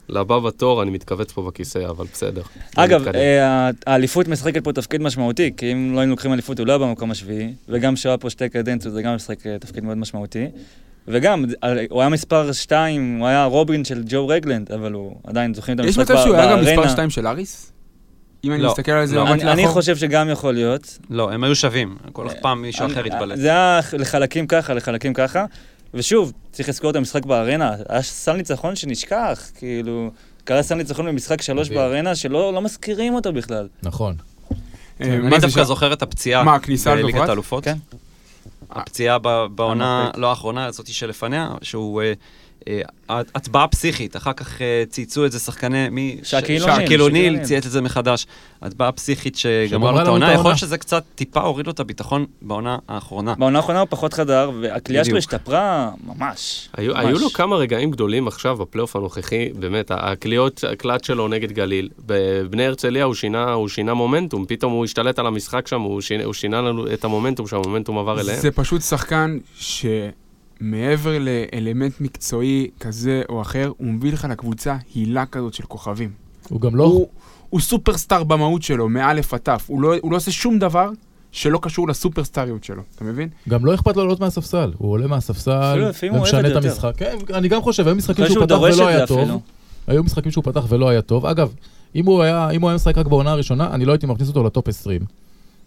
[0.09, 2.43] לבא בתור, אני מתכווץ פה בכיסא, אבל בסדר.
[2.77, 3.09] אגב.
[3.09, 6.79] אה, האליפות משחקת פה תפקיד משמעותי, כי אם לא היינו לוקחים אליפות הוא לא היה
[6.79, 10.45] במקום השביעי, וגם כשהוא היה פה שתי קדנציות זה גם משחק אה, תפקיד מאוד משמעותי.
[11.09, 15.55] וגם, אה, הוא היה מספר 2, הוא היה רובין של ג'ו רגלנד, אבל הוא עדיין
[15.55, 16.89] זוכרים את יש המשחק מצב שהוא היה גם מספר בארנה.
[16.91, 17.73] 2 של אריס?
[18.45, 19.25] אם אני לא, מסתכל על זה לא.
[19.25, 19.75] במבט אני אני לאחור?
[19.75, 20.99] חושב שגם יכול להיות.
[21.11, 23.39] לא, הם היו שווים, כל פעם מישהו אחר התבלט.
[23.39, 25.45] זה היה לחלקים ככה, לחלקים ככה.
[25.95, 27.73] ושוב, צריך לזכור את המשחק בארנה.
[27.89, 30.11] היה סל ניצחון שנשכח, כאילו...
[30.45, 31.69] קרה סל ניצחון במשחק שלוש.
[31.71, 33.69] בארנה, שלא לא מזכירים אותו בכלל.
[33.83, 34.15] נכון.
[35.01, 35.65] אה, אני דווקא?
[35.65, 37.29] זוכר את הפציעה מה, הכניסה בליגת?
[37.29, 37.65] האלופות.
[37.65, 37.77] כן.
[38.71, 40.19] הפציעה ב- בעונה, המרפק.
[40.19, 42.03] לא האחרונה, הזאתי שלפניה, שהוא...
[42.69, 46.19] אה, הטבעה פסיכית, אחר כך אה, צייצו את זה שחקני, מי?
[46.23, 47.39] שקיל ש- אוניל.
[47.43, 48.27] צייץ את זה מחדש.
[48.63, 49.37] הטבעה פסיכית
[49.71, 50.51] לו את העונה, יכול.
[50.51, 53.35] להיות שזה קצת טיפה הוריד לו את הביטחון בעונה האחרונה.
[53.39, 55.19] בעונה האחרונה הוא פחות חדר, והכלייה שלו.
[55.19, 56.69] השתפרה ממש.
[56.77, 57.05] היו, ממש.
[57.05, 61.89] היו לו כמה רגעים גדולים עכשיו בפלייאוף הנוכחי, באמת, הקליעות, הקלט שלו נגד גליל.
[62.07, 66.25] בבני הרצליה הוא שינה, הוא שינה מומנטום, פתאום הוא השתלט על המשחק שם, הוא שינה,
[66.25, 68.41] הוא שינה לנו את המומנטום שהמומנטום עבר אליהם.
[68.41, 69.39] זה פשוט שחקן
[70.59, 76.11] שמעבר לאלמנט מקצועי כזה או אחר, הוא מביא לך לקבוצה הילה כזאת של כוכבים.
[76.49, 76.85] הוא גם לא...
[76.85, 77.09] הוא,
[77.51, 79.65] הוא סופרסטאר במהות שלו, מאלף עד תף.
[79.67, 80.91] הוא לא, הוא לא עושה שום דבר
[81.33, 83.29] שלא קשור לסופרסטאריות שלו, אתה מבין?
[83.49, 84.73] גם לא אכפת לו לעלות מהספסל.
[84.79, 86.65] הוא עולה מהספסל ומשנה את.
[86.65, 86.93] המשחק.
[86.97, 89.27] כן, אני גם חושב, היו משחקים שהוא פתח ולא היה אפילו.
[89.27, 89.41] טוב.
[89.87, 91.27] היו משחקים שהוא פתח ולא היה טוב.
[91.27, 91.55] אגב,
[91.95, 94.45] אם הוא היה אם הוא היה משחק רק בעונה הראשונה, אני לא הייתי מכניס אותו
[94.45, 95.01] לטופ 20.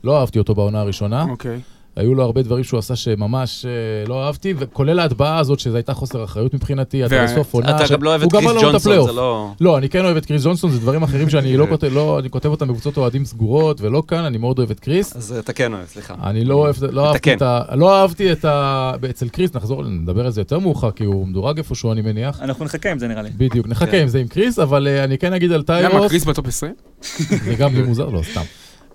[0.03, 1.25] לא אהבתי אותו בעונה הראשונה.
[1.29, 1.59] אוקיי.
[1.95, 3.71] היו לו הרבה דברים שהוא עשה שממש אה,
[4.07, 7.75] לא אהבתי, וכולל ההטבעה הזאת, שזו הייתה חוסר אחריות מבחינתי, אתה בסוף עונה.
[7.75, 9.05] אתה גם לא אוהב את קריס ג'ונסון.
[9.05, 9.51] זה לא...
[9.61, 12.29] לא, אני כן אוהב את קריס ג'ונסון, זה דברים אחרים שאני לא כותב, לא, אני
[12.29, 15.15] כותב אותם בקבוצות אוהדים סגורות, ולא כאן, אני מאוד אוהב את קריס.
[15.15, 16.13] אז אתה כן אוהב, סליחה.
[16.23, 17.37] אני לא אוהב, לא אהבתי כן.
[17.37, 17.61] את ה...
[17.75, 18.91] לא אהבתי את ה...
[19.09, 22.41] אצל קריס, נחזור, נדבר על זה יותר מאוחר, כי הוא מדורג איפשהו, אני מניח.
[22.41, 23.29] אנחנו נחכה עם זה נראה לי.
[23.37, 24.01] בדיוק, נחכה כן.
[24.01, 26.73] עם זה עם קריס, אבל אה, אני כן אגיד על למה, טיירוס, קריס בטופ 20?
[27.45, 28.41] זה גם לי מוזר, לא, סתם.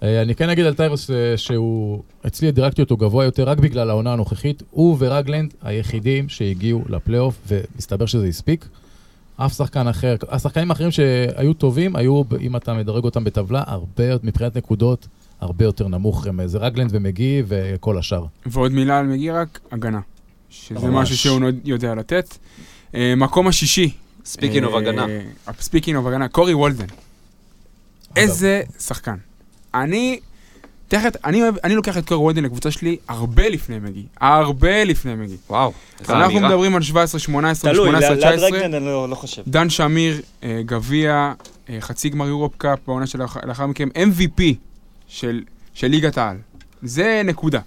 [0.04, 3.90] אה, אני כן אגיד על טיירוס אה, שהוא, אצלי דירקתי אותו גבוה יותר רק בגלל
[3.90, 4.62] העונה הנוכחית.
[4.70, 8.68] הוא ורגלנד היחידים שהגיעו לפלייאוף, ומסתבר שזה הספיק.
[9.36, 14.56] אף שחקן אחר, השחקנים האחרים שהיו טובים, היו, אם אתה מדרג אותם בטבלה, הרבה, מבחינת
[14.56, 15.08] נקודות,
[15.40, 16.26] הרבה יותר נמוך.
[16.26, 18.24] הם- זה רגלנד ומגי וכל השאר.
[18.46, 20.00] ועוד מילה על מגי רק, הגנה.
[20.50, 21.10] שזה ממש.
[21.12, 22.38] משהו שהוא יודע לתת.
[22.94, 23.90] אה, מקום השישי.
[24.24, 25.06] speaking of הגנה.
[25.60, 26.86] speaking of הגנה, קורי וולדן.
[28.16, 29.16] איזה שחקן.
[29.74, 30.20] אני,
[30.88, 34.02] תכף, אני אני לוקח את קורי וולדן לקבוצה שלי הרבה לפני מגי.
[34.20, 35.36] הרבה לפני מגי.
[35.50, 36.48] וואו, איזה אנחנו אמירה.
[36.48, 38.48] מדברים על 17, 18, תלוי, 18, ליד 19.
[38.48, 39.42] רגלנד אני לא לא חושב.
[39.46, 41.32] דן שמיר, אה, גביע,
[41.70, 44.42] אה, חצי גמר יורופ קאפ בעונה שלאחר מכן, MVP
[45.08, 45.42] של,
[45.74, 46.36] של ליגת העל.
[46.82, 47.60] זה נקודה.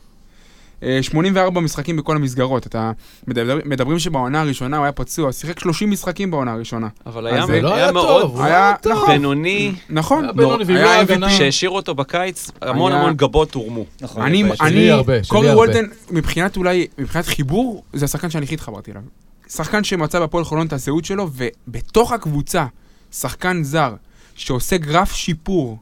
[0.83, 2.67] אה, 84 משחקים בכל המסגרות.
[2.67, 2.91] אתה
[3.27, 6.87] מדבר, מדברים שבעונה הראשונה הוא היה פצוע, שיחק 30 משחקים בעונה הראשונה.
[7.05, 8.73] אבל היה זה לא היה היה מאוד טוב, הוא היה-.
[8.85, 9.07] נכון.
[9.07, 10.25] בינוני, נכון,
[10.69, 11.29] היה היה לא MVP.
[11.29, 13.85] שהשאירו אותו בקיץ, המון היה- המון גבות הורמו.
[14.01, 14.23] נכון.
[14.23, 14.89] אני, אני,
[15.27, 15.53] קורי.
[15.53, 19.01] וולדן, מבחינת אולי, מבחינת חיבור, זה השחקן שאני הכי התחברתי אליו.
[19.49, 21.29] שחקן שמצא בהפועל חולון את הזהות שלו,
[21.67, 22.65] ובתוך הקבוצה,
[23.11, 23.93] שחקן זר,
[24.35, 25.77] שעושה גרף שיפור,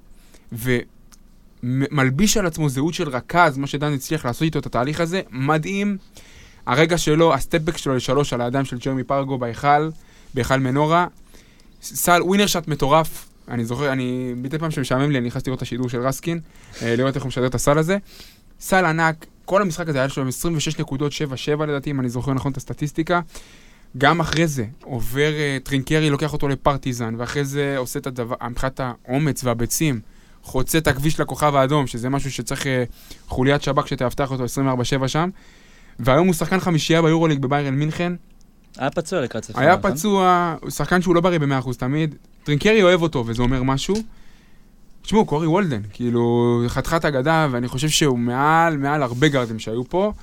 [1.66, 5.98] ומלביש על עצמו זהות של רכז, מה שדן הצליח לעשות איתו את התהליך הזה, מדהים.
[6.66, 9.90] הרגע שלו, ה stepback שלו לשלוש על הידיים של ג'רמי פרגו בהיכל,
[10.34, 11.08] בהיכל מנורה.
[11.82, 13.30] סל winner shot מטורף.
[13.48, 16.40] אני זוכר, אני, מדי פעם שמשעמם לי, אני נכנסתי לראות את השידור של רסקין,
[16.82, 17.98] אה, לראות איך הוא משדר את הסל הזה.
[18.60, 22.34] סל ענק, כל המשחק הזה היה שלו עם 26 נקודות, 7-7 לדעתי, אם אני זוכר
[22.34, 23.22] נכון את הסטטיסטיקה.
[23.98, 28.80] גם אחרי זה, עובר uh, טרינקרי, לוקח אותו לפרטיזן, ואחרי זה עושה את הדבר, מבחינת
[28.84, 30.00] האומץ והביצים,
[30.46, 32.68] חוצה את הכביש לכוכב האדום, שזה משהו שצריך uh,
[33.28, 34.46] חוליית שב"כ שתאבטח אותו
[35.04, 35.30] 24-7 שם.
[36.00, 38.14] והיום הוא שחקן חמישייה ביורוליג בביירן מינכן.
[38.78, 39.92] היה פצוע לקראת סוף היה נכון?
[39.92, 42.16] פצוע, הוא שחקן שהוא לא בריא ב-100% תמיד.
[42.44, 43.96] טרינקרי אוהב אותו, וזה אומר משהו.
[45.02, 50.14] תשמעו, קורי וולדן, כאילו, חתיכת אגדה, ואני חושב שהוא מעל, מעל הרבה גארדים שהיו פה.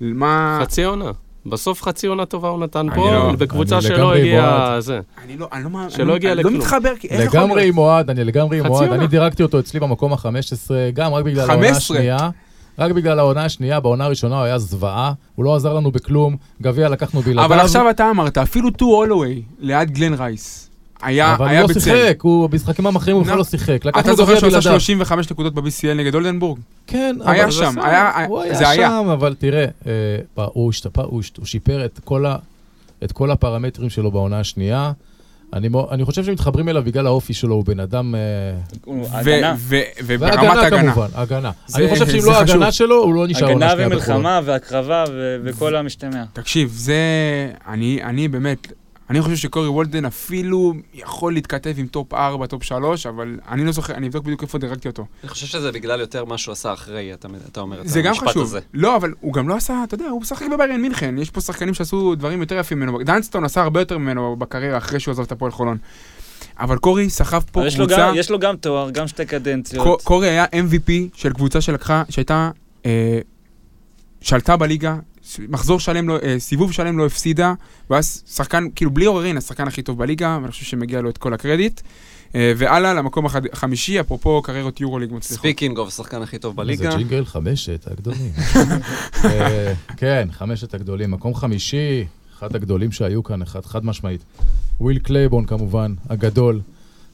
[0.00, 0.58] מה...
[0.62, 1.10] חצי עונה.
[1.46, 4.42] בסוף חצי עונה טובה הוא נתן פה, לא- בקבוצה שלא לגמרי הגיע...
[4.42, 4.80] בעד.
[4.80, 5.00] זה.
[5.24, 6.60] אני לא, אני לא מאמין, שלא אני הגיע אני לא לכלום.
[6.62, 7.72] מתחבר, כי איך יכול לגמרי להיות?
[7.74, 8.92] עם אוהד, אני לגמרי עם אוהד.
[8.92, 10.26] אני דירקתי אותו אצלי במקום ה-15,
[10.94, 11.96] גם רק בגלל העונה 15?
[11.96, 12.30] השנייה.
[12.78, 16.88] רק בגלל העונה השנייה, בעונה הראשונה הוא היה זוועה, הוא לא עזר לנו בכלום, גביע
[16.88, 17.44] לקחנו בלעדיו.
[17.44, 20.70] אבל עכשיו אתה אמרת, אפילו טו הולווי ליד גלן רייס.
[21.02, 21.80] היה, אבל היה הוא לא בצל.
[21.80, 23.38] שיחק, הוא במשחקים המכריעים הוא בכלל לא.
[23.38, 23.86] לא שיחק.
[23.98, 24.80] אתה זוכר שהוא עשה בלעדיו.
[24.80, 26.58] 35 נקודות ב-BCL נגד אולדנבורג?
[26.86, 28.88] כן, היה אבל שם, בסדר, היה- הוא היה זה היה.
[28.88, 29.92] שם, אבל תראה, אה,
[30.52, 32.36] הוא השתפר, הוא הוא שיפר את כל ה-
[33.04, 34.92] את כל הפרמטרים שלו בעונה השנייה.
[35.52, 38.14] אני אני חושב שמתחברים אליו בגלל האופי שלו, הוא בן אדם...
[38.14, 38.20] אה,
[39.12, 39.54] הגנה.
[40.04, 40.92] וברמת והגנה ההגנה.
[40.92, 41.50] כמובן, הגנה.
[41.66, 42.32] זה- אני חושב שאם לא.
[42.36, 44.16] ההגנה שלו, הוא לא נשאר עונה הגנה שנייה בחולון.
[44.20, 45.04] ומלחמה והקרבה
[45.44, 46.22] וכל המשתמע.
[46.32, 46.94] תקשיב, זה...
[47.68, 48.72] אני, אני באמת...
[49.12, 53.72] אני חושב שקורי וולדן אפילו יכול להתכתב עם טופ 4, טופ 3, אבל אני לא
[53.72, 55.06] זוכר, אני אבדוק בדיוק איפה דירגתי אותו.
[55.22, 58.08] אני חושב שזה בגלל יותר מה שהוא עשה אחרי, אתה, אתה אומר את זה גם
[58.08, 58.42] המשפט חשוב.
[58.42, 58.60] הזה.
[58.74, 61.14] לא, אבל הוא גם לא עשה, אתה יודע, הוא משחק בביירן מינכן.
[61.18, 62.98] יש פה שחקנים שעשו דברים יותר יפים ממנו.
[63.02, 65.78] דנסטון עשה הרבה יותר ממנו בקריירה אחרי שהוא עזב את הפועל חולון.
[66.60, 68.00] אבל קורי סחב פה יש לו קבוצה...
[68.08, 70.02] גם- יש לו גם תואר, גם שתי קדנציות.
[70.02, 72.50] קורי היה MVP של קבוצה שלקחה, שהייתה,
[72.86, 73.18] אה,
[74.20, 74.96] שלטה בליגה,
[75.48, 77.54] מחזור שלם, לא, אה, סיבוב שלם לא הפסידה,
[77.92, 77.94] ש-
[78.36, 81.80] שחקן, כאילו בלי עוררין, השחקן הכי טוב בליגה, ואני חושב שמגיע לו את כל הקרדיט.
[82.34, 85.38] אה, והלאה, למקום החד- החמישי, אפרופו קריירות יורוליג מצליחות.
[85.38, 86.90] speaking אוף, השחקן הכי טוב בליגה.
[86.90, 88.32] זה ג'ינגל חמשת הגדולים.
[89.24, 91.10] אה, כן, חמשת הגדולים.
[91.10, 92.04] מקום חמישי,
[92.38, 94.20] אחד הגדולים שהיו כאן, אחד חד משמעית.
[94.80, 96.60] וויל קלייברן כמובן, הגדול.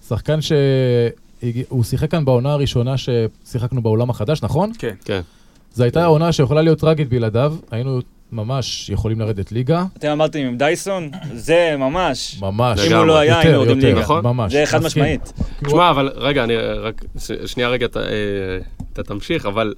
[0.09, 4.73] שחקן שהוא שיחק כאן בעונה הראשונה ששיחקנו באולם החדש, נכון?
[4.79, 4.95] כן.
[5.05, 5.21] כן.
[5.79, 8.01] זו הייתה עונה שיכולה להיות טרגית בלעדיו, היינו
[8.33, 9.85] ממש יכולים לרדת ליגה.
[9.99, 11.11] אתם אמרתם עם דייסון?
[11.35, 12.39] זה ממש.
[12.41, 12.81] ממש.
[12.81, 14.01] אם הוא לא היה, היינו יורדים ליגה.
[14.01, 14.25] נכון?
[14.25, 14.53] ממש.
[14.53, 14.83] זה חד.
[14.83, 15.33] משמעית.
[15.65, 17.05] תשמע, אבל רגע, אני רק,
[17.47, 18.07] שנייה רגע, אתה- אה,
[18.93, 19.75] אתה תמשיך, אבל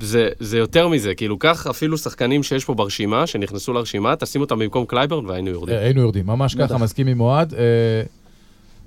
[0.00, 4.58] זה, זה יותר מזה, כאילו, קח אפילו שחקנים שיש פה ברשימה, שנכנסו לרשימה, תשים אותם
[4.58, 5.74] במקום קלייברן והיינו יורדים.
[5.76, 6.54] אה, היינו יורדים, ממש.
[6.54, 7.54] ככה, מסכים עם אוהד.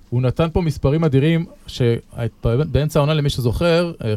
[0.09, 4.15] הוא נתן פה מספרים אדירים, שבאמצע העונה, למי שזוכר, אה, אה,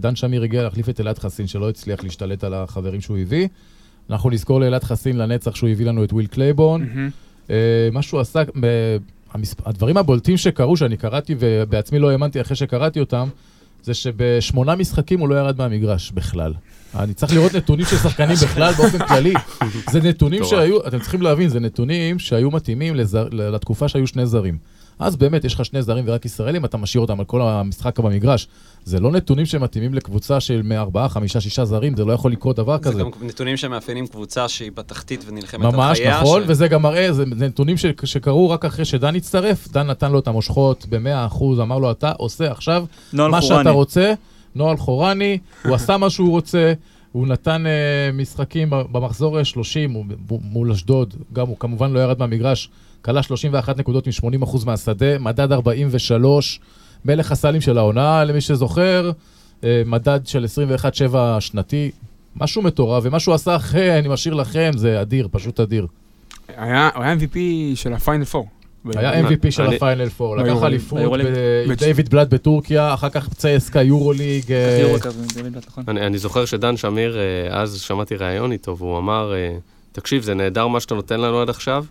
[0.00, 3.48] דן שמיר הגיע להחליף את אלעד חסין, שלא הצליח להשתלט על החברים שהוא הביא.
[4.10, 6.80] אנחנו נזכור לאלעד חסין לנצח שהוא הביא לנו את וויל קלייברן.
[6.82, 7.10] מהמם.
[7.50, 8.42] אה, מה שהוא עשה.
[9.66, 13.28] הדברים הבולטים שקרו, שאני קראתי ובעצמי לא האמנתי אחרי שקראתי אותם,
[13.82, 16.52] זה שבשמונה משחקים הוא לא ירד מהמגרש בכלל.
[16.94, 19.34] אני צריך לראות נתונים של שחקנים בכלל באופן כללי.
[19.90, 20.44] זה נתונים.
[20.44, 24.58] שהיו, אתם צריכים להבין, זה נתונים שהיו מתאימים לזר, לתקופה שהיו שני זרים.
[25.00, 28.48] אז באמת, יש לך שני זרים ורק ישראלים, אתה משאיר אותם על כל המשחק במגרש.
[28.84, 32.76] זה לא נתונים שמתאימים לקבוצה של מארבעה, חמישה, שישה זרים, זה לא יכול לקרות דבר
[32.82, 33.02] זה כזה.
[33.02, 36.20] גם נתונים שמאפיינים קבוצה שהיא בתחתית ונלחמת על ממש חייה.
[36.22, 39.86] נכון, ש- וזה גם מראה, זה זה נתונים ש- שקרו רק אחרי שדן הצטרף, דן
[39.86, 43.58] נתן לו את המושכות ב-100%, אמר לו, אתה עושה עכשיו מה חורני.
[43.58, 44.12] שאתה רוצה,
[44.54, 46.72] נוהל חורני, הוא עשה מה שהוא רוצה,
[47.12, 49.88] הוא נתן uh, משחקים במחזור ה-30
[50.42, 52.70] מול אשדוד, גם הוא כמובן לא ירד מהמגרש,
[53.02, 56.60] כלה 31 נקודות מ-80% מהשדה, מדד 43,
[57.04, 59.10] מלך הסלים של העונה, למי שזוכר,
[59.60, 60.46] אה, מדד של
[61.12, 61.90] 21-7 שנתי,
[62.36, 65.86] משהו מטורף, ומה שהוא עשה אחרי, אני משאיר לכם, זה אדיר, פשוט אדיר.
[66.56, 67.36] היה הוא היה MVP
[67.74, 68.48] של הפיינל 4.
[68.84, 70.62] היה MVP של הפיינל 4, לקח.
[70.62, 71.00] אליפות
[71.66, 74.52] עם דיוויד בלאט בטורקיה, אחר כך צייסקה יורוליג.
[74.52, 74.94] אה,
[75.66, 75.98] נכון.
[75.98, 79.56] אני, זוכר שדן שמיר, אה, אז שמעתי ראיון איתו, והוא אמר, אה,
[79.92, 81.84] תקשיב, זה נהדר מה שאתה נותן לנו עד עכשיו,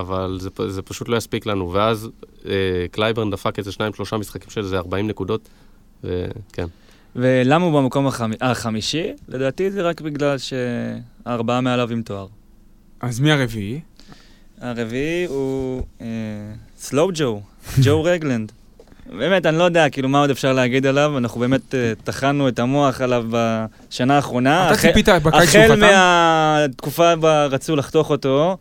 [0.00, 1.72] אבל זה, זה פשוט לא יספיק לנו.
[1.72, 2.08] ואז
[2.46, 2.52] אה,
[2.90, 5.48] קלייברן דפק איזה שניים, שלושה משחקים של איזה 40 נקודות,
[6.04, 6.66] וכן.
[7.16, 9.06] ולמה הוא במקום החמ- החמישי?
[9.28, 12.26] לדעתי זה רק בגלל שהארבעה מעליו עם תואר.
[13.00, 13.80] אז מי הרביעי?
[14.60, 16.06] הרביעי הוא אה,
[16.78, 17.40] Slow Joe,
[17.82, 18.52] ג'ו רגלנד.
[19.18, 21.18] באמת, אני לא יודע, כאילו, מה עוד אפשר להגיד עליו?
[21.18, 24.66] אנחנו באמת אה, טחנו את המוח עליו בשנה האחרונה.
[24.66, 25.80] אתה החל- ציפית בקיץ שהוא החל חתם?
[25.80, 28.56] מהתקופה בה רצו לחתוך אותו,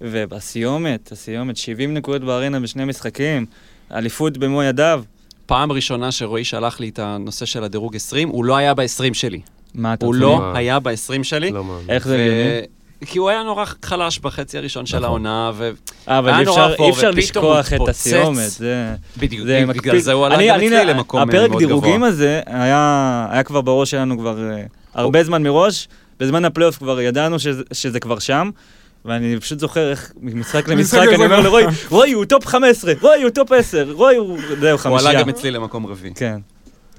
[0.00, 3.46] ובסיומת, הסיומת, 70 נקודות בארנה בשני משחקים,
[3.94, 5.02] אליפות במו ידיו.
[5.46, 9.40] פעם ראשונה שרועי שלח לי את הנושא של הדירוג 20, הוא לא היה ב-20 שלי.
[9.74, 10.14] מה אתה הוא?
[10.14, 10.52] לא מה?
[10.58, 11.50] היה ב-20 שלי.
[11.50, 11.84] לא מאמין.
[11.90, 12.66] איך זה ו- הגיוני?
[13.06, 15.04] כי הוא היה נורא חלש בחצי הראשון של נכון.
[15.08, 15.70] העונה, ו...
[16.08, 17.88] אה, נורא אפשר- אפור, אי אפשר לשכוח את.
[17.88, 18.94] הסיומת, זה...
[19.18, 19.98] בדיוק, זה בגלל.
[19.98, 21.58] זה הוא עלה אני- גם אני- אצלי למקום הפרק מאוד גבוה.
[21.66, 24.62] דירוגים הזה היה היה כבר בראש שלנו כבר אה,
[24.94, 25.88] הרבה זמן מראש.
[26.20, 28.50] בזמן הפלייאוף כבר ידענו שזה- שזה כבר שם.
[29.04, 31.40] ואני פשוט זוכר איך ממשחק למשחק משחק אני אומר.
[31.40, 34.38] לרועי, רועי הוא טופ 15, רועי הוא טופ 10, רועי הוא...
[34.60, 35.10] זהו, הוא חמישייה.
[35.10, 36.14] עלה גם אצלי למקום רביעי.
[36.14, 36.40] כן.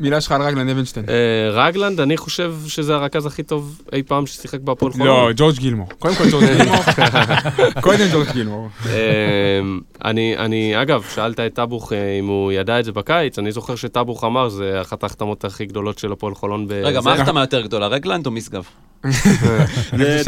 [0.01, 1.05] מילה שלך על רגלנד, אבנשטיין.
[1.09, 5.07] אה, רגלנד, אני חושב שזה הרכז הכי טוב אי פעם ששיחק בהפועל חולון.
[5.07, 5.87] לא, ג'ורג' גילמור.
[5.99, 6.83] קודם כל ג'ורג' גילמור.
[7.81, 8.69] קודם ג'ורג' גילמור.
[8.85, 13.51] אמ, אני, אני, אגב, שאלת את טאבוך אה, אם הוא ידע את זה בקיץ, אני
[13.51, 16.67] זוכר שטאבוך אמר, זה אחת ההחתמות הכי גדולות של הפועל חולון.
[16.83, 18.63] רגע, מה ההחתמה יותר גדולה, רגלנד או משגב?
[19.97, 20.27] באמת.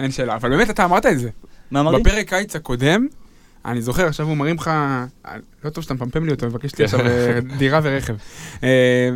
[0.00, 0.34] אין שאלה.
[0.34, 1.28] אבל באמת, אתה אמרת את זה.
[1.70, 2.02] מה אמרתי?
[2.02, 3.06] בפרק קיץ הקודם,
[3.64, 4.70] אני זוכר, עכשיו הוא מרים לך,
[5.64, 8.14] לא טוב שאתה מפמפם לי אותו, מבקש לי עכשיו אה, דירה ורכב.
[8.62, 9.10] אה,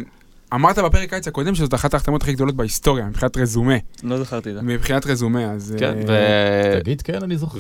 [0.54, 3.74] אמרת בפרק קיץ הקודם שזאת אחת ההחתמות הכי גדולות בהיסטוריה, מבחינת רזומה.
[4.02, 4.62] לא זכרתי את זה.
[4.62, 5.76] מבחינת רזומה, אז...
[5.78, 7.58] כן, אה, תגיד כן, אני זוכר.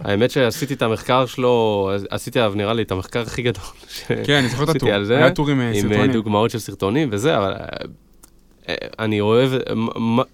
[0.00, 3.64] והאמת שעשיתי את המחקר שלו, עשיתי עליו נראה לי את המחקר הכי גדול.
[4.24, 4.88] כן, אני זוכר את הטור.
[4.88, 6.12] היה טור עם אה, עם סרטונים.
[6.12, 7.54] דוגמאות של סרטונים וזה, אבל
[8.98, 9.52] אני אוהב,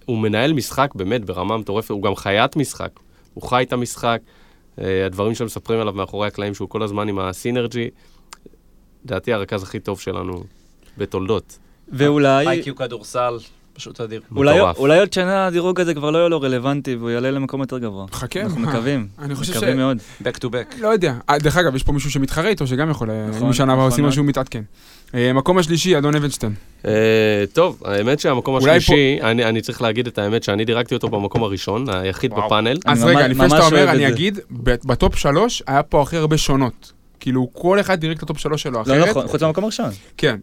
[0.05, 2.91] הוא מנהל משחק באמת ברמה מטורפת, הוא גם חיית משחק,
[3.33, 4.21] הוא חי את המשחק,
[5.05, 7.89] הדברים שמספרים עליו מאחורי הקלעים, שהוא כל הזמן עם הסינרג'י,
[9.05, 10.43] לדעתי הרכז הכי טוב שלנו
[10.97, 11.59] בתולדות.
[11.87, 12.47] ואולי...
[12.47, 13.37] איי-קיו כדורסל,
[13.79, 14.21] פשוט אדיר.
[14.35, 14.59] אולי.
[14.77, 18.05] אולי עוד שנה הדירוג הזה כבר לא יהיה לו רלוונטי והוא יעלה למקום יותר גבוה.
[18.11, 18.41] חכה.
[18.41, 18.61] אנחנו?
[18.61, 19.07] מקווים.
[19.19, 19.57] אני חושב ש...
[19.57, 19.97] מקווים מאוד.
[20.23, 20.75] back to back.
[20.79, 21.13] לא יודע.
[21.29, 23.11] אה, דרך אגב, יש פה מישהו שמתחרה איתו, שגם יכול...
[23.11, 24.05] אה, נכון, אם שנה הבאה נכון עושים.
[24.05, 24.61] משהו מתעדכן.
[25.15, 26.53] אה, מקום השלישי, אדון אבנשטיין.
[26.85, 26.91] אה,
[27.53, 31.89] טוב, האמת שהמקום השלישי, אני, אני צריך להגיד את האמת שאני דירגתי אותו במקום הראשון,
[31.89, 32.45] היחיד וואו.
[32.45, 32.77] בפאנל.
[32.85, 34.07] אז רגע, לפני שאתה אומר, אני זה.
[34.07, 36.91] אגיד, ב- בטופ שלוש היה פה הכי הרבה שונות.
[37.19, 39.09] כאילו, כל אחד דירג את הטופ שלוש שלו לא אחרת.
[39.09, 39.89] נכון, חוץ מהמקום הראשון.
[40.17, 40.37] כן,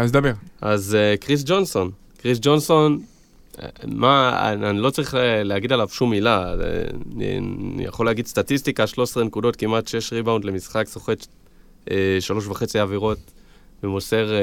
[0.00, 0.32] אז דבר.
[0.60, 1.90] אז קריס ג'ונסון,
[2.26, 3.00] קריס ג'ונסון,
[3.62, 6.54] אה, מה, אני, אני לא צריך לה- להגיד עליו שום מילה, אה,
[7.16, 11.26] אני, אני יכול להגיד סטטיסטיקה, 13 נקודות, כמעט 6 ריבאונד למשחק, סוחט
[11.90, 13.18] אה, שלוש וחצי עבירות
[13.82, 14.40] ומוסר אה,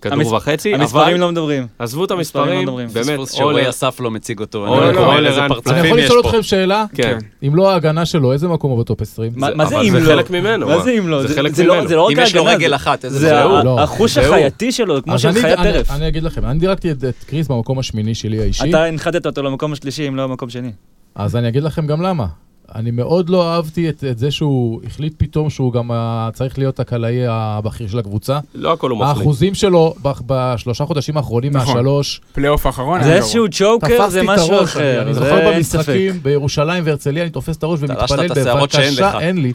[0.00, 1.66] כדור המס- וחצי, המספרים אבל לא מדברים.
[1.78, 2.78] עזבו את המספרים לא.
[2.92, 4.66] באמת, אולר- אסף לא מציג אותו.
[4.66, 6.20] אני לא אולר- איזה פרצופים אני יכול לשאול.
[6.20, 6.84] אתכם שאלה?
[6.94, 9.32] כן, אם לא ההגנה שלו, איזה מקום הוא בטופ 20?
[9.36, 10.04] מה מה זה אם זה לא?
[10.14, 10.78] חלק ממנו, מה?
[10.82, 11.26] זה אם לא?
[11.26, 11.88] זה חלק זה לא- ממנו.
[11.88, 13.56] זה לא רק אם יש לו ההגנה, רגל זה- אחת, איזה זה זהו.
[13.56, 13.80] ה- לא.
[13.80, 14.18] החוש.
[14.18, 15.90] החייתי שלו, כמו של אני- חיית טרף.
[15.90, 19.72] אני אגיד לכם, אני דירקתי את קריס במקום השמיני שלי האישי, אתה הנחתת אותו למקום
[19.72, 20.70] השלישי, אם לא במקום שני.
[21.14, 22.26] אז אני אגיד לכם גם למה.
[22.74, 26.80] אני מאוד לא אהבתי את את זה שהוא החליט פתאום שהוא גם ה- צריך להיות
[26.80, 28.38] הקלעי הבכיר של הקבוצה.
[28.54, 29.16] לא הכל הוא מחליט.
[29.18, 31.74] האחוזים שלו ב- בשלושה חודשים האחרונים נכון.
[31.76, 33.02] מהשלוש, פלייאוף האחרון.
[33.02, 35.02] זה איזשהו צ'וקר, זה תפסתי את משהו הראש, אחר.
[35.02, 35.50] אני זה זוכר.
[35.56, 38.28] במשחקים בירושלים והרצליה, אני תופס את הראש ומתפלל.
[38.28, 39.52] בבקשה, אין לי.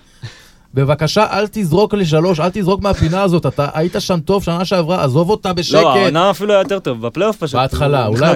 [0.73, 5.29] בבקשה, אל תזרוק לשלוש, אל תזרוק מהפינה הזאת, אתה היית שם טוב שנה שעברה, עזוב
[5.29, 5.73] אותה בשקט.
[5.83, 7.55] לא, העונה אפילו היה יותר טוב, בפלייאוף פשוט.
[7.55, 8.33] בהתחלה, אולי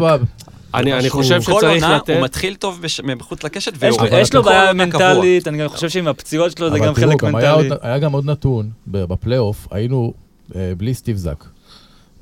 [0.74, 2.10] אני אני חושב כל שצריך עונה לתת...
[2.10, 4.86] הוא מתחיל טוב בש- מחוץ לקשת, יש לו- והוא- יש לו כל בעיה עונה.
[4.86, 7.70] מנטלית, אני גם חושב שעם הפציעות שלו זה גם תראו, חלק גם היה מנטלי.
[7.70, 10.14] עוד- היה גם עוד נתון, בפלייאוף, היינו
[10.56, 11.44] אה, בלי סטיב זק.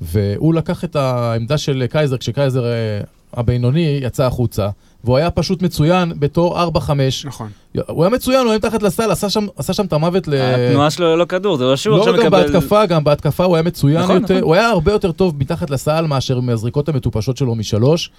[0.00, 3.00] והוא לקח את העמדה של קייזר, כשקייזר אה,
[3.34, 4.68] הבינוני יצא החוצה,
[5.04, 6.90] והוא היה פשוט מצוין בתור 4-5.
[7.24, 7.48] נכון.
[7.88, 10.34] הוא היה מצוין, הוא היה מתחת לסל, עשה שם, עשה שם את המוות ל...
[10.34, 12.52] התנועה שלו ללא כדור, זה לא שהוא לא עכשיו גם מקבל...
[12.52, 14.42] בהתקפה, גם בהתקפה הוא היה מצוין נכון, יותר, נכון.
[14.42, 18.10] הוא היה הרבה יותר טוב מתחת לסל מאשר מהזריקות המטופשות שלו משלוש.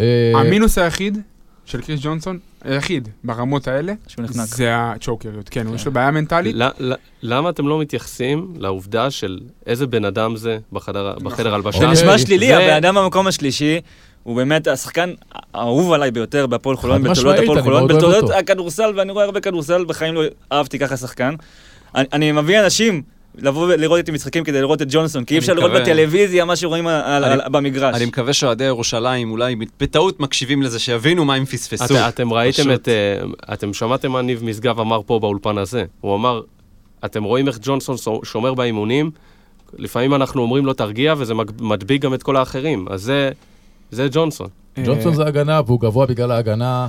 [0.00, 1.18] אה, המינוס היחיד
[1.64, 3.92] של קריס ג'ונסון, היחיד ברמות האלה.
[4.34, 5.48] זה הצ'וקריות.
[5.48, 6.54] כן, יש לו בעיה מנטלית.
[6.56, 11.78] ל- ל- למה אתם לא מתייחסים לעובדה של איזה בן אדם זה בחדר בחדר הלבשה?
[11.78, 12.26] זה נשמע אוקיי.
[12.26, 13.80] שלילי, הבן אדם במקום השלישי,
[14.22, 15.12] הוא באמת השחקן
[15.54, 18.30] האהוב עליי ביותר בהפועל חולון, בתולדות הפועל חולון, בתולדות.
[18.30, 20.22] הכדורסל, ואני רואה הרבה כדורסל, בחיים לא
[20.52, 21.34] אהבתי ככה שחקן.
[21.94, 23.02] אני- אני מביא אנשים
[23.38, 26.56] לבוא ולראות איתי משחקים כדי לראות את ג'ונסון, כי אי אפשר לראות מקווה- בטלוויזיה מה
[26.56, 27.94] שרואים על- אני- על- במגרש.
[27.96, 31.84] אני מקווה שאוהדי ירושלים אולי בטעות מקשיבים לזה, שיבינו מה הם פספסו.
[31.84, 32.72] את, אתם ראיתם פשוט.
[32.74, 32.88] את...
[32.88, 35.84] אה, אתם שמעתם מה ניב משגב אמר פה באולפן הזה.
[36.00, 36.40] הוא אמר,
[37.04, 39.10] אתם רואים איך ג'ונסון שו- שומר באימונים,
[39.78, 42.86] לפעמים אנחנו אומרים לו תרגיע, וזה מדביק גם את כל האחרים.
[42.90, 43.30] אז זה,
[43.92, 44.46] זה ג'ונסון.
[44.78, 46.88] אה, ג'ונסון זה הגנה, והוא גבוה בגלל ההגנה.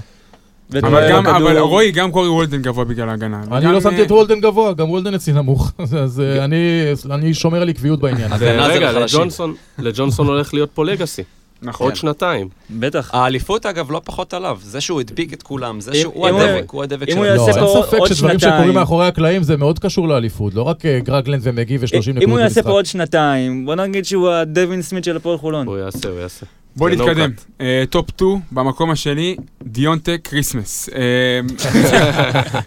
[0.69, 1.37] ותנועה אבל גם, בכדור.
[1.51, 3.41] אבל רועי, גם קורי וולדן גבוה בגלל ההגנה.
[3.51, 5.71] אני לא שמתי אה, את וולדן גבוה, גם וולדן אצלי נמוך.
[6.03, 6.81] אז אה, אני-
[7.11, 8.51] אני שומר על עקביות בעניין הזה.
[8.51, 9.19] הגנה זה ורגע, לחלשים.
[9.19, 11.21] לג'ונסון, לג'ונסון הולך להיות פה לגאסי.
[11.63, 11.87] נכון.
[11.87, 12.49] עוד שנתיים.
[12.69, 13.09] בטח.
[13.13, 14.59] האליפות, אגב, לא פחות עליו.
[14.63, 17.35] זה שהוא הדביק את כולם, זה שהוא הדבק, הוא הדבק אם הוא שלו.
[17.35, 18.39] לא, יעשה אין פה ספק עוד שדברים.
[18.39, 22.29] שקורים מאחורי הקלעים זה מאוד קשור לאליפות, לא רק אה, גרגלנד ומגי ו-30 נקודות אם
[22.29, 22.63] הוא יעשה במשחק.
[22.63, 25.67] פה עוד שנתיים, בוא נגיד שהוא הדווין סמית של הפועל חולון.
[25.67, 26.45] הוא יעשה, הוא יעשה.
[26.75, 27.31] בוא נו נתקדם.
[27.61, 30.89] אה, טופ 2, במקום השני, דיונטה קריסמס.
[30.89, 31.39] אה,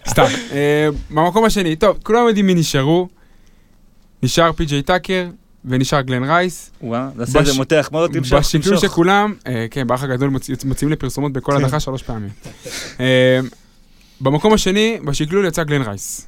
[0.11, 0.25] סתם.
[1.09, 3.07] במקום השני, טוב, כולם יודעים מי נשארו.
[4.23, 5.25] נשאר פי.ג'יי טאקר
[5.67, 6.71] ונשאר גלן רייס.
[6.81, 8.77] נעשה את זה בש- מותח, מאוד תמשוך, בשקלול.
[8.77, 9.33] של כולם,
[9.71, 11.63] כן, באח הגדול מוציא- מוציאים לי פרסומות בכל כן.
[11.63, 12.29] הדחה שלוש פעמים.
[12.99, 13.39] אה,
[14.21, 16.27] במקום השני, בשקלול יצא גלן רייס.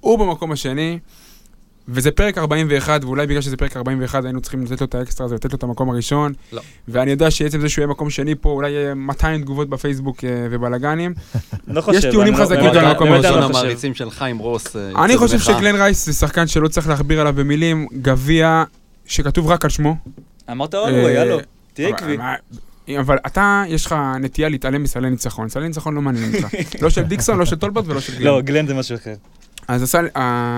[0.00, 0.98] הוא במקום השני,
[1.88, 5.34] וזה פרק 41, ואולי בגלל שזה פרק 41 היינו צריכים לתת לו את האקסטרה הזה,
[5.34, 6.32] לתת לו את המקום הראשון.
[6.52, 6.60] לא.
[6.88, 10.30] ואני יודע שעצם זה שהוא יהיה מקום שני פה, אולי יהיה 200 תגובות בפייסבוק אה,
[10.50, 11.14] ובלאגנים.
[11.66, 12.10] לא חושב.
[12.10, 13.38] טיעונים אני לא- חזקים גם במקום באמת הראשון.
[13.38, 13.58] אני ראשון לא חושב.
[13.58, 14.76] המעריצים של חיים רוס.
[14.76, 15.38] אני חושב.
[15.38, 18.64] שגלן רייס זה שחקן שלא צריך להכביר עליו במילים, גביע
[19.06, 19.96] שכתוב רק על שמו.
[20.50, 21.36] אמרת אולווי, אה, יאללה,
[21.74, 22.16] תהיה אבל- עקבי.
[23.00, 25.48] אבל אתה, יש לך נטייה להתעלם מסלי ניצחון.
[25.48, 26.54] סלי ניצחון לא מעניין אותך.
[26.82, 28.24] לא של דיקסון, לא של טולבוט ולא של גלן.
[28.26, 29.14] לא, גלן זה משהו אחר.
[29.72, 30.06] אז הסל,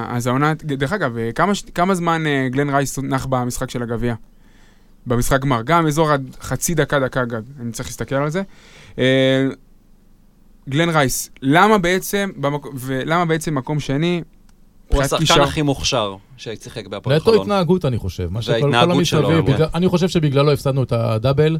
[0.09, 4.15] אז העונה, דרך אגב, אה, כמה, כמה זמן אה, גלן רייס נח במשחק של הגביע?
[5.07, 5.63] במשחק גמר.
[5.63, 7.41] גם אזור עד חצי דקה, דקה גג.
[7.61, 8.43] אני צריך להסתכל על זה.
[8.99, 9.47] אה,
[10.69, 12.63] גלן רייס, למה בעצם, במק...
[12.75, 14.23] ולמה בעצם מקום שני?
[14.89, 17.41] הוא השחקן כישרון- הכי מוכשר ששיחק בהפועל נטו חולון.
[17.43, 18.29] התנהגות, אני חושב.
[18.31, 19.43] מה שכל כל וההתנהגות שלו.
[19.45, 21.59] בגלל- אני חושב שבגללו הפסדנו את הדאבל.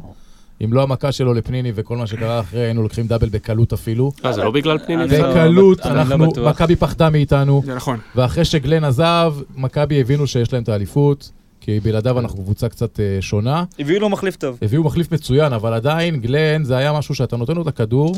[0.63, 4.11] אם לא המכה שלו לפניני וכל מה שקרה אחרי, היינו לוקחים דאבל בקלות אפילו.
[4.25, 5.07] אה, זה לא בגלל פניני?
[5.07, 6.31] לא- בקלות, לא אנחנו.
[6.49, 7.99] מכבי פחדה מאיתנו, זה נכון.
[8.15, 13.17] ואחרי שגלן עזב, מכבי הבינו שיש להם את האליפות, כי בלעדיו אנחנו קבוצה קצת אה,
[13.21, 13.63] שונה.
[13.79, 14.57] הביאו לו מחליף טוב.
[14.61, 18.15] הביאו מחליף מצוין, אבל עדיין, גלן זה היה משהו שאתה נותן לו את הכדור,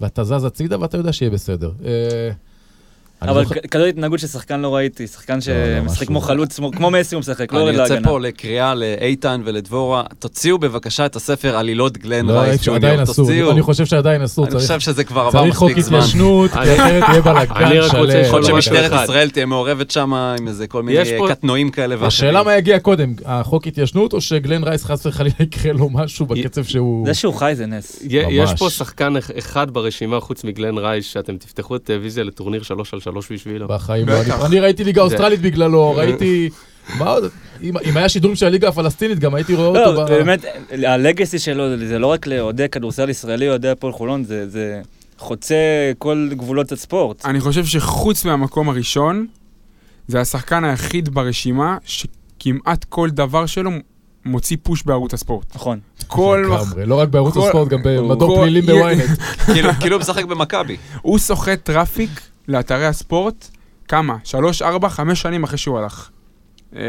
[0.00, 1.70] ואתה זז הצידה ואתה יודע שיהיה בסדר.
[1.84, 2.30] אה,
[3.22, 6.60] אבל זוכר- כ- כזאת התנהגות של שחקן לא ראיתי, שחקן לא, שמשחק משהו- כמו חלוץ,
[6.76, 8.08] כמו- מסי הוא משחק, לא אני יורד יוצא להגנה.
[8.08, 13.14] פה לקריאה לאיתן ולדבורה, תוציאו בבקשה את הספר עלילות גלן לא, רייס ג'וניור, אסור.
[13.14, 13.50] תוציאו.
[13.50, 14.44] אני חושב שעדיין אסור.
[14.44, 15.98] אני צריך- חושב שזה כבר עבר צריך חוק מספיק זמן.
[15.98, 17.98] התיישנות, כי אחרת יהיה אני בלאגן רק רוצה שלם.
[18.00, 19.02] להיות משהו שמשטרת.
[19.04, 22.06] ישראל תהיה מעורבת שם עם איזה כל מיני קטנועים כאלה ואחרים.
[22.08, 26.64] השאלה מה יגיע קודם, החוק התיישנות, או שגלן רייס חס וחלילה יקרה לו משהו בקצב
[26.64, 27.06] שהוא...
[27.06, 28.02] זה שהוא חי זה נס.
[28.10, 28.50] יש.
[28.58, 33.00] פה שחקן אח- אחד ברשימה חוץ מגלן רייס, שאתם תפתחו את טלוויזיה לטורניר 3 על
[33.12, 33.68] 3 בשבילו.
[33.68, 34.20] בחיים לא.
[34.20, 36.48] אני- אני ראיתי ליגה אוסטרלית בגללו, ראיתי...
[36.98, 37.24] מה עוד?
[37.62, 40.08] אם אם היה שידורים של הליגה הפלסטינית, גם הייתי רואה אותו לא, ב...
[40.08, 40.44] באמת,
[40.86, 44.80] הלגסי שלו זה- לא רק לאוהדי כדורסל ישראלי או אוהדי הפועל חולון, זה- זה
[45.18, 45.54] חוצה
[45.98, 47.24] כל גבולות הספורט.
[47.26, 49.26] אני חושב שחוץ מהמקום הראשון,
[50.08, 53.70] זה השחקן היחיד ברשימה שכמעט כל דבר שלו
[54.24, 55.46] מוציא push בערוץ הספורט.
[55.54, 55.78] נכון.
[56.06, 56.44] כל...
[56.52, 59.18] לגמרי, לא רק בערוץ הספורט, גם במדור פלילים בוויינט.
[59.44, 60.76] כאילו- כאילו הוא משחק במכבי.
[61.02, 62.10] הוא סוחט traffic
[62.48, 63.48] לאתרי הספורט,
[63.88, 64.16] כמה?
[64.24, 66.10] שלוש, ארבע, חמש שנים אחרי שהוא הלך.
[66.72, 66.80] אמ,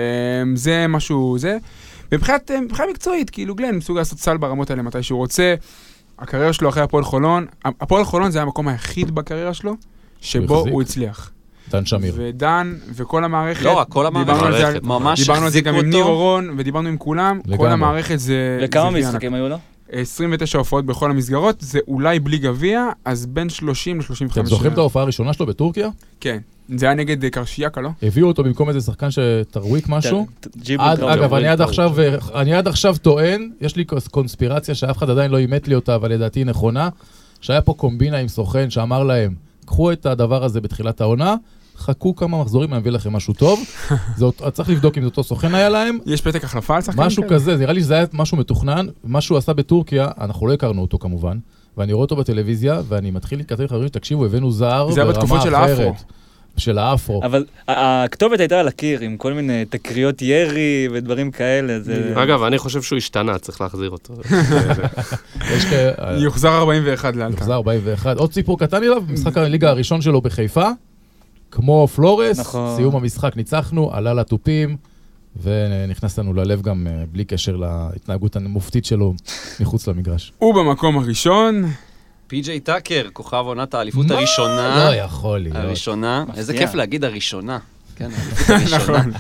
[0.55, 1.57] זה משהו, זה.
[2.11, 5.55] מבחינת אה, מבחינה מקצועית, כאילו גלן מסוגל לעשות סל ברמות האלה מתי שהוא רוצה.
[6.19, 9.75] הקריירה שלו אחרי הפועל חולון, הפועל חולון זה המקום היחיד בקריירה שלו,
[10.21, 10.73] שבו החזיק.
[10.73, 11.31] הוא הצליח.
[11.71, 12.13] דן שמיר.
[12.17, 14.83] ודן וכל המערכת, לא רק, כל דיברנו על זה, המערכת.
[14.83, 16.09] ממש דיברנו על זה החזיקו גם עם ניר אותו.
[16.09, 17.71] אורון, ודיברנו עם כולם, כל לגמרי.
[17.71, 18.59] המערכת זה...
[18.63, 18.89] וכמה.
[18.89, 19.57] משחקים היו לו?
[19.91, 24.77] 29 הופעות בכל המסגרות, זה אולי בלי גביע, אז בין 30 ל-35 אתם זוכרים את
[24.77, 25.89] ההופעה הראשונה שלו בטורקיה?
[26.19, 26.37] כן.
[26.75, 27.89] זה היה נגד אה, קרשיאקה, לא?
[28.03, 30.27] הביאו אותו במקום איזה שחקן שטרוויק משהו.
[30.79, 31.13] עד, טראובר.
[31.13, 31.69] אגב, אני עד טעות.
[31.69, 31.95] עכשיו,
[32.35, 36.11] אני עד עכשיו טוען, יש לי קונספירציה שאף אחד עדיין לא אימת לי אותה, אבל
[36.11, 36.89] לדעתי היא נכונה,
[37.41, 39.35] שהיה פה קומבינה עם סוכן שאמר להם,
[39.65, 41.35] קחו את הדבר הזה בתחילת העונה,
[41.79, 43.59] חכו כמה מחזורים, אני אביא לכם משהו טוב.
[44.17, 45.97] זאת, צריך לבדוק אם זה אותו סוכן היה להם.
[46.05, 48.87] יש פתק החלפה על שחקנים משהו כזה, נראה לי שזה היה משהו מתוכנן.
[49.03, 51.37] מה שהוא עשה בטורקיה, אנחנו לא הכרנו אותו כמובן,
[51.77, 55.41] ואני רואה אותו בטלוויזיה, ואני מתחיל להתכתב עם חברים, תקשיבו, הבאנו זר זה היה בתקופות
[55.41, 55.55] של.
[55.55, 55.93] האפרו.
[56.57, 57.21] של האפרו.
[57.23, 61.79] אבל הכתובת הייתה על הקיר, עם כל מיני תקריות ירי ודברים כאלה.
[61.79, 62.13] זה...
[62.15, 64.13] אגב, אני חושב שהוא השתנה, צריך להחזיר אותו.
[65.55, 65.65] יש.
[66.17, 67.37] יוחזר 41 לאלתר.
[67.37, 68.17] יוחזר 41.
[68.17, 70.69] עוד סיפור קטן אליו, משחק הליגה הראשון שלו בחיפה,
[71.51, 72.75] כמו פלורס, נכון.
[72.75, 74.77] סיום המשחק ניצחנו, עלה לתופים,
[75.41, 79.13] ונכנס לנו ללב גם אה, בלי קשר להתנהגות המופתית שלו
[79.59, 80.33] מחוץ למגרש.
[80.37, 81.65] הוא במקום הראשון,
[82.27, 84.15] פי.ג'יי טאקר, כוכב עונת האליפות מה?
[84.15, 84.85] הראשונה.
[84.89, 85.55] לא יכול להיות.
[85.55, 86.25] הראשונה.
[86.35, 86.67] איזה מפתיע.
[86.67, 87.59] כיף להגיד הראשונה.
[87.95, 88.97] כן, האליפות הראשונה.
[88.99, 89.11] נכון.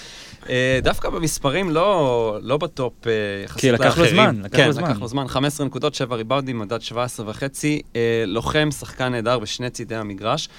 [0.49, 3.11] אה, דווקא במספרים לא, לא בטופ אה,
[3.45, 3.89] יחסית כי לאחרים.
[3.89, 4.83] לקח לו זמן, לקח כן, לו זמן.
[4.83, 5.27] לקח לו זמן.
[5.27, 7.81] 15 נקודות, 7 ריבאונדים, מדד 17 וחצי.
[8.27, 10.49] לוחם, שחקן נהדר בשני צידי המגרש.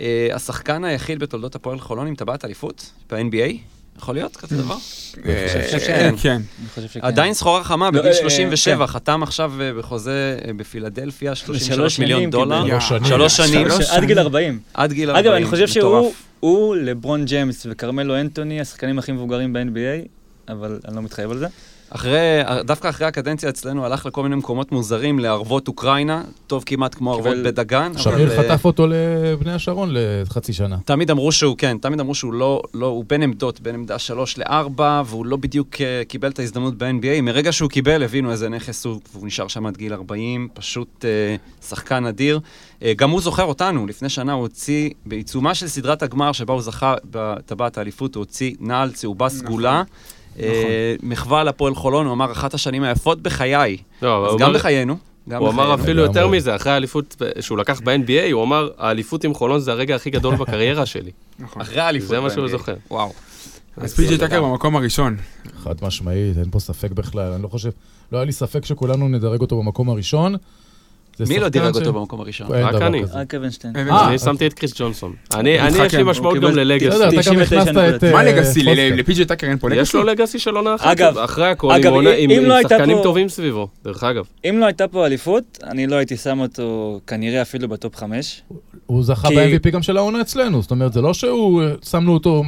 [0.00, 3.56] אה, השחקן היחיד בתולדות הפועל חולון עם טבעת אליפות ב-NBA?
[3.98, 4.76] יכול להיות כזה דבר?
[5.26, 6.14] אה, שכן.
[6.22, 6.42] כן.
[6.74, 7.00] חושב שכן.
[7.02, 8.92] עדיין סחורה חמה, לא, בגיל אה, 37, כן.
[8.92, 12.80] חתם עכשיו אה, בחוזה אה, בפילדלפיה, לשלוש 33 מיליון דולר.
[13.04, 13.66] שלוש שנים.
[13.90, 14.60] עד גיל 40.
[14.74, 15.26] עד גיל 40.
[15.26, 20.08] אגב, אני חושב שהוא, לברון ג'יימס וכרמלו אנטוני, השחקנים הכי מבוגרים ב-NBA,
[20.52, 21.46] אבל אני לא מתחייב על זה.
[21.90, 27.12] אחרי, דווקא אחרי הקדנציה אצלנו הלך לכל מיני מקומות מוזרים, לערבות אוקראינה, טוב כמעט כמו
[27.14, 27.92] ערבות בדגן.
[27.96, 30.76] שמיר אה, חטף אותו לבני השרון לחצי שנה.
[30.84, 34.38] תמיד אמרו שהוא, כן, תמיד אמרו שהוא לא, לא, הוא בין עמדות, בין עמדה 3
[34.38, 37.22] ל-4, והוא לא בדיוק אה, קיבל את ההזדמנות ב-NBA.
[37.22, 41.36] מרגע שהוא קיבל, הבינו איזה נכס הוא, והוא נשאר שם עד גיל 40, פשוט אה,
[41.68, 42.40] שחקן אדיר.
[42.82, 46.62] אה, גם הוא זוכר אותנו, לפני שנה הוא הוציא, בעיצומה של סדרת הגמר שבה הוא
[46.62, 49.76] זכה בטבעת האליפות, הוא הוציא נעל צהובה סגולה.
[49.76, 49.82] אה,
[51.02, 53.76] מחווה לפועל חולון, הוא אמר, אחת השנים היפות בחיי.
[54.02, 54.96] לא, אז גם בחיינו.
[55.36, 55.74] הוא אמר.
[55.74, 56.28] אפילו יותר.
[56.28, 60.36] מזה, אחרי האליפות שהוא לקח ב-NBA, הוא אמר, האליפות עם חולון זה הרגע הכי גדול
[60.36, 61.10] בקריירה שלי.
[61.38, 61.62] נכון.
[61.62, 62.08] אחרי האליפות.
[62.08, 62.48] זה מה שהוא.
[62.48, 62.74] זוכר.
[62.90, 63.12] וואו.
[63.76, 65.16] אז פי.ג'יי טאקר במקום הראשון.
[65.64, 67.32] חד משמעית, אין פה ספק בכלל.
[67.32, 67.70] אני לא חושב,
[68.12, 70.34] לא היה לי ספק שכולנו נדרג אותו במקום הראשון.
[71.28, 72.46] מי לא דירג אותו במקום הראשון?
[72.50, 73.02] רק דבר אני.
[73.02, 73.18] כזה.
[73.20, 73.76] רק אבנשטיין.
[73.76, 75.12] אה, אני שמתי את קריס ג'ונסון.
[75.34, 76.88] אני, אני, יש לי משמעות הוא גם ל legacy.
[76.88, 77.76] בסדר, אתה גם 99 הכנסת את...
[77.76, 78.04] נקודות.
[78.12, 78.62] מה אה, legacy?
[78.96, 79.82] לפי.ג'יי טאקר אין פה legacy?
[79.82, 80.82] יש לו legacy שלא נח.
[80.84, 81.86] אגב, אחרי הכל, אגב,
[82.18, 84.24] עם עונה- לא שחקנים טובים סביבו, דרך אגב.
[84.48, 88.42] אם לא הייתה פה אליפות, אני לא הייתי שם אותו כנראה אפילו ב top חמש.
[88.86, 92.42] הוא זכה ב-MVP גם של העונה אצלנו, זאת אומרת, זה לא שהוא, אה, שמנו אותו,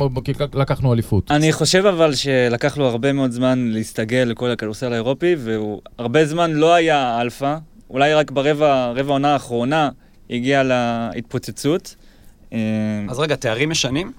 [0.55, 1.31] לקחנו אליפות.
[1.31, 6.51] אני חושב אבל שלקח לו הרבה מאוד זמן להסתגל לכל הכדורסל האירופי, והוא הרבה זמן
[6.53, 7.57] לא היה אלפא,
[7.91, 9.89] אולי רק ברבע רבע העונה האחרונה
[10.31, 11.95] הגיע להתפוצצות.
[12.53, 12.59] אה,
[13.09, 14.13] אז רגע, תארים משנים?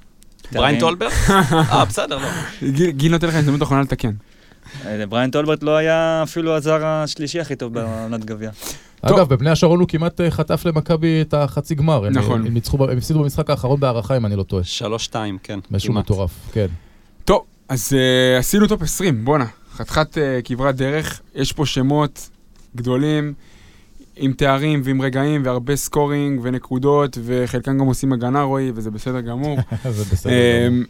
[0.51, 1.11] בריין טולברג?
[1.71, 2.27] אה, בסדר, לא.
[2.89, 4.11] גיל נותן לך הזדמנות אחרונה לתקן.
[4.85, 8.51] אה, בריין טולברט לא היה אפילו הזר השלישי הכי טוב בעונת גביע.
[9.07, 9.17] טוב.
[9.17, 12.09] אגב, בבני השרון הוא כמעט אה, חטף למכבי את החצי גמר.
[12.09, 12.47] נכון.
[12.47, 14.63] הם ניצחו הם הפסידו במשחק האחרון בהארכה, אם אני לא טועה.
[14.63, 15.59] שלוש-שתיים, כן.
[15.71, 15.93] משהו.
[15.93, 16.67] מטורף, כן.
[17.25, 17.93] טוב, אז
[18.39, 19.45] עשינו top 20, בואנה.
[19.73, 22.29] חתיכת כברת דרך, יש פה שמות
[22.75, 23.33] גדולים,
[24.21, 29.57] עם תארים ועם רגעים והרבה scoring ונקודות, וחלקם גם עושים הגנה, רועי, וזה בסדר גמור.
[29.89, 30.31] זה בסדר.
[30.33, 30.83] אמ, גמור.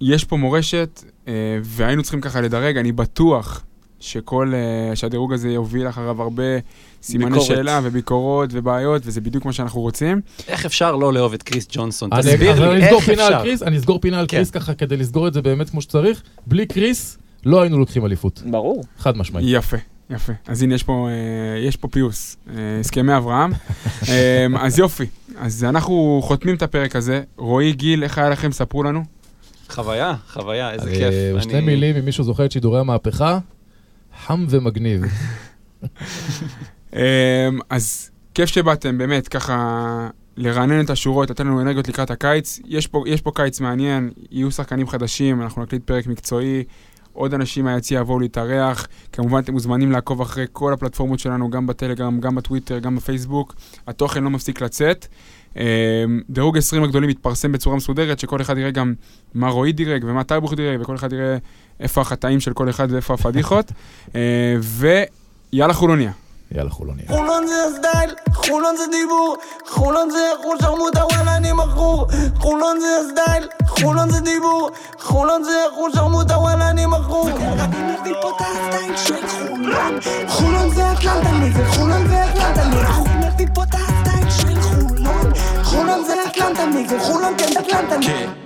[0.00, 1.32] יש פה מורשת, אה,
[1.62, 3.64] והיינו צריכים ככה לדרג, אני בטוח
[4.00, 6.42] שכל, אה, שהדירוג הזה יוביל אחריו הרבה
[7.02, 7.46] סימני ביקורת.
[7.46, 10.20] שאלה וביקורות ובעיות, וזה בדיוק מה שאנחנו רוצים.
[10.48, 12.10] איך אפשר לא לאהוב את קריס ג'ונסון?
[12.12, 13.42] אני- תסביר לי, איך אפשר?
[13.42, 14.36] קריס, אני אסגור פינה על כן.
[14.36, 16.22] קריס ככה כדי לסגור את זה באמת כמו שצריך.
[16.46, 18.42] בלי קריס, לא היינו לוקחים אליפות.
[18.50, 18.84] ברור.
[18.98, 19.46] חד משמעית.
[19.50, 19.76] יפה,
[20.10, 20.32] יפה.
[20.46, 21.14] אז הנה, יש פה, אה,
[21.58, 23.52] יש פה פיוס, אה, הסכמי אברהם.
[24.08, 25.04] אה, אז יופי,
[25.38, 27.22] אז אנחנו חותמים את הפרק הזה.
[27.36, 28.52] רועי, גיל, איך היה לכם?
[28.52, 29.02] ספרו לנו.
[29.70, 31.14] חוויה, חוויה, איזה אה, כיף.
[31.36, 33.38] בשתי אני- מילים, אם מישהו זוכר את שידורי המהפכה,
[34.26, 35.02] חם ומגניב.
[37.70, 42.60] אז כיף שבאתם, באמת, ככה לרענן את השורות, לתת לנו אנרגיות לקראת הקיץ.
[42.66, 46.64] יש פה, יש פה קיץ מעניין, יהיו שחקנים חדשים, אנחנו נקליט פרק מקצועי,
[47.16, 48.86] עוד אנשים מהיציע יבואו להתארח.
[49.12, 53.54] כמובן, אתם מוזמנים לעקוב אחרי כל הפלטפורמות שלנו, גם בטלגרם, גם בטוויטר, גם בפייסבוק.
[53.86, 55.06] התוכן לא מפסיק לצאת.
[55.56, 55.62] אמ,
[56.30, 58.94] דירוג 20 הגדולים מתפרסם בצורה מסודרת, שכל אחד יראה גם
[59.34, 61.36] מה רועי דירג ומה טייבוך דירג, וכל אחד יראה
[61.80, 63.72] איפה החטאים של כל אחד ואיפה הפדיחות.
[64.14, 64.56] אה,
[65.52, 66.12] ויאללה חולוניה.
[66.54, 67.04] יאללה חולוניה.
[67.08, 69.36] חולון זה הסטייל, חולון זה דיבור,
[69.68, 72.06] חולון זה אחוז שרמוטה וואלה אני מכור.
[72.38, 77.28] חולון זה הסטייל, חולון זה דיבור, חולון זה אחוז שרמוטה וואלה אני מכור.
[77.28, 79.98] אני מביא פה את הסטייל של חולון.
[80.28, 85.32] חולון זה אטלנטה נגד חולון זה אטלנטה נגד אני מביא פה את הסטייל של חולון.
[85.62, 88.45] חולון זה אטלנטה נגד חולון כן אטלנטה נגד